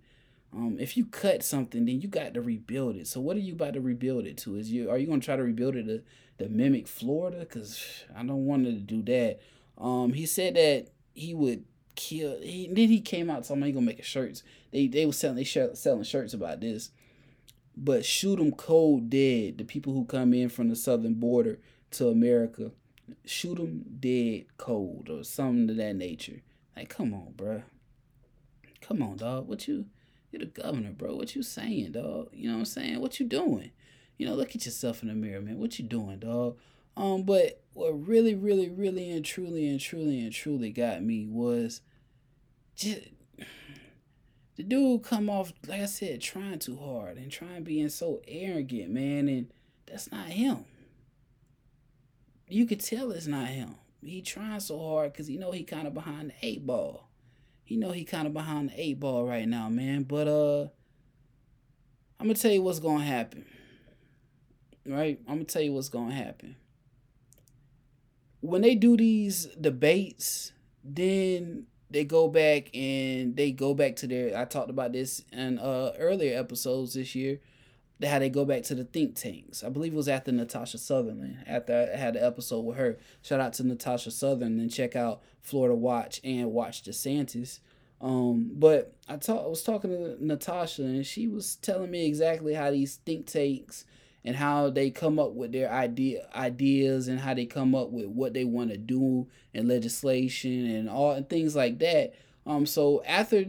um, 0.54 0.78
if 0.80 0.96
you 0.96 1.06
cut 1.06 1.44
something, 1.44 1.86
then 1.86 2.00
you 2.00 2.08
got 2.08 2.36
to 2.36 2.42
rebuild 2.42 2.98
it. 2.98 3.08
So 3.08 3.20
what 3.20 3.36
are 3.36 3.42
you 3.42 3.54
about 3.54 3.74
to 3.74 3.82
rebuild 3.82 4.26
it 4.26 4.38
to? 4.40 4.58
Is 4.58 4.72
you 4.72 4.92
are 4.92 4.98
you 4.98 5.08
gonna 5.08 5.22
try 5.22 5.36
to 5.36 5.44
rebuild 5.44 5.76
it 5.76 5.86
to, 5.86 6.04
to 6.38 6.50
mimic 6.50 6.88
Florida? 6.88 7.46
Cause 7.46 8.04
I 8.16 8.24
don't 8.24 8.46
want 8.46 8.66
to 8.66 8.74
do 8.74 9.02
that. 9.04 9.40
Um, 9.78 10.14
he 10.14 10.28
said 10.28 10.56
that 10.56 10.90
he 11.14 11.34
would 11.34 11.64
kill. 12.10 12.40
He 12.42 12.68
then 12.68 12.90
he 12.90 13.02
came 13.02 13.30
out 13.30 13.44
talking 13.44 13.58
about 13.58 13.68
he 13.68 13.72
gonna 13.74 13.86
make 13.86 14.04
shirts. 14.04 14.44
They 14.72 14.88
they 14.88 15.06
were 15.06 15.14
selling 15.14 15.38
they 15.38 15.44
selling 15.44 16.04
shirts 16.04 16.34
about 16.34 16.62
this 16.62 16.92
but 17.76 18.06
shoot 18.06 18.38
them 18.38 18.52
cold 18.52 19.10
dead. 19.10 19.58
The 19.58 19.64
people 19.64 19.94
who 19.94 20.06
come 20.06 20.34
in 20.34 20.50
from 20.50 20.70
the 20.70 20.76
southern 20.76 21.16
border 21.16 21.60
to 21.92 22.10
America, 22.10 22.72
shoot 23.26 23.56
them 23.56 23.84
dead 24.00 24.46
cold 24.58 25.10
or 25.10 25.24
something 25.24 25.70
of 25.70 25.78
that 25.78 25.96
nature. 25.96 26.42
Like, 26.76 26.90
come 26.90 27.14
on, 27.14 27.34
bro. 27.36 27.64
Come 28.82 29.02
on, 29.02 29.18
dog. 29.18 29.48
What 29.48 29.68
you? 29.68 29.86
You're 30.32 30.42
the 30.42 30.46
governor, 30.46 30.92
bro. 30.92 31.16
What 31.16 31.36
you 31.36 31.44
saying, 31.44 31.92
dog? 31.92 32.30
You 32.32 32.48
know 32.48 32.54
what 32.54 32.60
I'm 32.60 32.66
saying? 32.66 33.02
What 33.02 33.20
you 33.20 33.26
doing? 33.26 33.72
You 34.18 34.28
know, 34.28 34.36
look 34.36 34.56
at 34.56 34.66
yourself 34.66 35.02
in 35.02 35.10
the 35.10 35.16
mirror, 35.16 35.42
man. 35.42 35.58
What 35.58 35.78
you 35.78 35.86
doing, 35.86 36.20
dog? 36.20 36.58
Um, 36.96 37.24
but 37.24 37.62
what 37.74 38.08
really, 38.08 38.36
really, 38.36 38.70
really, 38.70 39.10
and 39.10 39.26
truly, 39.26 39.68
and 39.68 39.80
truly, 39.80 40.22
and 40.22 40.32
truly 40.32 40.72
got 40.72 41.04
me 41.04 41.26
was 41.26 41.82
just 42.82 43.02
the 44.56 44.64
dude 44.64 45.04
come 45.04 45.30
off 45.30 45.54
like 45.68 45.82
I 45.82 45.86
said, 45.86 46.22
trying 46.22 46.60
too 46.60 46.78
hard 46.78 47.18
and 47.18 47.32
trying 47.32 47.64
being 47.64 47.90
so 47.90 48.22
arrogant, 48.28 48.92
man, 48.92 49.28
and 49.28 49.52
that's 49.86 50.12
not 50.12 50.28
him. 50.28 50.66
You 52.48 52.66
could 52.66 52.82
tell 52.82 53.12
it's 53.12 53.28
not 53.28 53.48
him. 53.48 53.76
He 54.04 54.22
trying 54.22 54.60
so 54.60 54.80
hard 54.80 55.14
because 55.14 55.28
he 55.28 55.38
know 55.38 55.52
he 55.52 55.64
kind 55.64 55.88
of 55.88 55.94
behind 55.94 56.32
the 56.32 56.46
eight 56.46 56.66
ball. 56.66 57.10
He 57.64 57.78
know 57.78 57.92
he 57.92 58.04
kind 58.04 58.28
of 58.28 58.34
behind 58.34 58.70
the 58.70 58.82
eight 58.82 59.00
ball 59.00 59.26
right 59.26 59.48
now, 59.48 59.70
man. 59.70 60.04
But 60.04 60.28
uh, 60.28 60.62
I'm 62.20 62.28
gonna 62.28 62.34
tell 62.34 62.52
you 62.52 62.64
what's 62.64 62.80
gonna 62.80 63.06
happen. 63.06 63.46
Right, 64.86 65.20
I'm 65.28 65.36
gonna 65.36 65.46
tell 65.46 65.62
you 65.62 65.74
what's 65.74 65.90
gonna 65.90 66.14
happen. 66.14 66.56
When 68.42 68.64
they 68.64 68.74
do 68.74 68.98
these 68.98 69.46
debates, 69.60 70.52
then 70.84 71.68
they 71.92 72.06
go 72.06 72.28
back 72.28 72.70
and 72.74 73.36
they 73.36 73.52
go 73.52 73.74
back 73.74 73.96
to 73.98 74.08
their 74.08 74.38
I 74.38 74.46
talked 74.46 74.70
about 74.70 74.94
this 74.94 75.24
in 75.32 75.60
uh 75.60 75.94
earlier 75.98 76.38
episodes 76.40 76.94
this 76.94 77.16
year 77.16 77.40
how 78.08 78.20
they 78.20 78.30
go 78.30 78.46
back 78.46 78.64
to 78.64 78.76
the 78.76 78.84
think 78.84 79.16
tanks. 79.16 79.64
I 79.64 79.70
believe 79.70 79.94
it 79.94 79.98
was 79.98 80.08
after 80.08 80.32
Natasha 80.32 80.78
Sutherland. 80.78 81.38
After 81.46 81.90
I 81.94 81.98
had 81.98 82.16
an 82.16 82.24
episode 82.24 82.62
with 82.62 82.78
her. 82.78 82.98
Shout 83.22 83.40
out 83.40 83.54
to 83.54 83.64
Natasha 83.64 84.12
Sutherland 84.12 84.60
and 84.60 84.72
check 84.72 84.96
out 84.96 85.22
Florida 85.42 85.76
Watch 85.76 86.20
and 86.24 86.52
Watch 86.52 86.84
DeSantis. 86.84 87.60
Um, 88.00 88.52
but 88.54 88.96
I 89.08 89.18
talk, 89.18 89.46
I 89.46 89.48
was 89.48 89.64
talking 89.64 89.92
to 89.92 90.26
Natasha 90.26 90.82
and 90.84 91.06
she 91.06 91.28
was 91.28 91.58
telling 91.58 91.92
me 91.92 92.08
exactly 92.08 92.56
how 92.56 92.72
these 92.72 92.96
think 92.96 93.28
tanks 93.28 93.86
and 94.24 94.36
how 94.36 94.70
they 94.70 94.90
come 94.90 95.20
up 95.20 95.34
with 95.34 95.52
their 95.52 95.72
idea 95.72 96.28
ideas 96.36 97.08
and 97.08 97.20
how 97.20 97.34
they 97.34 97.46
come 97.46 97.74
up 97.74 97.90
with 97.90 98.06
what 98.06 98.34
they 98.34 98.44
want 98.44 98.70
to 98.70 98.78
do 98.78 99.28
and 99.54 99.68
legislation 99.68 100.66
and 100.68 100.90
all 100.90 101.12
and 101.12 101.30
things 101.30 101.56
like 101.56 101.80
that. 101.80 102.14
Um, 102.46 102.66
so 102.66 103.04
after 103.06 103.46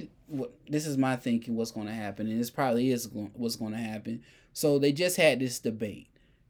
this 0.68 0.86
is 0.86 0.96
my 0.96 1.16
thinking, 1.16 1.56
what's 1.56 1.70
going 1.70 1.86
to 1.86 1.92
happen, 1.92 2.26
and 2.26 2.40
this 2.40 2.50
probably 2.50 2.90
is 2.90 3.08
what's 3.34 3.56
going 3.56 3.72
to 3.72 3.78
happen. 3.78 4.22
So 4.52 4.78
they 4.78 4.92
just 4.92 5.16
had 5.16 5.40
this 5.40 5.58
debate. 5.58 6.08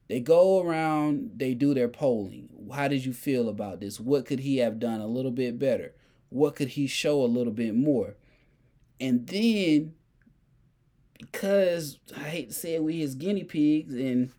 They 0.09 0.21
go 0.21 0.61
around, 0.63 1.33
they 1.37 1.55
do 1.55 1.75
their 1.75 1.89
polling. 1.89 2.49
How 2.73 2.89
did 2.89 3.05
you 3.05 3.13
feel 3.13 3.49
about 3.49 3.81
this? 3.81 3.99
What 3.99 4.27
could 4.27 4.41
he 4.41 4.59
have 4.59 4.79
done 4.79 5.01
a 5.01 5.07
little 5.07 5.31
bit 5.31 5.59
better? 5.59 5.95
What 6.29 6.55
could 6.57 6.69
he 6.69 6.87
show 6.87 7.23
a 7.23 7.27
little 7.27 7.53
bit 7.53 7.75
more? 7.75 8.17
And 9.01 9.27
then 9.27 9.95
because 11.31 11.99
I 12.17 12.25
hate 12.25 12.49
to 12.49 12.55
say 12.55 12.75
it, 12.75 12.83
we 12.83 12.99
his 12.99 13.15
guinea 13.15 13.45
pigs, 13.45 13.95
and 13.95 14.31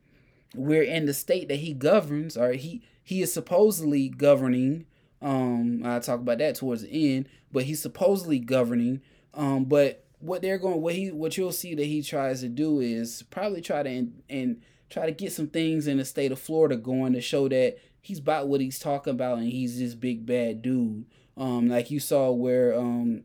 we're 0.55 0.83
in 0.83 1.05
the 1.05 1.13
state 1.13 1.47
that 1.47 1.57
he 1.57 1.73
governs, 1.73 2.37
or 2.37 2.53
he 2.53 2.83
he 3.03 3.21
is 3.21 3.33
supposedly 3.33 4.09
governing. 4.09 4.85
Um, 5.21 5.81
I'll 5.85 6.01
talk 6.01 6.19
about 6.19 6.39
that 6.39 6.55
towards 6.55 6.83
the 6.83 7.15
end, 7.15 7.29
but 7.51 7.63
he's 7.63 7.81
supposedly 7.81 8.39
governing. 8.39 9.01
Um, 9.33 9.65
but 9.65 10.05
what 10.19 10.41
they're 10.41 10.57
going, 10.57 10.81
what 10.81 10.93
he, 10.93 11.11
what 11.11 11.37
you'll 11.37 11.51
see 11.51 11.75
that 11.75 11.85
he 11.85 12.01
tries 12.01 12.41
to 12.41 12.49
do 12.49 12.79
is 12.79 13.23
probably 13.29 13.61
try 13.61 13.83
to 13.83 13.89
and, 13.89 14.21
and 14.29 14.61
try 14.89 15.05
to 15.05 15.11
get 15.11 15.31
some 15.31 15.47
things 15.47 15.87
in 15.87 15.97
the 15.97 16.05
state 16.05 16.31
of 16.31 16.39
Florida 16.39 16.75
going 16.75 17.13
to 17.13 17.21
show 17.21 17.47
that 17.49 17.77
he's 18.01 18.19
about 18.19 18.47
what 18.47 18.61
he's 18.61 18.79
talking 18.79 19.11
about 19.11 19.39
and 19.39 19.47
he's 19.51 19.79
this 19.79 19.95
big 19.95 20.25
bad 20.25 20.61
dude. 20.61 21.05
Um, 21.35 21.67
like 21.67 21.89
you 21.89 21.99
saw 21.99 22.29
where 22.31 22.77
um 22.77 23.23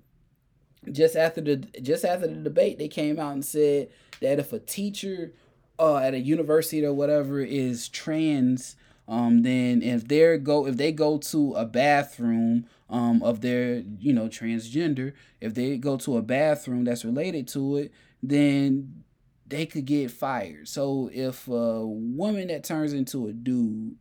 just 0.93 1.17
after 1.17 1.41
the 1.41 1.57
just 1.83 2.05
after 2.05 2.27
the 2.27 2.35
debate, 2.35 2.79
they 2.79 2.89
came 2.89 3.19
out 3.19 3.33
and 3.33 3.45
said 3.45 3.89
that 4.21 4.39
if 4.39 4.53
a 4.53 4.59
teacher 4.59 5.33
uh, 5.79 5.99
at 5.99 6.15
a 6.15 6.19
university 6.19 6.85
or 6.85 6.93
whatever 6.93 7.41
is 7.41 7.89
trans, 7.89 8.77
um, 9.07 9.43
then 9.43 9.83
if 9.83 10.07
they 10.07 10.39
go 10.39 10.67
if 10.67 10.77
they 10.77 10.93
go 10.93 11.19
to 11.19 11.55
a 11.55 11.65
bathroom 11.65 12.67
um, 12.91 13.23
of 13.23 13.41
their 13.41 13.83
you 13.99 14.13
know 14.13 14.29
transgender, 14.29 15.13
if 15.41 15.55
they 15.55 15.77
go 15.77 15.97
to 15.99 16.17
a 16.17 16.23
bathroom 16.23 16.85
that's 16.85 17.05
related 17.05 17.49
to 17.49 17.77
it, 17.77 17.93
then 18.23 19.05
they 19.47 19.67
could 19.67 19.87
get 19.87 20.11
fired. 20.11 20.69
So 20.69 21.11
if 21.13 21.49
a 21.49 21.87
woman 21.87 22.49
that 22.49 22.65
turns 22.65 22.93
into 22.93 23.29
a 23.29 23.33
dude 23.33 23.97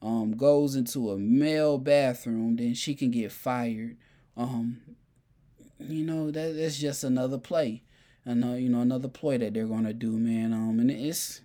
um, 0.00 0.32
goes 0.32 0.76
into 0.76 1.10
a 1.10 1.18
male 1.18 1.78
bathroom, 1.78 2.56
then 2.56 2.74
she 2.74 2.94
can 2.94 3.10
get 3.10 3.32
fired. 3.32 3.96
Um, 4.36 4.80
you 5.80 6.04
know 6.04 6.30
that 6.30 6.56
that's 6.56 6.78
just 6.78 7.04
another 7.04 7.38
play, 7.38 7.82
another 8.24 8.58
you 8.58 8.68
know 8.68 8.80
another 8.80 9.08
ploy 9.08 9.38
that 9.38 9.54
they're 9.54 9.66
gonna 9.66 9.92
do, 9.92 10.12
man. 10.12 10.52
Um, 10.52 10.80
and 10.80 10.90
it's 10.90 11.40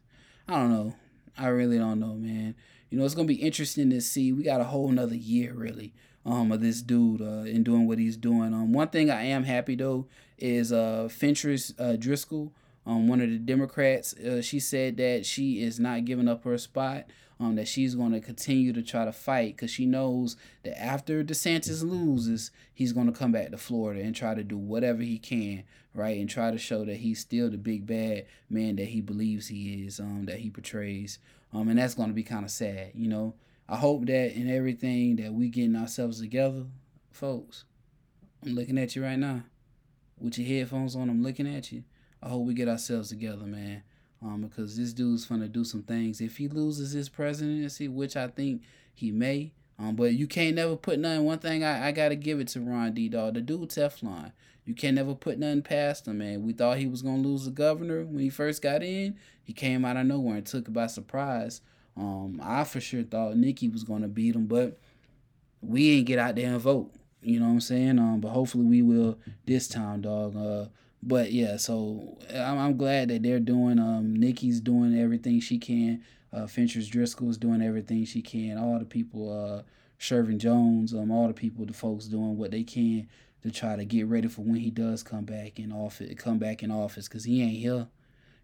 I 0.48 0.54
don't 0.54 0.72
know, 0.72 0.96
I 1.38 1.48
really 1.48 1.78
don't 1.78 2.00
know, 2.00 2.14
man. 2.14 2.56
You 2.90 3.00
know 3.00 3.06
it's 3.06 3.16
gonna 3.16 3.28
be 3.28 3.36
interesting 3.36 3.90
to 3.90 4.02
see. 4.02 4.32
We 4.32 4.44
got 4.44 4.62
a 4.62 4.66
whole 4.66 4.90
another 4.90 5.16
year 5.16 5.54
really, 5.54 5.94
um, 6.26 6.52
of 6.52 6.62
this 6.62 6.82
dude 6.82 7.22
uh, 7.22 7.50
and 7.50 7.66
doing 7.66 7.88
what 7.88 8.00
he's 8.00 8.18
doing. 8.18 8.54
Um, 8.54 8.74
one 8.74 8.90
thing 8.90 9.10
I 9.10 9.24
am 9.24 9.44
happy 9.44 9.76
though 9.76 10.08
is 10.38 10.72
uh 10.72 11.08
Fentrice 11.10 11.74
uh, 11.80 11.98
Driskell, 11.98 12.52
um, 12.86 13.08
one 13.08 13.22
of 13.22 13.30
the 13.30 13.38
Democrats. 13.38 14.14
Uh, 14.14 14.42
she 14.42 14.60
said 14.60 14.98
that 14.98 15.26
she 15.26 15.62
is 15.62 15.80
not 15.80 16.06
giving 16.06 16.28
up 16.28 16.44
her 16.44 16.58
spot 16.58 17.06
um, 17.40 17.56
that 17.56 17.68
she's 17.68 17.96
going 17.96 18.12
to 18.12 18.20
continue 18.20 18.74
to 18.74 18.82
try 18.82 19.06
to 19.06 19.12
fight 19.12 19.56
because 19.56 19.72
she 19.72 19.86
knows 19.86 20.38
that 20.64 20.82
after 20.82 21.24
DeSantis 21.24 21.84
loses, 21.84 22.52
he's 22.74 22.94
going 22.94 23.08
to 23.08 23.18
come 23.18 23.32
back 23.32 23.52
to 23.52 23.58
Florida 23.58 24.02
and 24.02 24.16
try 24.16 24.34
to 24.34 24.44
do 24.44 24.58
whatever 24.58 25.02
he 25.02 25.18
can, 25.18 25.64
right? 25.94 26.20
And 26.20 26.30
try 26.30 26.52
to 26.52 26.58
show 26.58 26.86
that 26.86 26.98
he's 26.98 27.20
still 27.20 27.50
the 27.50 27.58
big 27.58 27.86
bad 27.86 28.26
man 28.50 28.76
that 28.78 28.88
he 28.88 29.02
believes 29.02 29.48
he 29.48 29.86
is, 29.86 30.00
um, 30.00 30.26
that 30.26 30.40
he 30.40 30.50
portrays. 30.50 31.20
Um, 31.54 31.70
and 31.70 31.78
that's 31.78 31.96
going 31.96 32.10
to 32.10 32.16
be 32.16 32.24
kind 32.24 32.46
of 32.46 32.52
sad, 32.52 32.92
you 32.94 33.08
know. 33.08 33.34
I 33.68 33.78
hope 33.78 34.06
that 34.08 34.36
in 34.36 34.50
everything 34.50 35.16
that 35.18 35.34
we 35.34 35.50
getting 35.50 35.76
ourselves 35.76 36.20
together, 36.20 36.66
folks. 37.12 37.66
I'm 38.46 38.56
looking 38.56 38.78
at 38.78 38.96
you 38.96 39.04
right 39.04 39.18
now 39.18 39.44
with 40.20 40.38
your 40.38 40.48
headphones 40.48 40.96
on. 40.96 41.10
I'm 41.10 41.24
looking 41.24 41.54
at 41.54 41.72
you. 41.72 41.84
I 42.24 42.30
hope 42.30 42.46
we 42.46 42.54
get 42.54 42.70
ourselves 42.70 43.10
together, 43.10 43.46
man 43.46 43.84
um, 44.24 44.42
because 44.42 44.78
this 44.78 44.94
dude's 44.94 45.26
gonna 45.26 45.48
do 45.48 45.64
some 45.64 45.84
things. 45.84 46.22
If 46.22 46.38
he 46.38 46.48
loses 46.48 46.92
his 46.92 47.10
presidency, 47.10 47.88
which 47.88 48.16
I 48.16 48.28
think 48.28 48.64
he 48.94 49.12
may, 49.12 49.52
um, 49.78 49.96
but 49.96 50.14
you 50.14 50.28
can't 50.28 50.56
never 50.56 50.76
put 50.76 51.00
nothing. 51.00 51.26
One 51.26 51.40
thing 51.40 51.64
I, 51.64 51.88
I 51.88 51.92
gotta 51.92 52.16
give 52.16 52.40
it 52.40 52.48
to 52.50 52.62
Ron 52.62 52.94
D. 52.94 53.10
Dog, 53.10 53.34
the 53.34 53.42
dude 53.42 53.70
Teflon. 53.70 54.32
You 54.66 54.74
can't 54.74 54.96
never 54.96 55.14
put 55.14 55.40
nothing 55.40 55.62
past 55.62 56.08
him, 56.08 56.20
man. 56.20 56.44
We 56.44 56.54
thought 56.54 56.78
he 56.78 56.88
was 56.88 57.02
gonna 57.02 57.22
lose 57.22 57.46
the 57.46 57.52
governor 57.52 58.06
when 58.06 58.20
he 58.20 58.30
first 58.30 58.62
got 58.62 58.82
in. 58.82 59.18
He 59.44 59.52
came 59.52 59.84
out 59.84 59.98
of 59.98 60.06
nowhere 60.06 60.38
and 60.38 60.46
took 60.46 60.68
it 60.68 60.72
by 60.72 60.88
surprise. 60.88 61.60
Um, 61.98 62.40
I 62.42 62.64
for 62.64 62.80
sure 62.80 63.04
thought 63.04 63.36
Nikki 63.36 63.68
was 63.68 63.84
gonna 63.84 64.08
beat 64.08 64.36
him, 64.36 64.46
but 64.48 64.80
we 65.62 65.98
ain't 65.98 66.08
get 66.08 66.20
out 66.20 66.36
there 66.36 66.54
and 66.54 66.62
vote. 66.62 66.94
You 67.22 67.40
know 67.40 67.48
what 67.48 67.54
I'm 67.54 67.62
saying? 67.62 68.00
Um, 68.00 68.22
but 68.22 68.30
hopefully 68.30 68.66
we 68.66 68.82
will 68.82 69.18
this 69.46 69.68
time, 69.68 70.02
dog. 70.02 70.36
Uh, 70.36 70.66
but 71.06 71.32
yeah, 71.34 71.58
so 71.58 72.18
I'm, 72.34 72.58
I'm 72.58 72.78
glad 72.78 73.10
that 73.10 73.24
they're 73.24 73.40
doing. 73.40 73.78
Um, 73.78 74.16
Nikki's 74.16 74.62
doing 74.62 74.98
everything 74.98 75.40
she 75.42 75.58
can. 75.58 76.04
Uh, 76.32 76.44
Fentrice 76.44 76.90
Driskell's 76.90 77.38
doing 77.38 77.62
everything 77.62 78.06
she 78.06 78.22
can. 78.22 78.58
All 78.58 78.80
the 78.80 78.86
people, 78.86 79.32
uh, 79.32 79.64
Shevrin 80.00 80.38
Jones, 80.38 80.94
um, 80.94 81.12
all 81.12 81.28
the 81.28 81.34
people, 81.34 81.66
the 81.66 81.74
folks 81.74 82.06
doing 82.06 82.38
what 82.38 82.52
they 82.52 82.64
can 82.64 83.08
to 83.44 83.52
try 83.52 83.76
to 83.76 83.84
get 83.84 84.08
ready 84.08 84.30
for 84.30 84.42
when 84.42 84.56
he 84.56 84.72
does 84.72 85.04
come 85.04 85.26
back 85.26 85.60
in 85.60 85.72
office. 85.74 86.14
Come 86.18 86.40
back 86.40 86.64
in 86.64 86.72
office 86.72 87.08
because 87.08 87.26
he 87.26 87.44
ain't 87.44 87.60
here. 87.60 87.88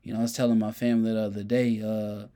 You 0.04 0.14
know, 0.14 0.20
I 0.20 0.24
was 0.24 0.34
telling 0.34 0.60
my 0.60 0.72
family 0.72 1.14
the 1.14 1.22
other 1.22 1.44
day 1.44 1.82
uh, 1.82 2.28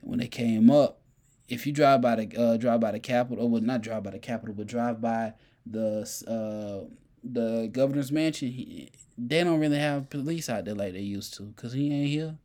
when 0.00 0.18
they 0.18 0.28
came 0.28 0.70
up. 0.70 1.00
If 1.48 1.66
you 1.66 1.72
drive 1.72 2.00
by 2.00 2.16
the 2.16 2.40
uh, 2.40 2.56
drive 2.56 2.80
by 2.80 2.92
the 2.92 3.00
Capitol, 3.00 3.50
well, 3.50 3.60
not 3.60 3.82
drive 3.82 4.04
by 4.04 4.10
the 4.10 4.18
Capitol, 4.18 4.54
but 4.54 4.66
drive 4.66 5.00
by 5.00 5.34
the 5.66 6.02
uh, 6.26 6.88
the 7.22 7.68
governor's 7.72 8.12
mansion, 8.12 8.50
he, 8.50 8.90
they 9.26 9.44
don't 9.44 9.60
really 9.60 9.78
have 9.78 10.08
police 10.08 10.48
out 10.48 10.64
there 10.64 10.74
like 10.74 10.94
they 10.94 11.00
used 11.00 11.34
to 11.34 11.42
because 11.42 11.72
he 11.72 11.92
ain't 11.92 12.08
here. 12.08 12.36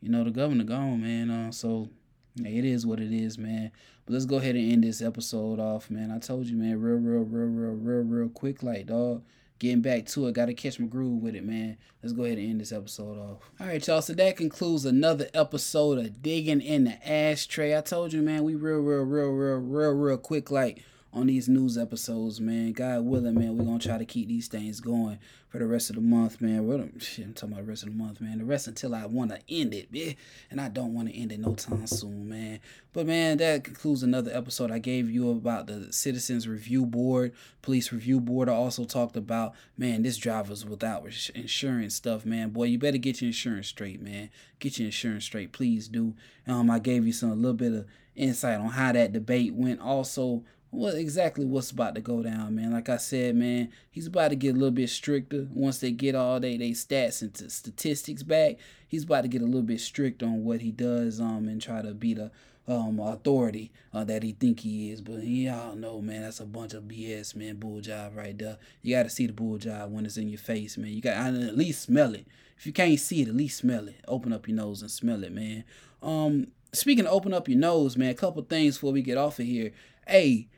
You 0.00 0.08
know, 0.08 0.24
the 0.24 0.30
governor 0.30 0.64
gone, 0.64 1.02
man. 1.02 1.30
Uh, 1.30 1.52
so 1.52 1.90
it 2.38 2.64
is 2.64 2.86
what 2.86 3.00
it 3.00 3.12
is, 3.12 3.36
man. 3.36 3.70
But 4.06 4.14
let's 4.14 4.24
go 4.24 4.36
ahead 4.36 4.56
and 4.56 4.72
end 4.72 4.84
this 4.84 5.02
episode 5.02 5.60
off, 5.60 5.90
man. 5.90 6.10
I 6.10 6.18
told 6.18 6.46
you, 6.46 6.56
man, 6.56 6.80
real, 6.80 6.96
real, 6.96 7.22
real, 7.22 7.46
real, 7.46 7.72
real, 7.72 8.02
real 8.02 8.28
quick, 8.28 8.62
like 8.62 8.86
dog. 8.86 9.22
Getting 9.58 9.82
back 9.82 10.06
to 10.06 10.26
it, 10.26 10.32
gotta 10.32 10.54
catch 10.54 10.80
my 10.80 10.86
groove 10.86 11.20
with 11.22 11.34
it, 11.34 11.44
man. 11.44 11.76
Let's 12.02 12.14
go 12.14 12.24
ahead 12.24 12.38
and 12.38 12.48
end 12.48 12.60
this 12.62 12.72
episode 12.72 13.18
off. 13.18 13.50
All 13.60 13.66
right, 13.66 13.86
y'all. 13.86 14.00
So 14.00 14.14
that 14.14 14.38
concludes 14.38 14.86
another 14.86 15.28
episode 15.34 15.98
of 15.98 16.22
digging 16.22 16.62
in 16.62 16.84
the 16.84 17.06
ashtray. 17.06 17.76
I 17.76 17.82
told 17.82 18.14
you, 18.14 18.22
man, 18.22 18.42
we 18.42 18.54
real, 18.54 18.78
real, 18.78 19.02
real, 19.02 19.28
real, 19.28 19.58
real, 19.58 19.90
real 19.90 20.16
quick, 20.16 20.50
like 20.50 20.82
on 21.12 21.26
these 21.26 21.48
news 21.48 21.76
episodes, 21.76 22.40
man. 22.40 22.72
God 22.72 23.04
willing, 23.04 23.34
man, 23.34 23.56
we're 23.56 23.64
gonna 23.64 23.80
try 23.80 23.98
to 23.98 24.04
keep 24.04 24.28
these 24.28 24.46
things 24.46 24.80
going 24.80 25.18
for 25.48 25.58
the 25.58 25.66
rest 25.66 25.90
of 25.90 25.96
the 25.96 26.02
month, 26.02 26.40
man. 26.40 26.66
What 26.66 26.80
shit, 27.02 27.24
I'm 27.24 27.34
talking 27.34 27.52
about 27.54 27.64
the 27.64 27.68
rest 27.68 27.82
of 27.82 27.88
the 27.88 27.96
month, 27.96 28.20
man. 28.20 28.38
The 28.38 28.44
rest 28.44 28.68
until 28.68 28.94
I 28.94 29.06
wanna 29.06 29.40
end 29.48 29.74
it, 29.74 29.92
man. 29.92 30.14
And 30.50 30.60
I 30.60 30.68
don't 30.68 30.94
wanna 30.94 31.10
end 31.10 31.32
it 31.32 31.40
no 31.40 31.54
time 31.54 31.88
soon, 31.88 32.28
man. 32.28 32.60
But 32.92 33.06
man, 33.06 33.38
that 33.38 33.64
concludes 33.64 34.04
another 34.04 34.30
episode. 34.32 34.70
I 34.70 34.78
gave 34.78 35.10
you 35.10 35.30
about 35.30 35.66
the 35.66 35.92
Citizens 35.92 36.46
Review 36.46 36.86
Board, 36.86 37.32
Police 37.60 37.92
Review 37.92 38.20
Board. 38.20 38.48
I 38.48 38.52
also 38.52 38.84
talked 38.84 39.16
about, 39.16 39.54
man, 39.76 40.02
this 40.02 40.16
driver's 40.16 40.64
without 40.64 41.04
insurance 41.34 41.96
stuff, 41.96 42.24
man. 42.24 42.50
Boy, 42.50 42.64
you 42.64 42.78
better 42.78 42.98
get 42.98 43.20
your 43.20 43.28
insurance 43.28 43.66
straight, 43.66 44.00
man. 44.00 44.30
Get 44.60 44.78
your 44.78 44.86
insurance 44.86 45.24
straight, 45.24 45.50
please 45.50 45.88
do. 45.88 46.14
Um, 46.46 46.70
I 46.70 46.78
gave 46.78 47.04
you 47.04 47.12
some 47.12 47.32
a 47.32 47.34
little 47.34 47.52
bit 47.54 47.72
of 47.72 47.86
insight 48.14 48.60
on 48.60 48.68
how 48.68 48.92
that 48.92 49.12
debate 49.12 49.54
went. 49.54 49.80
Also, 49.80 50.44
what 50.70 50.94
exactly 50.94 51.44
what's 51.44 51.72
about 51.72 51.96
to 51.96 52.00
go 52.00 52.22
down, 52.22 52.54
man. 52.54 52.72
Like 52.72 52.88
I 52.88 52.96
said, 52.96 53.34
man, 53.34 53.70
he's 53.90 54.06
about 54.06 54.28
to 54.28 54.36
get 54.36 54.54
a 54.54 54.58
little 54.58 54.70
bit 54.70 54.88
stricter 54.88 55.48
once 55.52 55.78
they 55.78 55.90
get 55.90 56.14
all 56.14 56.38
they 56.38 56.56
they 56.56 56.70
stats 56.70 57.22
and 57.22 57.50
statistics 57.50 58.22
back. 58.22 58.56
He's 58.86 59.04
about 59.04 59.22
to 59.22 59.28
get 59.28 59.42
a 59.42 59.46
little 59.46 59.62
bit 59.62 59.80
strict 59.80 60.22
on 60.22 60.44
what 60.44 60.60
he 60.60 60.70
does, 60.70 61.20
um, 61.20 61.48
and 61.48 61.60
try 61.60 61.82
to 61.82 61.92
be 61.92 62.14
the 62.14 62.30
um 62.68 63.00
authority 63.00 63.72
uh, 63.92 64.04
that 64.04 64.22
he 64.22 64.32
think 64.32 64.60
he 64.60 64.92
is. 64.92 65.00
But 65.00 65.24
y'all 65.24 65.74
know, 65.74 66.00
man, 66.00 66.22
that's 66.22 66.38
a 66.38 66.46
bunch 66.46 66.74
of 66.74 66.84
BS, 66.84 67.34
man. 67.34 67.56
Bull 67.56 67.80
job 67.80 68.16
right 68.16 68.38
there. 68.38 68.58
You 68.82 68.94
got 68.94 69.04
to 69.04 69.10
see 69.10 69.26
the 69.26 69.32
bull 69.32 69.58
job 69.58 69.92
when 69.92 70.06
it's 70.06 70.16
in 70.16 70.28
your 70.28 70.38
face, 70.38 70.78
man. 70.78 70.92
You 70.92 71.00
got 71.00 71.30
to 71.30 71.48
at 71.48 71.58
least 71.58 71.82
smell 71.82 72.14
it. 72.14 72.26
If 72.56 72.66
you 72.66 72.72
can't 72.72 73.00
see 73.00 73.22
it, 73.22 73.28
at 73.28 73.34
least 73.34 73.58
smell 73.58 73.88
it. 73.88 74.04
Open 74.06 74.32
up 74.32 74.46
your 74.46 74.56
nose 74.56 74.82
and 74.82 74.90
smell 74.90 75.24
it, 75.24 75.32
man. 75.32 75.64
Um, 76.00 76.48
speaking 76.72 77.06
of 77.06 77.12
open 77.12 77.34
up 77.34 77.48
your 77.48 77.58
nose, 77.58 77.96
man, 77.96 78.10
a 78.10 78.14
couple 78.14 78.42
things 78.42 78.76
before 78.76 78.92
we 78.92 79.02
get 79.02 79.18
off 79.18 79.40
of 79.40 79.46
here. 79.46 79.72
Hey 80.06 80.48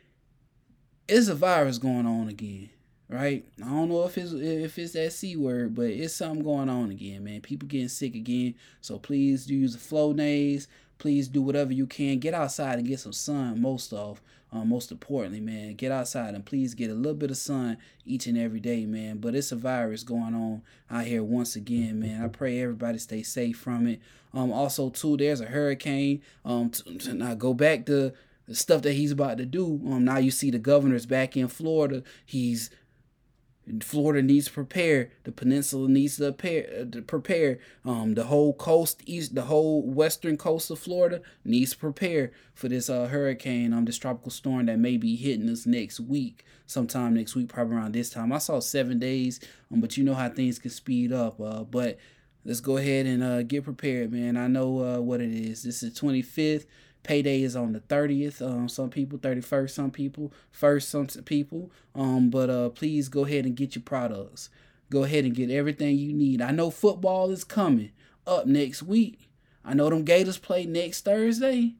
it's 1.09 1.29
a 1.29 1.35
virus 1.35 1.79
going 1.79 2.07
on 2.07 2.29
again, 2.29 2.71
right? 3.09 3.45
I 3.63 3.69
don't 3.69 3.89
know 3.89 4.05
if 4.05 4.17
it's 4.17 4.33
if 4.33 4.79
it's 4.79 4.93
that 4.93 5.13
c 5.13 5.37
word, 5.37 5.75
but 5.75 5.87
it's 5.87 6.15
something 6.15 6.45
going 6.45 6.69
on 6.69 6.91
again, 6.91 7.25
man. 7.25 7.41
People 7.41 7.69
getting 7.69 7.89
sick 7.89 8.15
again. 8.15 8.55
So 8.81 8.99
please 8.99 9.47
do 9.47 9.55
use 9.55 9.75
the 9.75 9.79
Flonase. 9.79 10.67
Please 10.99 11.27
do 11.27 11.43
whatever 11.43 11.73
you 11.73 11.87
can. 11.87 12.21
Get 12.21 12.33
outside 12.33 12.79
and 12.79 12.87
get 12.87 13.01
some 13.01 13.13
sun. 13.13 13.61
Most 13.61 13.93
of, 13.93 14.23
um, 14.53 14.69
most 14.69 14.93
importantly, 14.93 15.41
man, 15.41 15.75
get 15.75 15.91
outside 15.91 16.35
and 16.35 16.47
please 16.47 16.75
get 16.75 16.91
a 16.91 16.95
little 16.95 17.17
bit 17.17 17.33
of 17.33 17.37
sun 17.37 17.77
each 18.07 18.29
and 18.29 18.39
every 18.39 18.61
day, 18.61 18.87
man. 18.87 19.19
But 19.19 19.35
it's 19.35 19.51
a 19.51 19.57
virus 19.57 20.05
going 20.05 20.35
on 20.35 20.63
out 20.89 21.05
here 21.05 21.25
once 21.25 21.57
again, 21.57 21.99
man. 21.99 22.23
I 22.25 22.29
pray 22.29 22.61
everybody 22.63 22.99
stay 22.99 23.25
safe 23.25 23.59
from 23.59 23.89
it. 23.89 24.01
Um, 24.33 24.53
also 24.53 24.91
too, 24.91 25.17
there's 25.17 25.41
a 25.41 25.47
hurricane. 25.47 26.23
Um, 26.45 26.71
to, 26.71 26.99
to 26.99 27.15
now 27.15 27.35
go 27.35 27.53
back 27.53 27.85
to 27.87 28.13
the 28.53 28.59
stuff 28.59 28.83
that 28.83 28.93
he's 28.93 29.13
about 29.13 29.39
to 29.39 29.47
do. 29.47 29.81
Um, 29.87 30.05
now 30.05 30.19
you 30.19 30.31
see 30.31 30.51
the 30.51 30.59
governor's 30.59 31.07
back 31.07 31.37
in 31.37 31.49
Florida. 31.49 32.03
He's 32.25 32.71
Florida 33.81 34.23
needs 34.23 34.47
to 34.47 34.53
prepare. 34.53 35.11
The 35.25 35.33
peninsula 35.33 35.89
needs 35.89 36.17
to 36.17 36.33
prepare. 36.33 36.81
Uh, 36.81 36.85
to 36.91 37.01
prepare. 37.01 37.59
Um, 37.85 38.15
the 38.15 38.25
whole 38.25 38.53
coast, 38.53 39.03
east, 39.07 39.35
the 39.35 39.43
whole 39.43 39.83
western 39.83 40.37
coast 40.37 40.71
of 40.71 40.81
Florida 40.81 41.23
needs 41.45 41.73
to 41.73 41.79
prepare 41.79 42.33
for 42.55 42.69
this 42.69 42.91
uh, 42.91 43.07
hurricane, 43.07 43.73
um, 43.73 43.85
this 43.85 43.99
tropical 43.99 44.31
storm 44.31 44.67
that 44.67 44.79
may 44.79 44.97
be 44.97 45.17
hitting 45.17 45.49
us 45.49 45.65
next 45.65 46.01
week, 46.01 46.45
sometime 46.67 47.15
next 47.15 47.35
week, 47.35 47.49
probably 47.49 47.77
around 47.77 47.95
this 47.95 48.11
time. 48.11 48.33
I 48.33 48.39
saw 48.39 48.61
seven 48.61 48.99
days, 48.99 49.41
um, 49.73 49.81
but 49.81 49.97
you 49.97 50.05
know 50.05 50.15
how 50.15 50.29
things 50.29 50.59
can 50.59 50.71
speed 50.71 51.13
up. 51.13 51.41
Uh, 51.41 51.63
but 51.63 51.99
let's 52.45 52.61
go 52.61 52.77
ahead 52.77 53.07
and 53.07 53.23
uh, 53.23 53.43
get 53.45 53.65
prepared, 53.65 54.13
man. 54.13 54.37
I 54.37 54.49
know 54.49 54.81
uh, 54.81 55.01
what 55.01 55.21
it 55.21 55.33
is. 55.33 55.63
This 55.63 55.83
is 55.83 55.95
twenty 55.95 56.23
fifth. 56.23 56.67
Payday 57.03 57.43
is 57.43 57.57
on 57.57 57.73
the 57.73 57.81
30th. 57.81 58.41
Um, 58.41 58.69
some 58.69 58.91
people 58.91 59.19
31st, 59.19 59.71
some 59.71 59.91
people 59.91 60.33
first, 60.51 60.89
some 60.89 61.07
people. 61.07 61.71
Um, 61.95 62.31
but 62.31 62.51
uh, 62.51 62.69
please 62.71 63.09
go 63.09 63.25
ahead 63.25 63.45
and 63.45 63.57
get 63.57 63.75
your 63.75 63.83
products. 63.83 64.51
Go 64.91 65.05
ahead 65.05 65.25
and 65.25 65.35
get 65.35 65.51
everything 65.51 65.97
you 65.97 66.13
need. 66.13 66.43
I 66.43 66.51
know 66.51 66.71
football 66.71 67.31
is 67.31 67.45
coming 67.45 67.93
up 68.27 68.47
next 68.47 68.83
week. 68.83 69.31
I 69.65 69.75
know 69.75 69.89
them 69.91 70.05
Gators 70.05 70.39
play 70.39 70.67
next 70.67 71.05
Thursday. 71.05 71.77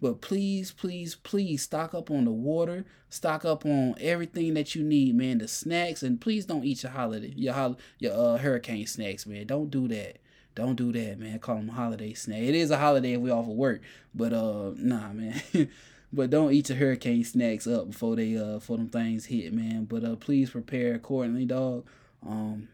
But 0.00 0.20
please, 0.20 0.72
please, 0.72 1.14
please 1.14 1.62
stock 1.62 1.94
up 1.94 2.10
on 2.10 2.26
the 2.26 2.30
water, 2.30 2.84
stock 3.08 3.44
up 3.44 3.64
on 3.64 3.94
everything 3.98 4.54
that 4.54 4.74
you 4.74 4.82
need, 4.82 5.14
man. 5.14 5.38
The 5.38 5.48
snacks, 5.48 6.02
and 6.02 6.20
please 6.20 6.44
don't 6.44 6.64
eat 6.64 6.82
your 6.82 6.92
holiday, 6.92 7.32
your 7.34 7.76
your 7.98 8.12
uh, 8.12 8.36
hurricane 8.36 8.86
snacks, 8.86 9.26
man. 9.26 9.46
Don't 9.46 9.70
do 9.70 9.88
that. 9.88 10.18
Don't 10.56 10.74
do 10.74 10.90
that, 10.90 11.18
man. 11.18 11.38
Call 11.38 11.56
them 11.56 11.68
holiday 11.68 12.14
snack. 12.14 12.38
It 12.38 12.54
is 12.54 12.70
a 12.70 12.78
holiday 12.78 13.12
if 13.12 13.20
we 13.20 13.30
off 13.30 13.46
of 13.46 13.52
work, 13.52 13.82
but 14.14 14.32
uh, 14.32 14.72
nah, 14.74 15.12
man. 15.12 15.40
but 16.12 16.30
don't 16.30 16.52
eat 16.52 16.70
your 16.70 16.78
hurricane 16.78 17.24
snacks 17.24 17.66
up 17.66 17.90
before 17.90 18.16
they 18.16 18.38
uh 18.38 18.58
for 18.58 18.78
them 18.78 18.88
things 18.88 19.26
hit, 19.26 19.52
man. 19.52 19.84
But 19.84 20.02
uh, 20.02 20.16
please 20.16 20.50
prepare 20.50 20.94
accordingly, 20.94 21.44
dog. 21.44 21.86
Um, 22.26 22.68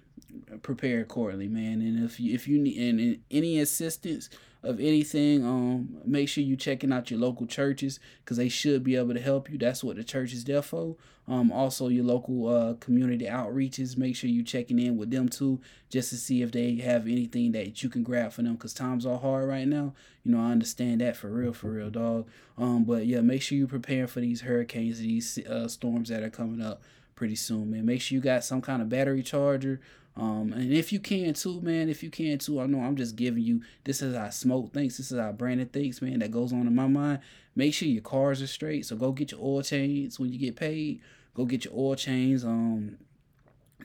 prepare 0.62 1.00
accordingly, 1.00 1.48
man. 1.48 1.80
And 1.82 2.04
if 2.04 2.20
you 2.20 2.32
if 2.32 2.46
you 2.46 2.60
need 2.60 2.78
and 2.78 3.18
any 3.32 3.58
assistance 3.58 4.30
of 4.62 4.78
anything, 4.78 5.44
um, 5.44 5.96
make 6.04 6.28
sure 6.28 6.44
you 6.44 6.56
checking 6.56 6.92
out 6.92 7.10
your 7.10 7.18
local 7.18 7.46
churches 7.46 7.98
because 8.24 8.36
they 8.36 8.48
should 8.48 8.84
be 8.84 8.96
able 8.96 9.14
to 9.14 9.20
help 9.20 9.50
you. 9.50 9.58
That's 9.58 9.82
what 9.82 9.96
the 9.96 10.04
church 10.04 10.32
is 10.32 10.44
there 10.44 10.62
for. 10.62 10.96
Um, 11.26 11.50
also 11.50 11.88
your 11.88 12.04
local 12.04 12.48
uh, 12.48 12.74
community 12.74 13.26
outreaches. 13.26 13.96
Make 13.96 14.14
sure 14.14 14.30
you 14.30 14.42
checking 14.44 14.78
in 14.78 14.96
with 14.96 15.10
them 15.10 15.28
too, 15.28 15.60
just 15.88 16.10
to 16.10 16.16
see 16.16 16.42
if 16.42 16.52
they 16.52 16.76
have 16.76 17.06
anything 17.06 17.52
that 17.52 17.82
you 17.82 17.88
can 17.88 18.02
grab 18.02 18.32
for 18.32 18.42
them. 18.42 18.56
Cause 18.56 18.72
times 18.72 19.04
are 19.04 19.18
hard 19.18 19.48
right 19.48 19.66
now. 19.66 19.94
You 20.24 20.32
know, 20.32 20.40
I 20.40 20.52
understand 20.52 21.00
that 21.00 21.16
for 21.16 21.28
real, 21.28 21.52
for 21.52 21.72
real, 21.72 21.90
dog. 21.90 22.28
Um, 22.56 22.84
but 22.84 23.06
yeah, 23.06 23.20
make 23.20 23.42
sure 23.42 23.58
you 23.58 23.66
preparing 23.66 24.06
for 24.06 24.20
these 24.20 24.42
hurricanes, 24.42 25.00
these 25.00 25.38
uh, 25.38 25.66
storms 25.66 26.08
that 26.08 26.22
are 26.22 26.30
coming 26.30 26.60
up 26.60 26.82
pretty 27.16 27.36
soon, 27.36 27.70
man. 27.70 27.86
Make 27.86 28.00
sure 28.00 28.16
you 28.16 28.22
got 28.22 28.44
some 28.44 28.60
kind 28.60 28.82
of 28.82 28.88
battery 28.88 29.22
charger 29.22 29.80
um, 30.16 30.52
and 30.52 30.72
if 30.72 30.92
you 30.92 31.00
can 31.00 31.32
too, 31.34 31.60
man, 31.62 31.88
if 31.88 32.02
you 32.02 32.10
can 32.10 32.38
too, 32.38 32.60
I 32.60 32.66
know 32.66 32.80
I'm 32.80 32.96
just 32.96 33.16
giving 33.16 33.42
you 33.42 33.62
this 33.84 34.02
is 34.02 34.14
how 34.14 34.28
smoke 34.30 34.72
thinks, 34.74 34.98
this 34.98 35.10
is 35.10 35.18
how 35.18 35.32
Brandon 35.32 35.68
thinks, 35.68 36.02
man, 36.02 36.18
that 36.18 36.30
goes 36.30 36.52
on 36.52 36.66
in 36.66 36.74
my 36.74 36.86
mind. 36.86 37.20
Make 37.56 37.72
sure 37.72 37.88
your 37.88 38.02
cars 38.02 38.42
are 38.42 38.46
straight. 38.46 38.84
So 38.86 38.96
go 38.96 39.12
get 39.12 39.32
your 39.32 39.40
oil 39.40 39.62
change 39.62 40.18
when 40.18 40.32
you 40.32 40.38
get 40.38 40.56
paid. 40.56 41.00
Go 41.34 41.46
get 41.46 41.64
your 41.64 41.74
oil 41.74 41.94
chains, 41.94 42.44
um, 42.44 42.98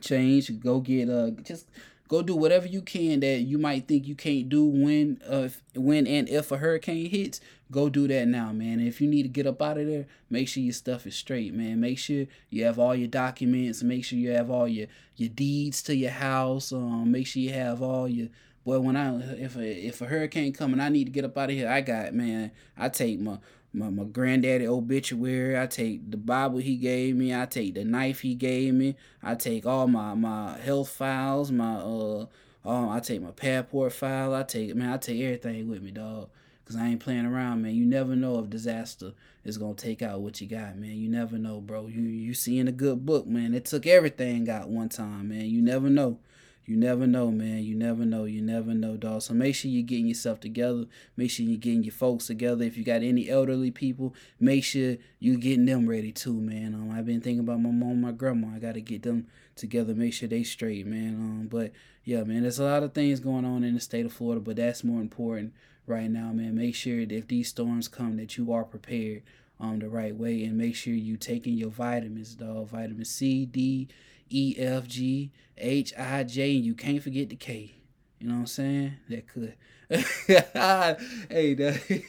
change. 0.02 0.60
Go 0.60 0.82
get 0.82 1.10
uh 1.10 1.32
just 1.44 1.70
go 2.08 2.22
do 2.22 2.36
whatever 2.36 2.68
you 2.68 2.82
can 2.82 3.20
that 3.20 3.40
you 3.40 3.58
might 3.58 3.88
think 3.88 4.08
you 4.08 4.16
can't 4.16 4.50
do 4.50 4.66
when 4.66 5.22
uh 5.28 5.50
when 5.76 6.08
and 6.08 6.30
if 6.30 6.52
a 6.52 6.58
hurricane 6.58 7.10
hits 7.10 7.42
go 7.72 7.90
do 7.90 8.08
that 8.08 8.28
now 8.28 8.52
man. 8.52 8.80
If 8.80 9.02
you 9.02 9.08
need 9.08 9.24
to 9.24 9.30
get 9.30 9.48
up 9.48 9.62
out 9.62 9.78
of 9.78 9.88
there 9.88 10.06
make 10.30 10.48
sure 10.48 10.64
your 10.64 10.74
stuff 10.74 11.06
is 11.06 11.16
straight 11.16 11.54
man. 11.54 11.80
Make 11.80 12.00
sure 12.00 12.26
you 12.50 12.66
have 12.66 12.80
all 12.80 12.96
your 12.96 13.08
documents. 13.08 13.84
Make 13.84 14.06
sure 14.06 14.18
you 14.18 14.32
have 14.32 14.50
all 14.50 14.68
your 14.68 14.88
your 15.16 15.30
deeds 15.30 15.82
to 15.84 15.96
your 15.96 16.12
house. 16.12 16.72
Um 16.72 17.12
make 17.12 17.28
sure 17.28 17.42
you 17.42 17.54
have 17.54 17.82
all 17.82 18.08
your 18.08 18.30
boy 18.64 18.80
when 18.80 18.98
i 18.98 19.18
if 19.40 19.56
a 19.56 19.88
if 19.88 20.02
a 20.02 20.06
hurricane 20.06 20.52
coming 20.52 20.82
i 20.82 20.90
need 20.90 21.06
to 21.06 21.12
get 21.12 21.26
up 21.26 21.38
out 21.38 21.50
of 21.50 21.56
here. 21.56 21.70
I 21.70 21.82
got 21.82 22.14
man 22.14 22.52
i 22.78 22.90
take 22.90 23.20
my 23.20 23.38
my, 23.74 23.90
my 23.90 24.04
granddaddy 24.04 24.68
obituary. 24.68 25.60
I 25.60 25.68
take 25.68 26.10
the 26.10 26.18
Bible 26.18 26.60
he 26.60 26.76
gave 26.76 27.16
me. 27.16 27.34
I 27.34 27.46
take 27.46 27.76
the 27.76 27.86
knife 27.86 28.22
he 28.22 28.36
gave 28.36 28.74
me. 28.74 28.96
I 29.22 29.36
take 29.36 29.66
all 29.66 29.88
my, 29.88 30.14
my 30.14 30.58
health 30.58 30.90
files, 30.90 31.52
my 31.52 31.76
uh 31.78 32.26
um, 32.66 32.90
I 32.90 33.00
take 33.00 33.22
my 33.22 33.32
passport 33.32 33.94
file. 33.94 34.34
I 34.36 34.44
take 34.44 34.76
man, 34.76 34.90
I 34.90 34.98
take 34.98 35.22
everything 35.22 35.70
with 35.70 35.82
me, 35.82 35.92
dog. 35.92 36.30
Cause 36.66 36.76
I 36.76 36.88
ain't 36.88 37.00
playing 37.00 37.26
around, 37.26 37.62
man. 37.62 37.76
You 37.76 37.86
never 37.86 38.14
know 38.14 38.40
if 38.40 38.50
disaster 38.50 39.14
is 39.46 39.58
gonna 39.58 39.74
take 39.74 40.02
out 40.02 40.20
what 40.20 40.42
you 40.42 40.48
got, 40.48 40.76
man. 40.76 40.98
You 40.98 41.08
never 41.08 41.38
know, 41.38 41.62
bro. 41.62 41.88
You 41.88 42.02
you 42.02 42.34
see 42.34 42.60
in 42.60 42.68
a 42.68 42.74
good 42.74 43.06
book, 43.06 43.26
man. 43.26 43.54
It 43.54 43.64
took 43.64 43.88
everything 43.88 44.50
out 44.50 44.68
one 44.68 44.90
time, 44.90 45.30
man. 45.30 45.46
You 45.46 45.62
never 45.62 45.90
know. 45.90 46.20
You 46.68 46.76
never 46.76 47.08
know, 47.08 47.32
man. 47.32 47.64
You 47.64 47.76
never 47.76 48.04
know. 48.04 48.26
You 48.26 48.42
never 48.42 48.74
know, 48.74 48.98
dog. 48.98 49.22
So 49.22 49.34
make 49.34 49.56
sure 49.56 49.72
you're 49.72 49.84
getting 49.84 50.08
yourself 50.08 50.42
together. 50.42 50.84
Make 51.16 51.32
sure 51.32 51.46
you're 51.46 51.58
getting 51.58 51.84
your 51.84 51.94
folks 51.94 52.28
together. 52.28 52.66
If 52.66 52.78
you 52.78 52.84
got 52.84 53.04
any 53.04 53.30
elderly 53.30 53.72
people, 53.72 54.14
make 54.38 54.66
sure 54.66 54.98
you're 55.20 55.38
getting 55.38 55.66
them 55.66 55.88
ready 55.88 56.12
too, 56.12 56.34
man. 56.34 56.76
Um, 56.76 56.92
I've 56.92 57.06
been 57.06 57.22
thinking 57.22 57.40
about 57.40 57.62
my 57.62 57.72
mom, 57.72 58.02
my 58.02 58.12
grandma. 58.12 58.50
I 58.54 58.60
gotta 58.60 58.82
get 58.82 59.04
them 59.04 59.28
together. 59.56 59.96
Make 59.96 60.14
sure 60.14 60.28
they 60.28 60.44
straight, 60.44 60.86
man. 60.86 61.16
Um, 61.16 61.48
but 61.50 61.72
yeah, 62.04 62.24
man, 62.24 62.42
there's 62.42 62.60
a 62.60 62.66
lot 62.66 62.84
of 62.84 62.94
things 62.94 63.22
going 63.22 63.46
on 63.46 63.64
in 63.64 63.74
the 63.74 63.80
state 63.80 64.06
of 64.06 64.12
Florida, 64.12 64.42
but 64.42 64.58
that's 64.58 64.84
more 64.84 65.00
important 65.00 65.54
right 65.86 66.12
now, 66.12 66.34
man. 66.34 66.54
Make 66.56 66.76
sure 66.76 67.00
that 67.06 67.12
if 67.16 67.30
these 67.30 67.48
storms 67.48 67.88
come, 67.88 68.18
that 68.18 68.38
you 68.38 68.52
are 68.52 68.66
prepared 68.66 69.24
um 69.60 69.80
the 69.80 69.88
right 69.88 70.16
way, 70.16 70.44
and 70.44 70.58
make 70.58 70.76
sure 70.76 70.94
you 70.94 71.16
taking 71.16 71.54
your 71.54 71.70
vitamins, 71.70 72.36
dog. 72.36 72.68
Vitamin 72.68 73.06
C, 73.06 73.46
D 73.46 73.88
E, 74.30 74.56
F, 74.58 74.88
G, 74.88 75.32
H, 75.58 75.94
I, 75.98 76.24
J, 76.24 76.56
and 76.56 76.66
you 76.66 76.74
can't 76.74 77.02
forget 77.02 77.30
the 77.30 77.36
K. 77.36 77.74
You 78.20 78.28
know 78.28 78.36
what 78.36 78.40
I'm 78.42 78.48
saying? 78.48 78.94
That 79.10 79.28
could. 79.28 79.54
hey, 79.90 81.54
that, 81.54 82.04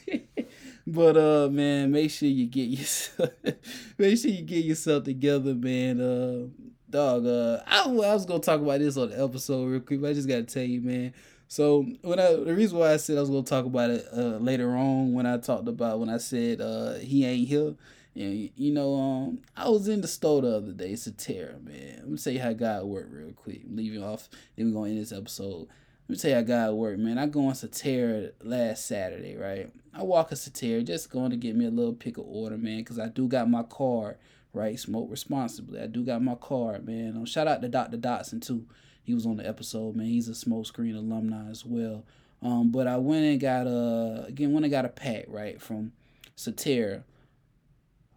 but 0.86 1.16
uh, 1.16 1.48
man, 1.48 1.92
make 1.92 2.10
sure 2.10 2.28
you 2.28 2.46
get 2.46 2.68
yourself, 2.68 3.30
make 3.98 4.18
sure 4.18 4.30
you 4.30 4.42
get 4.42 4.64
yourself 4.64 5.04
together, 5.04 5.54
man. 5.54 6.00
Uh, 6.00 6.48
dog. 6.90 7.26
Uh, 7.26 7.62
I, 7.66 7.84
I 7.84 7.88
was 7.88 8.26
gonna 8.26 8.40
talk 8.40 8.60
about 8.60 8.80
this 8.80 8.96
on 8.96 9.10
the 9.10 9.22
episode 9.22 9.66
real 9.66 9.80
quick, 9.80 10.00
but 10.00 10.10
I 10.10 10.14
just 10.14 10.28
gotta 10.28 10.44
tell 10.44 10.62
you, 10.62 10.80
man. 10.80 11.14
So 11.48 11.86
when 12.02 12.18
I 12.18 12.32
the 12.34 12.54
reason 12.54 12.78
why 12.78 12.92
I 12.92 12.96
said 12.96 13.16
I 13.16 13.20
was 13.20 13.30
gonna 13.30 13.42
talk 13.42 13.64
about 13.64 13.90
it 13.90 14.06
uh, 14.12 14.38
later 14.38 14.76
on 14.76 15.12
when 15.12 15.26
I 15.26 15.38
talked 15.38 15.68
about 15.68 15.98
when 15.98 16.08
I 16.08 16.18
said 16.18 16.60
uh, 16.60 16.94
he 16.94 17.24
ain't 17.24 17.48
here. 17.48 17.74
And 18.18 18.50
you 18.56 18.72
know, 18.72 18.94
um, 18.96 19.38
I 19.56 19.68
was 19.68 19.86
in 19.86 20.00
the 20.00 20.08
store 20.08 20.42
the 20.42 20.56
other 20.56 20.72
day. 20.72 20.90
It's 20.90 21.06
a 21.06 21.12
terror, 21.12 21.56
man. 21.62 21.98
Let 21.98 22.08
me 22.08 22.18
tell 22.18 22.32
you 22.32 22.40
how 22.40 22.52
God 22.52 22.84
worked 22.84 23.12
real 23.12 23.32
quick. 23.32 23.62
I'm 23.64 23.76
leaving 23.76 24.02
off, 24.02 24.28
then 24.56 24.72
we're 24.72 24.80
gonna 24.80 24.90
end 24.90 25.00
this 25.00 25.12
episode. 25.12 25.68
Let 26.08 26.14
me 26.14 26.16
tell 26.16 26.30
you 26.30 26.36
how 26.36 26.42
God 26.42 26.72
worked, 26.72 26.98
man. 26.98 27.18
I 27.18 27.26
go 27.26 27.46
on 27.46 27.52
Surterra 27.52 28.32
last 28.42 28.86
Saturday, 28.86 29.36
right? 29.36 29.70
I 29.94 30.02
walk 30.02 30.32
a 30.32 30.34
Surterra 30.34 30.84
just 30.84 31.10
going 31.10 31.30
to 31.30 31.36
get 31.36 31.54
me 31.54 31.66
a 31.66 31.70
little 31.70 31.92
pick 31.92 32.16
of 32.16 32.24
order, 32.26 32.56
man, 32.56 32.78
because 32.78 32.98
I 32.98 33.08
do 33.08 33.28
got 33.28 33.50
my 33.50 33.62
card, 33.62 34.16
right? 34.54 34.78
Smoke 34.80 35.08
responsibly. 35.10 35.80
I 35.80 35.86
do 35.86 36.02
got 36.02 36.22
my 36.22 36.34
card, 36.34 36.86
man. 36.86 37.14
Um, 37.16 37.26
shout 37.26 37.46
out 37.46 37.60
to 37.60 37.68
Dr. 37.68 37.98
Dotson, 37.98 38.40
too. 38.40 38.64
He 39.04 39.12
was 39.12 39.26
on 39.26 39.36
the 39.36 39.46
episode, 39.46 39.96
man. 39.96 40.06
He's 40.06 40.28
a 40.28 40.34
smoke 40.34 40.66
screen 40.66 40.96
alumni 40.96 41.50
as 41.50 41.64
well. 41.64 42.04
Um, 42.42 42.70
but 42.70 42.86
I 42.86 42.96
went 42.96 43.24
and 43.24 43.40
got 43.40 43.66
a, 43.66 44.24
again, 44.28 44.52
went 44.52 44.64
and 44.64 44.72
got 44.72 44.86
a 44.86 44.90
pack, 44.90 45.26
right, 45.28 45.60
from 45.60 45.92
Surterra. 46.38 47.02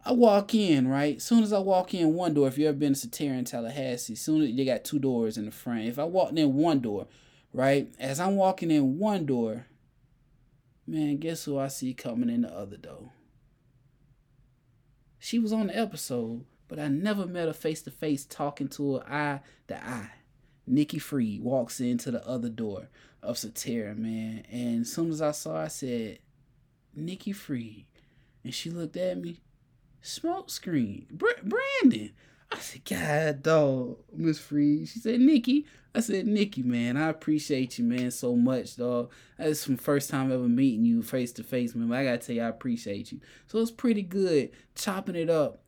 I 0.04 0.12
walk 0.12 0.54
in, 0.54 0.88
right? 0.88 1.22
Soon 1.22 1.44
as 1.44 1.52
I 1.52 1.60
walk 1.60 1.94
in 1.94 2.14
one 2.14 2.34
door, 2.34 2.48
if 2.48 2.58
you 2.58 2.66
ever 2.68 2.76
been 2.76 2.94
to 2.94 3.06
Surterra 3.06 3.38
in 3.38 3.44
Tallahassee, 3.44 4.16
soon 4.16 4.42
as 4.42 4.54
they 4.54 4.64
got 4.64 4.84
two 4.84 4.98
doors 4.98 5.38
in 5.38 5.44
the 5.44 5.52
front. 5.52 5.84
If 5.84 5.98
I 5.98 6.04
walked 6.04 6.36
in 6.36 6.54
one 6.54 6.80
door, 6.80 7.06
right? 7.52 7.88
As 8.00 8.18
I'm 8.18 8.34
walking 8.34 8.72
in 8.72 8.98
one 8.98 9.26
door, 9.26 9.66
man, 10.86 11.18
guess 11.18 11.44
who 11.44 11.56
I 11.56 11.68
see 11.68 11.94
coming 11.94 12.30
in 12.30 12.42
the 12.42 12.52
other 12.52 12.76
door? 12.76 13.10
She 15.20 15.38
was 15.38 15.52
on 15.52 15.68
the 15.68 15.78
episode, 15.78 16.44
but 16.66 16.80
I 16.80 16.88
never 16.88 17.24
met 17.26 17.46
her 17.46 17.52
face 17.52 17.82
to 17.82 17.92
face 17.92 18.24
talking 18.24 18.66
to 18.70 18.96
her 18.96 19.06
eye 19.08 19.40
to 19.68 19.86
eye. 19.86 20.10
Nikki 20.66 20.98
Fried 20.98 21.42
walks 21.42 21.80
into 21.80 22.10
the 22.10 22.26
other 22.26 22.48
door 22.48 22.88
of 23.22 23.36
Surterra, 23.36 23.96
man. 23.96 24.44
And 24.50 24.80
as 24.80 24.92
soon 24.92 25.10
as 25.10 25.22
I 25.22 25.30
saw 25.30 25.54
her, 25.54 25.64
I 25.64 25.68
said, 25.68 26.18
Nikki 26.94 27.30
Fried. 27.30 27.84
And 28.42 28.52
she 28.52 28.70
looked 28.70 28.96
at 28.96 29.20
me, 29.20 29.40
smoke 30.02 30.50
screen, 30.50 31.06
Br- 31.10 31.28
Brandon. 31.42 32.10
I 32.50 32.58
said, 32.58 32.84
God, 32.84 33.42
dog, 33.42 33.96
Miss 34.14 34.38
Fried. 34.38 34.88
She 34.88 34.98
said, 34.98 35.20
Nikki. 35.20 35.64
I 35.94 36.00
said, 36.00 36.26
Nikki, 36.26 36.62
man, 36.62 36.96
I 36.96 37.08
appreciate 37.08 37.78
you, 37.78 37.84
man, 37.84 38.10
so 38.10 38.34
much, 38.34 38.76
dog. 38.76 39.10
That's 39.38 39.64
from 39.64 39.76
first 39.76 40.08
time 40.08 40.32
ever 40.32 40.48
meeting 40.48 40.84
you 40.86 41.02
face 41.02 41.32
to 41.32 41.42
face, 41.42 41.74
man. 41.74 41.92
I 41.92 42.04
gotta 42.04 42.18
tell 42.18 42.36
you, 42.36 42.42
I 42.42 42.48
appreciate 42.48 43.12
you. 43.12 43.20
So 43.46 43.58
it's 43.58 43.70
pretty 43.70 44.02
good 44.02 44.50
chopping 44.74 45.16
it 45.16 45.28
up 45.28 45.60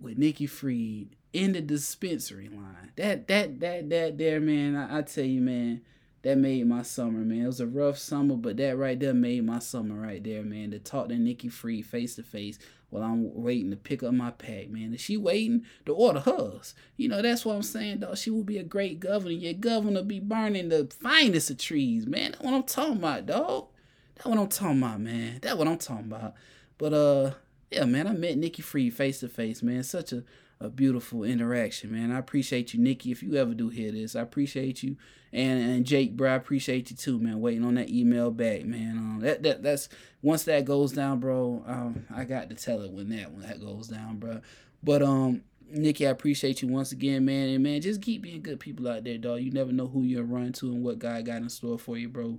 with 0.00 0.18
Nikki 0.18 0.46
Fried 0.46 1.14
in 1.32 1.52
the 1.52 1.60
dispensary 1.60 2.48
line. 2.48 2.92
That 2.96 3.28
that 3.28 3.60
that 3.60 3.88
that 3.90 4.18
there, 4.18 4.40
man. 4.40 4.74
I, 4.74 4.98
I 4.98 5.02
tell 5.02 5.24
you, 5.24 5.40
man, 5.40 5.82
that 6.24 6.38
made 6.38 6.66
my 6.66 6.82
summer, 6.82 7.18
man. 7.18 7.42
It 7.42 7.46
was 7.46 7.60
a 7.60 7.66
rough 7.66 7.98
summer, 7.98 8.34
but 8.34 8.56
that 8.56 8.78
right 8.78 8.98
there 8.98 9.12
made 9.12 9.44
my 9.44 9.58
summer 9.58 9.94
right 9.94 10.24
there, 10.24 10.42
man. 10.42 10.70
To 10.70 10.78
talk 10.78 11.10
to 11.10 11.16
Nikki 11.16 11.48
Fried 11.48 11.84
face 11.84 12.16
to 12.16 12.22
face 12.22 12.58
while 12.88 13.02
I'm 13.02 13.34
waiting 13.34 13.70
to 13.70 13.76
pick 13.76 14.02
up 14.02 14.14
my 14.14 14.30
pack, 14.30 14.70
man. 14.70 14.94
Is 14.94 15.02
she 15.02 15.18
waiting 15.18 15.66
to 15.84 15.92
order 15.92 16.20
hers? 16.20 16.74
You 16.96 17.08
know, 17.08 17.20
that's 17.20 17.44
what 17.44 17.56
I'm 17.56 17.62
saying, 17.62 17.98
dog. 17.98 18.16
She 18.16 18.30
will 18.30 18.42
be 18.42 18.56
a 18.56 18.64
great 18.64 19.00
governor. 19.00 19.32
Your 19.32 19.52
governor 19.52 20.02
be 20.02 20.18
burning 20.18 20.70
the 20.70 20.90
finest 20.98 21.50
of 21.50 21.58
trees, 21.58 22.06
man. 22.06 22.30
That's 22.32 22.42
what 22.42 22.54
I'm 22.54 22.62
talking 22.62 22.96
about, 22.96 23.26
dog. 23.26 23.66
That's 24.14 24.26
what 24.26 24.38
I'm 24.38 24.48
talking 24.48 24.78
about, 24.78 25.00
man. 25.00 25.40
That's 25.42 25.56
what 25.56 25.68
I'm 25.68 25.78
talking 25.78 26.06
about. 26.06 26.34
But 26.78 26.94
uh, 26.94 27.32
yeah, 27.70 27.84
man, 27.84 28.06
I 28.06 28.12
met 28.12 28.38
Nikki 28.38 28.62
Fried 28.62 28.94
face 28.94 29.20
to 29.20 29.28
face, 29.28 29.62
man. 29.62 29.82
Such 29.82 30.12
a 30.14 30.22
a 30.60 30.68
beautiful 30.68 31.24
interaction, 31.24 31.92
man. 31.92 32.12
I 32.12 32.18
appreciate 32.18 32.72
you, 32.72 32.80
Nikki. 32.80 33.10
If 33.10 33.22
you 33.22 33.36
ever 33.36 33.54
do 33.54 33.68
hear 33.68 33.92
this, 33.92 34.16
I 34.16 34.20
appreciate 34.20 34.82
you, 34.82 34.96
and 35.32 35.60
and 35.60 35.84
Jake, 35.84 36.16
bro, 36.16 36.32
I 36.32 36.36
appreciate 36.36 36.90
you 36.90 36.96
too, 36.96 37.18
man. 37.18 37.40
Waiting 37.40 37.64
on 37.64 37.74
that 37.74 37.90
email 37.90 38.30
back, 38.30 38.64
man. 38.64 38.96
Um, 38.96 39.18
that 39.20 39.42
that 39.42 39.62
that's 39.62 39.88
once 40.22 40.44
that 40.44 40.64
goes 40.64 40.92
down, 40.92 41.20
bro. 41.20 41.62
Um, 41.66 42.06
I 42.14 42.24
got 42.24 42.48
to 42.50 42.54
tell 42.56 42.82
it 42.82 42.92
when 42.92 43.08
that 43.10 43.32
when 43.32 43.42
that 43.42 43.60
goes 43.60 43.88
down, 43.88 44.18
bro. 44.18 44.40
But 44.82 45.02
um, 45.02 45.42
Nikki, 45.70 46.06
I 46.06 46.10
appreciate 46.10 46.62
you 46.62 46.68
once 46.68 46.92
again, 46.92 47.24
man. 47.24 47.48
And 47.48 47.62
man, 47.62 47.80
just 47.80 48.02
keep 48.02 48.22
being 48.22 48.42
good 48.42 48.60
people 48.60 48.88
out 48.88 49.04
there, 49.04 49.18
dog. 49.18 49.40
You 49.40 49.50
never 49.50 49.72
know 49.72 49.86
who 49.86 50.02
you're 50.02 50.24
running 50.24 50.52
to 50.54 50.66
and 50.66 50.82
what 50.84 50.98
God 50.98 51.24
got 51.26 51.42
in 51.42 51.48
store 51.48 51.78
for 51.78 51.96
you, 51.96 52.08
bro. 52.08 52.38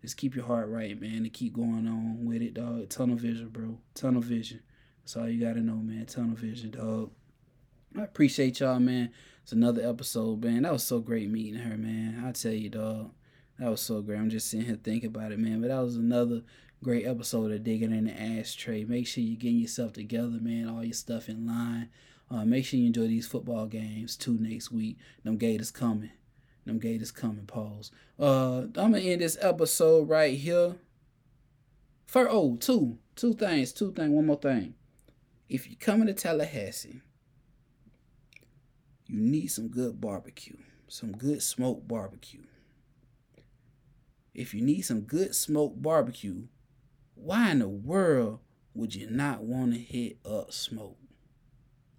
Just 0.00 0.16
keep 0.16 0.34
your 0.34 0.46
heart 0.46 0.68
right, 0.68 1.00
man, 1.00 1.18
and 1.18 1.32
keep 1.32 1.54
going 1.54 1.86
on 1.86 2.24
with 2.24 2.42
it, 2.42 2.54
dog. 2.54 2.88
Tunnel 2.88 3.16
vision, 3.16 3.48
bro. 3.48 3.78
Tunnel 3.94 4.20
vision. 4.20 4.60
That's 5.02 5.16
all 5.16 5.28
you 5.28 5.44
gotta 5.44 5.60
know, 5.60 5.76
man. 5.76 6.06
Tunnel 6.06 6.34
vision, 6.34 6.72
dog. 6.72 7.10
I 7.98 8.02
appreciate 8.04 8.60
y'all, 8.60 8.80
man. 8.80 9.10
It's 9.42 9.52
another 9.52 9.86
episode, 9.86 10.42
man. 10.44 10.62
That 10.62 10.72
was 10.72 10.84
so 10.84 11.00
great 11.00 11.28
meeting 11.28 11.60
her, 11.60 11.76
man. 11.76 12.24
I 12.26 12.32
tell 12.32 12.52
you, 12.52 12.70
dog. 12.70 13.10
That 13.58 13.70
was 13.70 13.80
so 13.80 14.00
great. 14.00 14.18
I'm 14.18 14.30
just 14.30 14.48
sitting 14.48 14.66
here 14.66 14.78
thinking 14.82 15.10
about 15.10 15.32
it, 15.32 15.38
man. 15.38 15.60
But 15.60 15.68
that 15.68 15.80
was 15.80 15.96
another 15.96 16.42
great 16.82 17.06
episode 17.06 17.52
of 17.52 17.62
Digging 17.62 17.92
in 17.92 18.04
the 18.04 18.12
Ashtray. 18.12 18.84
Make 18.84 19.06
sure 19.06 19.22
you're 19.22 19.36
getting 19.36 19.58
yourself 19.58 19.92
together, 19.92 20.38
man. 20.40 20.68
All 20.68 20.82
your 20.82 20.94
stuff 20.94 21.28
in 21.28 21.46
line. 21.46 21.90
Uh, 22.30 22.46
make 22.46 22.64
sure 22.64 22.80
you 22.80 22.86
enjoy 22.86 23.08
these 23.08 23.26
football 23.26 23.66
games 23.66 24.16
too 24.16 24.38
next 24.40 24.72
week. 24.72 24.96
Them 25.22 25.36
Gators 25.36 25.70
coming. 25.70 26.10
Them 26.64 26.78
Gators 26.78 27.10
coming, 27.10 27.44
pause. 27.44 27.90
Uh, 28.18 28.60
I'm 28.60 28.92
gonna 28.92 29.00
end 29.00 29.20
this 29.20 29.36
episode 29.40 30.08
right 30.08 30.38
here. 30.38 30.76
For 32.06 32.28
oh, 32.30 32.56
two, 32.56 32.98
two 33.16 33.34
things, 33.34 33.72
two 33.72 33.92
things, 33.92 34.10
one 34.10 34.26
more 34.26 34.36
thing. 34.36 34.74
If 35.48 35.68
you're 35.68 35.76
coming 35.78 36.06
to 36.06 36.14
Tallahassee, 36.14 37.02
you 39.12 39.20
need 39.20 39.48
some 39.48 39.68
good 39.68 40.00
barbecue, 40.00 40.56
some 40.88 41.12
good 41.12 41.42
smoked 41.42 41.86
barbecue. 41.86 42.40
If 44.34 44.54
you 44.54 44.62
need 44.62 44.82
some 44.82 45.02
good 45.02 45.34
smoked 45.34 45.82
barbecue, 45.82 46.46
why 47.14 47.50
in 47.50 47.58
the 47.58 47.68
world 47.68 48.38
would 48.74 48.94
you 48.94 49.10
not 49.10 49.42
want 49.42 49.74
to 49.74 49.78
hit 49.78 50.16
up 50.24 50.50
smoke? 50.50 50.96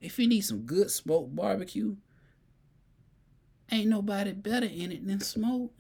If 0.02 0.18
you 0.18 0.28
need 0.28 0.42
some 0.42 0.62
good 0.62 0.90
smoked 0.90 1.36
barbecue, 1.36 1.98
ain't 3.72 3.90
nobody 3.90 4.32
better 4.32 4.66
in 4.66 4.92
it 4.92 5.06
than 5.06 5.20
smoke. 5.20 5.72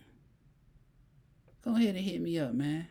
Go 1.65 1.75
ahead 1.75 1.95
and 1.95 2.05
hit 2.05 2.21
me 2.21 2.37
up, 2.37 2.53
man. 2.53 2.89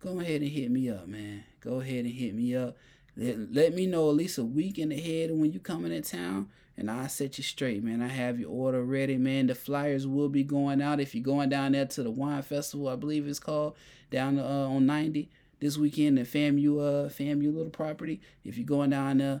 Go 0.00 0.20
ahead 0.20 0.42
and 0.42 0.50
hit 0.50 0.70
me 0.70 0.90
up, 0.90 1.08
man. 1.08 1.44
Go 1.60 1.80
ahead 1.80 2.04
and 2.04 2.12
hit 2.12 2.34
me 2.34 2.54
up. 2.54 2.76
Let, 3.16 3.54
let 3.54 3.74
me 3.74 3.86
know 3.86 4.10
at 4.10 4.16
least 4.16 4.36
a 4.36 4.44
week 4.44 4.78
in 4.78 4.92
ahead 4.92 5.30
when 5.30 5.50
you 5.50 5.60
coming 5.60 5.92
in 5.92 6.02
town 6.02 6.50
and 6.78 6.88
I'll 6.88 7.08
set 7.08 7.38
you 7.38 7.44
straight, 7.44 7.82
man. 7.82 8.00
I 8.00 8.06
have 8.06 8.38
your 8.38 8.50
order 8.50 8.84
ready, 8.84 9.16
man. 9.16 9.48
The 9.48 9.56
flyers 9.56 10.06
will 10.06 10.28
be 10.28 10.44
going 10.44 10.80
out 10.80 11.00
if 11.00 11.12
you're 11.12 11.24
going 11.24 11.48
down 11.48 11.72
there 11.72 11.86
to 11.86 12.02
the 12.04 12.10
wine 12.10 12.42
festival, 12.42 12.88
I 12.88 12.94
believe 12.94 13.26
it's 13.26 13.40
called, 13.40 13.74
down 14.12 14.38
uh, 14.38 14.42
on 14.42 14.86
90 14.86 15.28
this 15.58 15.76
weekend 15.76 16.20
at 16.20 16.26
FAMU, 16.26 16.78
uh, 16.78 17.08
FAMU 17.08 17.52
little 17.52 17.70
property. 17.70 18.20
If 18.44 18.56
you're 18.56 18.64
going 18.64 18.90
down 18.90 19.18
there, 19.18 19.40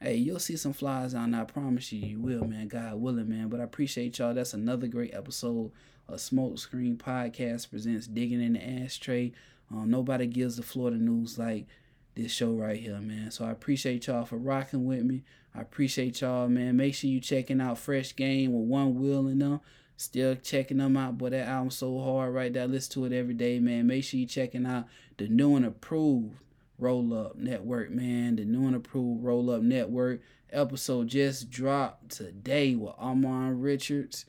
hey, 0.00 0.16
you'll 0.16 0.38
see 0.38 0.56
some 0.56 0.72
flies 0.72 1.12
on. 1.12 1.34
I 1.34 1.44
promise 1.44 1.92
you, 1.92 2.00
you 2.06 2.18
will, 2.18 2.46
man. 2.46 2.68
God 2.68 2.94
willing, 2.94 3.28
man. 3.28 3.48
But 3.48 3.60
I 3.60 3.64
appreciate 3.64 4.18
y'all. 4.18 4.32
That's 4.32 4.54
another 4.54 4.86
great 4.86 5.14
episode 5.14 5.72
of 6.08 6.20
Smoke 6.22 6.58
Screen 6.58 6.96
Podcast 6.96 7.68
presents 7.68 8.06
Digging 8.06 8.42
in 8.42 8.54
the 8.54 8.66
Ashtray. 8.66 9.32
Um, 9.70 9.90
nobody 9.90 10.26
gives 10.26 10.56
the 10.56 10.62
Florida 10.62 10.96
news 10.96 11.38
like 11.38 11.66
this 12.14 12.32
show 12.32 12.52
right 12.52 12.78
here, 12.78 13.00
man. 13.00 13.30
So 13.30 13.44
I 13.44 13.50
appreciate 13.50 14.06
y'all 14.06 14.24
for 14.24 14.36
rocking 14.36 14.84
with 14.84 15.02
me. 15.02 15.22
I 15.54 15.60
appreciate 15.60 16.20
y'all, 16.20 16.48
man. 16.48 16.76
Make 16.76 16.94
sure 16.94 17.10
you 17.10 17.20
checking 17.20 17.60
out 17.60 17.78
Fresh 17.78 18.16
Game 18.16 18.52
with 18.52 18.68
One 18.68 19.00
Will 19.00 19.26
and 19.26 19.40
them. 19.40 19.60
Still 19.96 20.34
checking 20.34 20.78
them 20.78 20.96
out, 20.96 21.18
but 21.18 21.32
that 21.32 21.46
album's 21.46 21.76
so 21.76 22.00
hard 22.00 22.34
right 22.34 22.52
there. 22.52 22.66
Listen 22.66 22.92
to 22.94 23.04
it 23.04 23.12
every 23.12 23.34
day, 23.34 23.60
man. 23.60 23.86
Make 23.86 24.04
sure 24.04 24.18
you 24.18 24.26
checking 24.26 24.66
out 24.66 24.86
the 25.18 25.28
new 25.28 25.54
and 25.56 25.64
approved 25.64 26.34
Roll 26.78 27.14
Up 27.14 27.36
Network, 27.36 27.90
man. 27.90 28.36
The 28.36 28.44
new 28.44 28.66
and 28.66 28.74
approved 28.74 29.22
Roll 29.22 29.50
Up 29.50 29.62
Network 29.62 30.22
episode 30.52 31.08
just 31.08 31.50
dropped 31.50 32.10
today 32.10 32.74
with 32.74 32.94
Armand 32.98 33.62
Richards, 33.62 34.26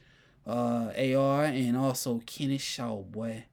uh, 0.48 0.92
AR, 0.98 1.46
and 1.46 1.78
also 1.78 2.22
Kenneth 2.26 2.62
Shaw, 2.62 3.02
boy. 3.02 3.46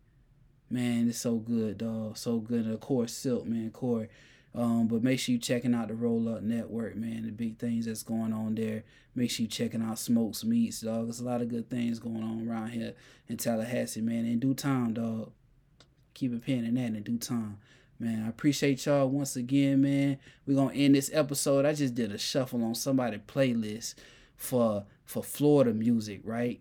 Man, 0.71 1.09
it's 1.09 1.19
so 1.19 1.37
good, 1.37 1.79
dog. 1.79 2.17
So 2.17 2.39
good. 2.39 2.65
And 2.65 2.75
of 2.75 2.81
course, 2.81 3.13
Silk, 3.13 3.45
man, 3.45 3.71
Corey. 3.71 4.09
Um, 4.55 4.89
but 4.89 5.03
make 5.03 5.19
sure 5.19 5.33
you 5.33 5.39
checking 5.39 5.75
out 5.75 5.89
the 5.89 5.95
Roll 5.95 6.29
Up 6.29 6.43
Network, 6.43 6.97
man. 6.97 7.25
The 7.25 7.33
big 7.33 7.59
things 7.59 7.87
that's 7.87 8.03
going 8.03 8.33
on 8.33 8.55
there. 8.55 8.85
Make 9.15 9.31
sure 9.31 9.45
you 9.45 9.49
checking 9.49 9.83
out 9.83 9.99
Smokes 9.99 10.45
Meats, 10.45 10.81
dog. 10.81 11.07
There's 11.07 11.21
a 11.21 11.25
lot 11.25 11.43
of 11.43 11.49
good 11.49 11.69
things 11.69 11.99
going 11.99 12.23
on 12.23 12.49
around 12.49 12.71
here 12.71 12.95
in 13.29 13.37
Tallahassee, 13.37 14.01
man. 14.01 14.25
In 14.27 14.39
due 14.39 14.55
time, 14.55 14.95
dog. 14.95 15.33
Keep 16.15 16.45
pen 16.45 16.65
in 16.65 16.75
that 16.75 16.97
in 16.97 17.03
due 17.03 17.19
time. 17.19 17.59
Man, 17.99 18.25
I 18.25 18.29
appreciate 18.29 18.85
y'all 18.87 19.09
once 19.09 19.37
again, 19.37 19.83
man. 19.83 20.19
We're 20.47 20.57
gonna 20.57 20.75
end 20.75 20.95
this 20.95 21.11
episode. 21.13 21.67
I 21.67 21.75
just 21.75 21.95
did 21.95 22.13
a 22.13 22.19
shuffle 22.19 22.65
on 22.65 22.75
somebody 22.75 23.19
playlist 23.19 23.95
for 24.37 24.85
for 25.05 25.23
Florida 25.23 25.73
music, 25.75 26.23
right? 26.25 26.61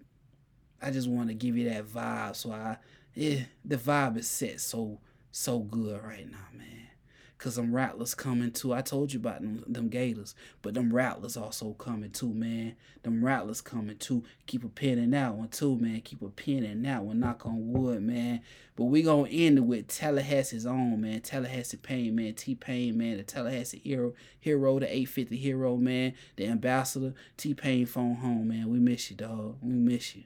I 0.82 0.92
just 0.92 1.08
want 1.10 1.30
to 1.30 1.34
give 1.34 1.58
you 1.58 1.70
that 1.70 1.88
vibe. 1.88 2.36
So 2.36 2.52
I 2.52 2.78
yeah, 3.20 3.40
the 3.66 3.76
vibe 3.76 4.18
is 4.18 4.30
set. 4.30 4.62
So 4.62 5.00
so 5.32 5.60
good 5.60 6.02
right 6.04 6.30
now, 6.30 6.38
man. 6.54 6.88
Cause 7.38 7.56
them 7.58 7.76
rattlers 7.76 8.16
coming 8.16 8.52
too. 8.52 8.74
I 8.74 8.82
told 8.82 9.12
you 9.14 9.20
about 9.20 9.42
them, 9.42 9.64
them 9.68 9.90
gators, 9.90 10.36
but 10.62 10.74
them 10.74 10.94
rattlers 10.94 11.36
also 11.36 11.74
coming 11.74 12.12
too, 12.12 12.34
man. 12.34 12.76
Them 13.04 13.24
rattlers 13.24 13.60
coming 13.60 13.98
too. 13.98 14.24
Keep 14.46 14.64
a 14.64 14.70
pin 14.70 14.98
in 14.98 15.12
that 15.12 15.36
one 15.36 15.50
too, 15.50 15.78
man. 15.78 16.00
Keep 16.02 16.22
a 16.22 16.30
pin 16.30 16.64
in 16.64 16.82
that 16.84 17.04
one. 17.04 17.20
Knock 17.20 17.46
on 17.46 17.72
wood, 17.74 18.02
man. 18.04 18.42
But 18.78 18.86
we 18.86 19.02
gonna 19.02 19.30
end 19.30 19.58
it 19.58 19.62
with 19.62 19.88
Tallahassee's 19.88 20.66
own, 20.66 21.02
man. 21.02 21.20
Tallahassee 21.20 21.78
Pain, 21.78 22.16
man. 22.16 22.36
T 22.36 22.56
Pain, 22.56 22.98
man. 22.98 23.18
The 23.18 23.24
Tallahassee 23.24 23.82
hero, 23.84 24.14
hero, 24.40 24.80
the 24.80 24.86
850 24.86 25.36
hero, 25.36 25.76
man. 25.76 26.14
The 26.38 26.48
ambassador. 26.48 27.14
T 27.36 27.54
Pain 27.54 27.86
phone 27.86 28.16
home, 28.16 28.48
man. 28.48 28.70
We 28.70 28.80
miss 28.80 29.12
you, 29.12 29.18
dog. 29.18 29.58
We 29.62 29.74
miss 29.74 30.16
you. 30.16 30.24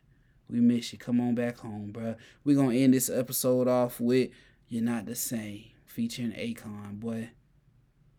We 0.50 0.60
miss 0.60 0.94
you. 0.94 1.00
Come 1.00 1.20
on 1.20 1.36
back 1.36 1.60
home, 1.60 1.92
bro. 1.92 2.16
We're 2.44 2.56
gonna 2.56 2.76
end 2.76 2.94
this 2.94 3.10
episode 3.10 3.68
off 3.68 4.00
with 4.00 4.30
You're 4.68 4.84
Not 4.84 5.06
the 5.06 5.16
Same 5.16 5.66
featuring 5.86 6.32
Akon, 6.32 7.00
boy. 7.00 7.30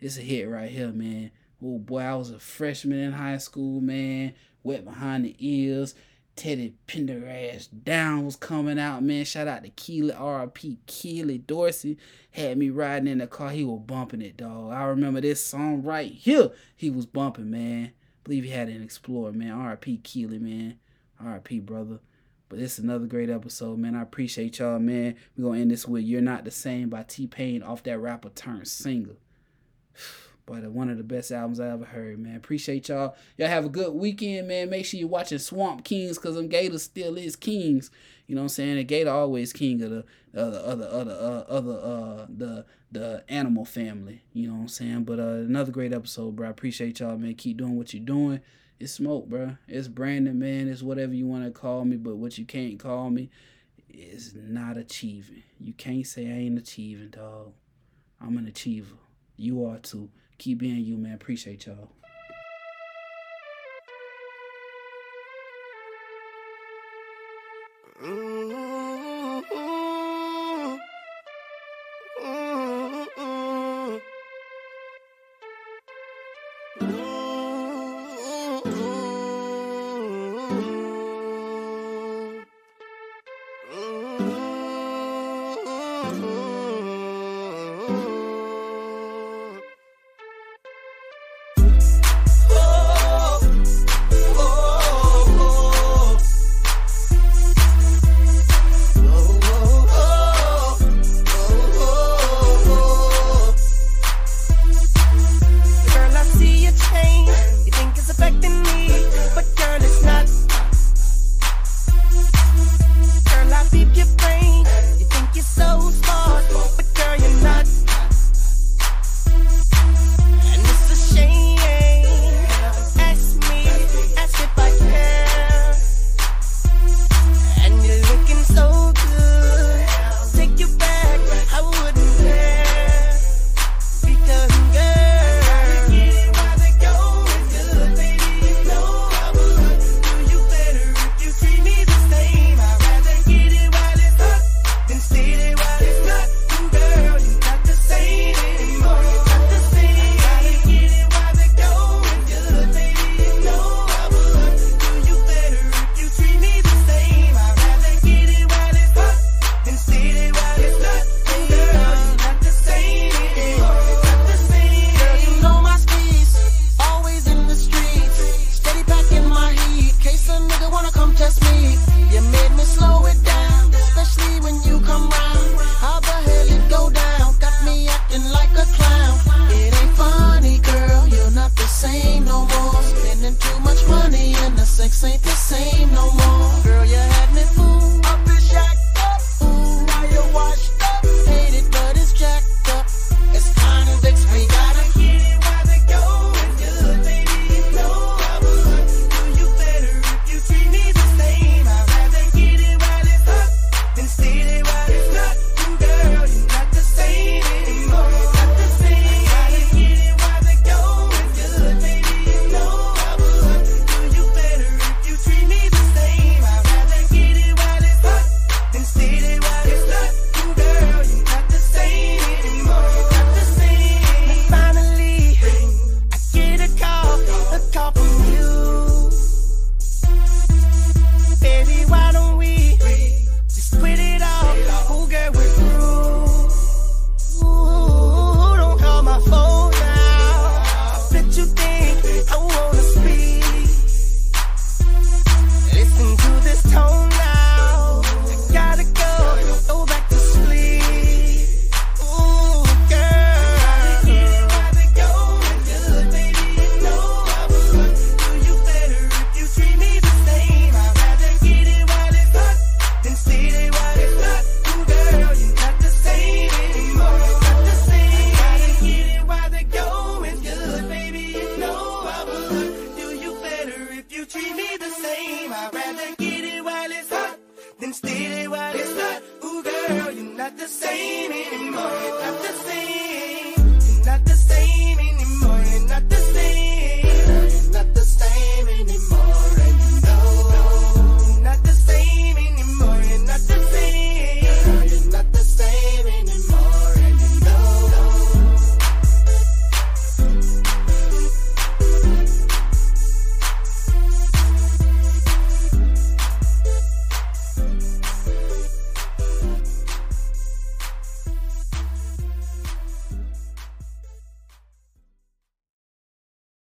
It's 0.01 0.19
a 0.19 0.23
hit 0.23 0.49
right 0.49 0.71
here, 0.71 0.93
man. 0.93 1.31
Oh 1.63 1.79
boy, 1.79 2.01
I 2.01 2.15
was 2.15 2.31
a 2.31 2.39
freshman 2.39 2.99
in 2.99 3.13
high 3.13 3.39
school, 3.39 3.81
man. 3.81 4.35
Wet 4.63 4.85
behind 4.85 5.25
the 5.25 5.37
ears. 5.39 5.95
Teddy 6.37 6.75
Pendergrass 6.89 7.69
down 7.85 8.25
was 8.25 8.35
coming 8.35 8.79
out, 8.79 9.05
man. 9.05 9.25
Shout 9.25 9.47
out 9.47 9.63
to 9.63 9.71
Keely, 9.71 10.13
RP 10.13 10.79
Keely 10.87 11.39
Dorsey. 11.39 11.97
Had 12.33 12.59
me 12.59 12.71
riding 12.71 13.07
in 13.07 13.19
the 13.19 13.27
car. 13.29 13.51
He 13.51 13.65
was 13.65 13.81
bumping 13.87 14.21
it, 14.21 14.37
dog. 14.37 14.73
I 14.73 14.85
remember 14.85 15.21
this 15.21 15.45
song 15.45 15.83
right 15.85 16.11
here. 16.11 16.51
He 16.75 16.91
was 16.91 17.07
bumping, 17.07 17.51
man. 17.51 17.93
Believe 18.25 18.45
he 18.45 18.51
had 18.51 18.69
an 18.69 18.83
Explorer, 18.83 19.33
man. 19.33 19.53
RP 19.53 20.03
Keely, 20.03 20.41
man. 20.41 20.79
RP, 21.23 21.65
brother. 21.65 22.01
But 22.49 22.59
it's 22.59 22.79
another 22.79 23.07
great 23.07 23.31
episode, 23.31 23.79
man. 23.79 23.95
I 23.95 24.03
appreciate 24.03 24.59
y'all, 24.59 24.79
man. 24.79 25.17
We're 25.37 25.45
gonna 25.49 25.61
end 25.61 25.71
this 25.71 25.89
with 25.89 26.05
You're 26.05 26.21
Not 26.21 26.45
the 26.45 26.51
Same 26.51 26.89
by 26.89 27.03
T 27.03 27.27
Pain 27.27 27.63
off 27.63 27.83
that 27.85 27.99
Rappa 27.99 28.31
Ternt 28.31 28.69
Sanga. 28.69 29.15
But 30.47 30.63
one 30.73 30.91
of 30.91 30.99
the 30.99 31.05
best 31.05 31.33
albums 31.33 31.59
I 31.59 31.71
ever 31.71 31.87
heard, 31.87 32.19
man. 32.19 32.37
Appreciate 32.37 32.91
y'all. 32.91 33.17
Y'all 33.39 33.49
have 33.49 33.65
a 33.65 33.71
good 33.71 33.95
weekend, 33.95 34.47
man. 34.47 34.69
Make 34.69 34.85
sure 34.85 35.01
you're 35.01 35.09
watching 35.09 35.39
Swamp 35.39 35.85
Kings 35.85 36.19
because 36.19 36.35
them 36.35 36.49
Gators 36.49 36.83
still 36.83 37.17
is 37.17 37.35
kings. 37.35 37.91
You 38.27 38.35
know 38.35 38.43
what 38.43 38.45
I'm 38.45 38.49
saying? 38.51 38.77
The 38.77 38.85
Gator 38.85 39.09
always 39.09 39.55
king 39.55 39.81
of 39.81 39.91
the 39.91 40.05
other 40.37 40.59
other 40.59 40.87
other 40.87 41.13
uh, 41.13 41.51
other 41.51 41.73
uh 41.73 42.27
the 42.29 42.67
the 42.93 43.25
animal 43.27 43.65
family. 43.65 44.23
You 44.35 44.49
know 44.49 44.55
what 44.57 44.61
I'm 44.61 44.69
saying? 44.69 45.05
But 45.05 45.19
uh 45.19 45.45
another 45.47 45.73
great 45.73 45.95
episode, 45.95 46.37
bro. 46.37 46.49
I 46.49 46.51
appreciate 46.51 47.01
y'all, 47.01 47.17
man. 47.17 47.37
Keep 47.37 47.57
doing 47.57 47.77
what 47.77 47.95
you're 47.95 48.05
doing 48.05 48.43
it's 48.85 48.93
smoke, 48.93 49.31
bro. 49.31 49.57
It's 49.67 49.89
Brandon, 49.89 50.39
man. 50.39 50.69
It's 50.69 50.83
whatever 50.83 51.15
you 51.15 51.27
want 51.27 51.45
to 51.47 51.51
call 51.51 51.87
me, 51.87 51.97
but 51.97 52.17
what 52.17 52.37
you 52.37 52.45
can't 52.45 52.79
call 52.79 53.09
me 53.09 53.31
is 53.89 54.35
not 54.35 54.77
achieving. 54.77 55.43
You 55.59 55.73
can't 55.73 56.07
say 56.07 56.27
I 56.27 56.35
ain't 56.35 56.59
achieving, 56.59 57.09
dog. 57.09 57.55
I'm 58.21 58.37
an 58.37 58.47
achiever. 58.47 58.97
You 59.39 59.65
are 59.65 59.79
too. 59.79 60.11
Keep 60.37 60.59
being 60.59 60.85
you, 60.85 60.99
man. 60.99 61.15
Appreciate 61.15 61.65
y'all. 61.65 61.89
your 68.03 68.64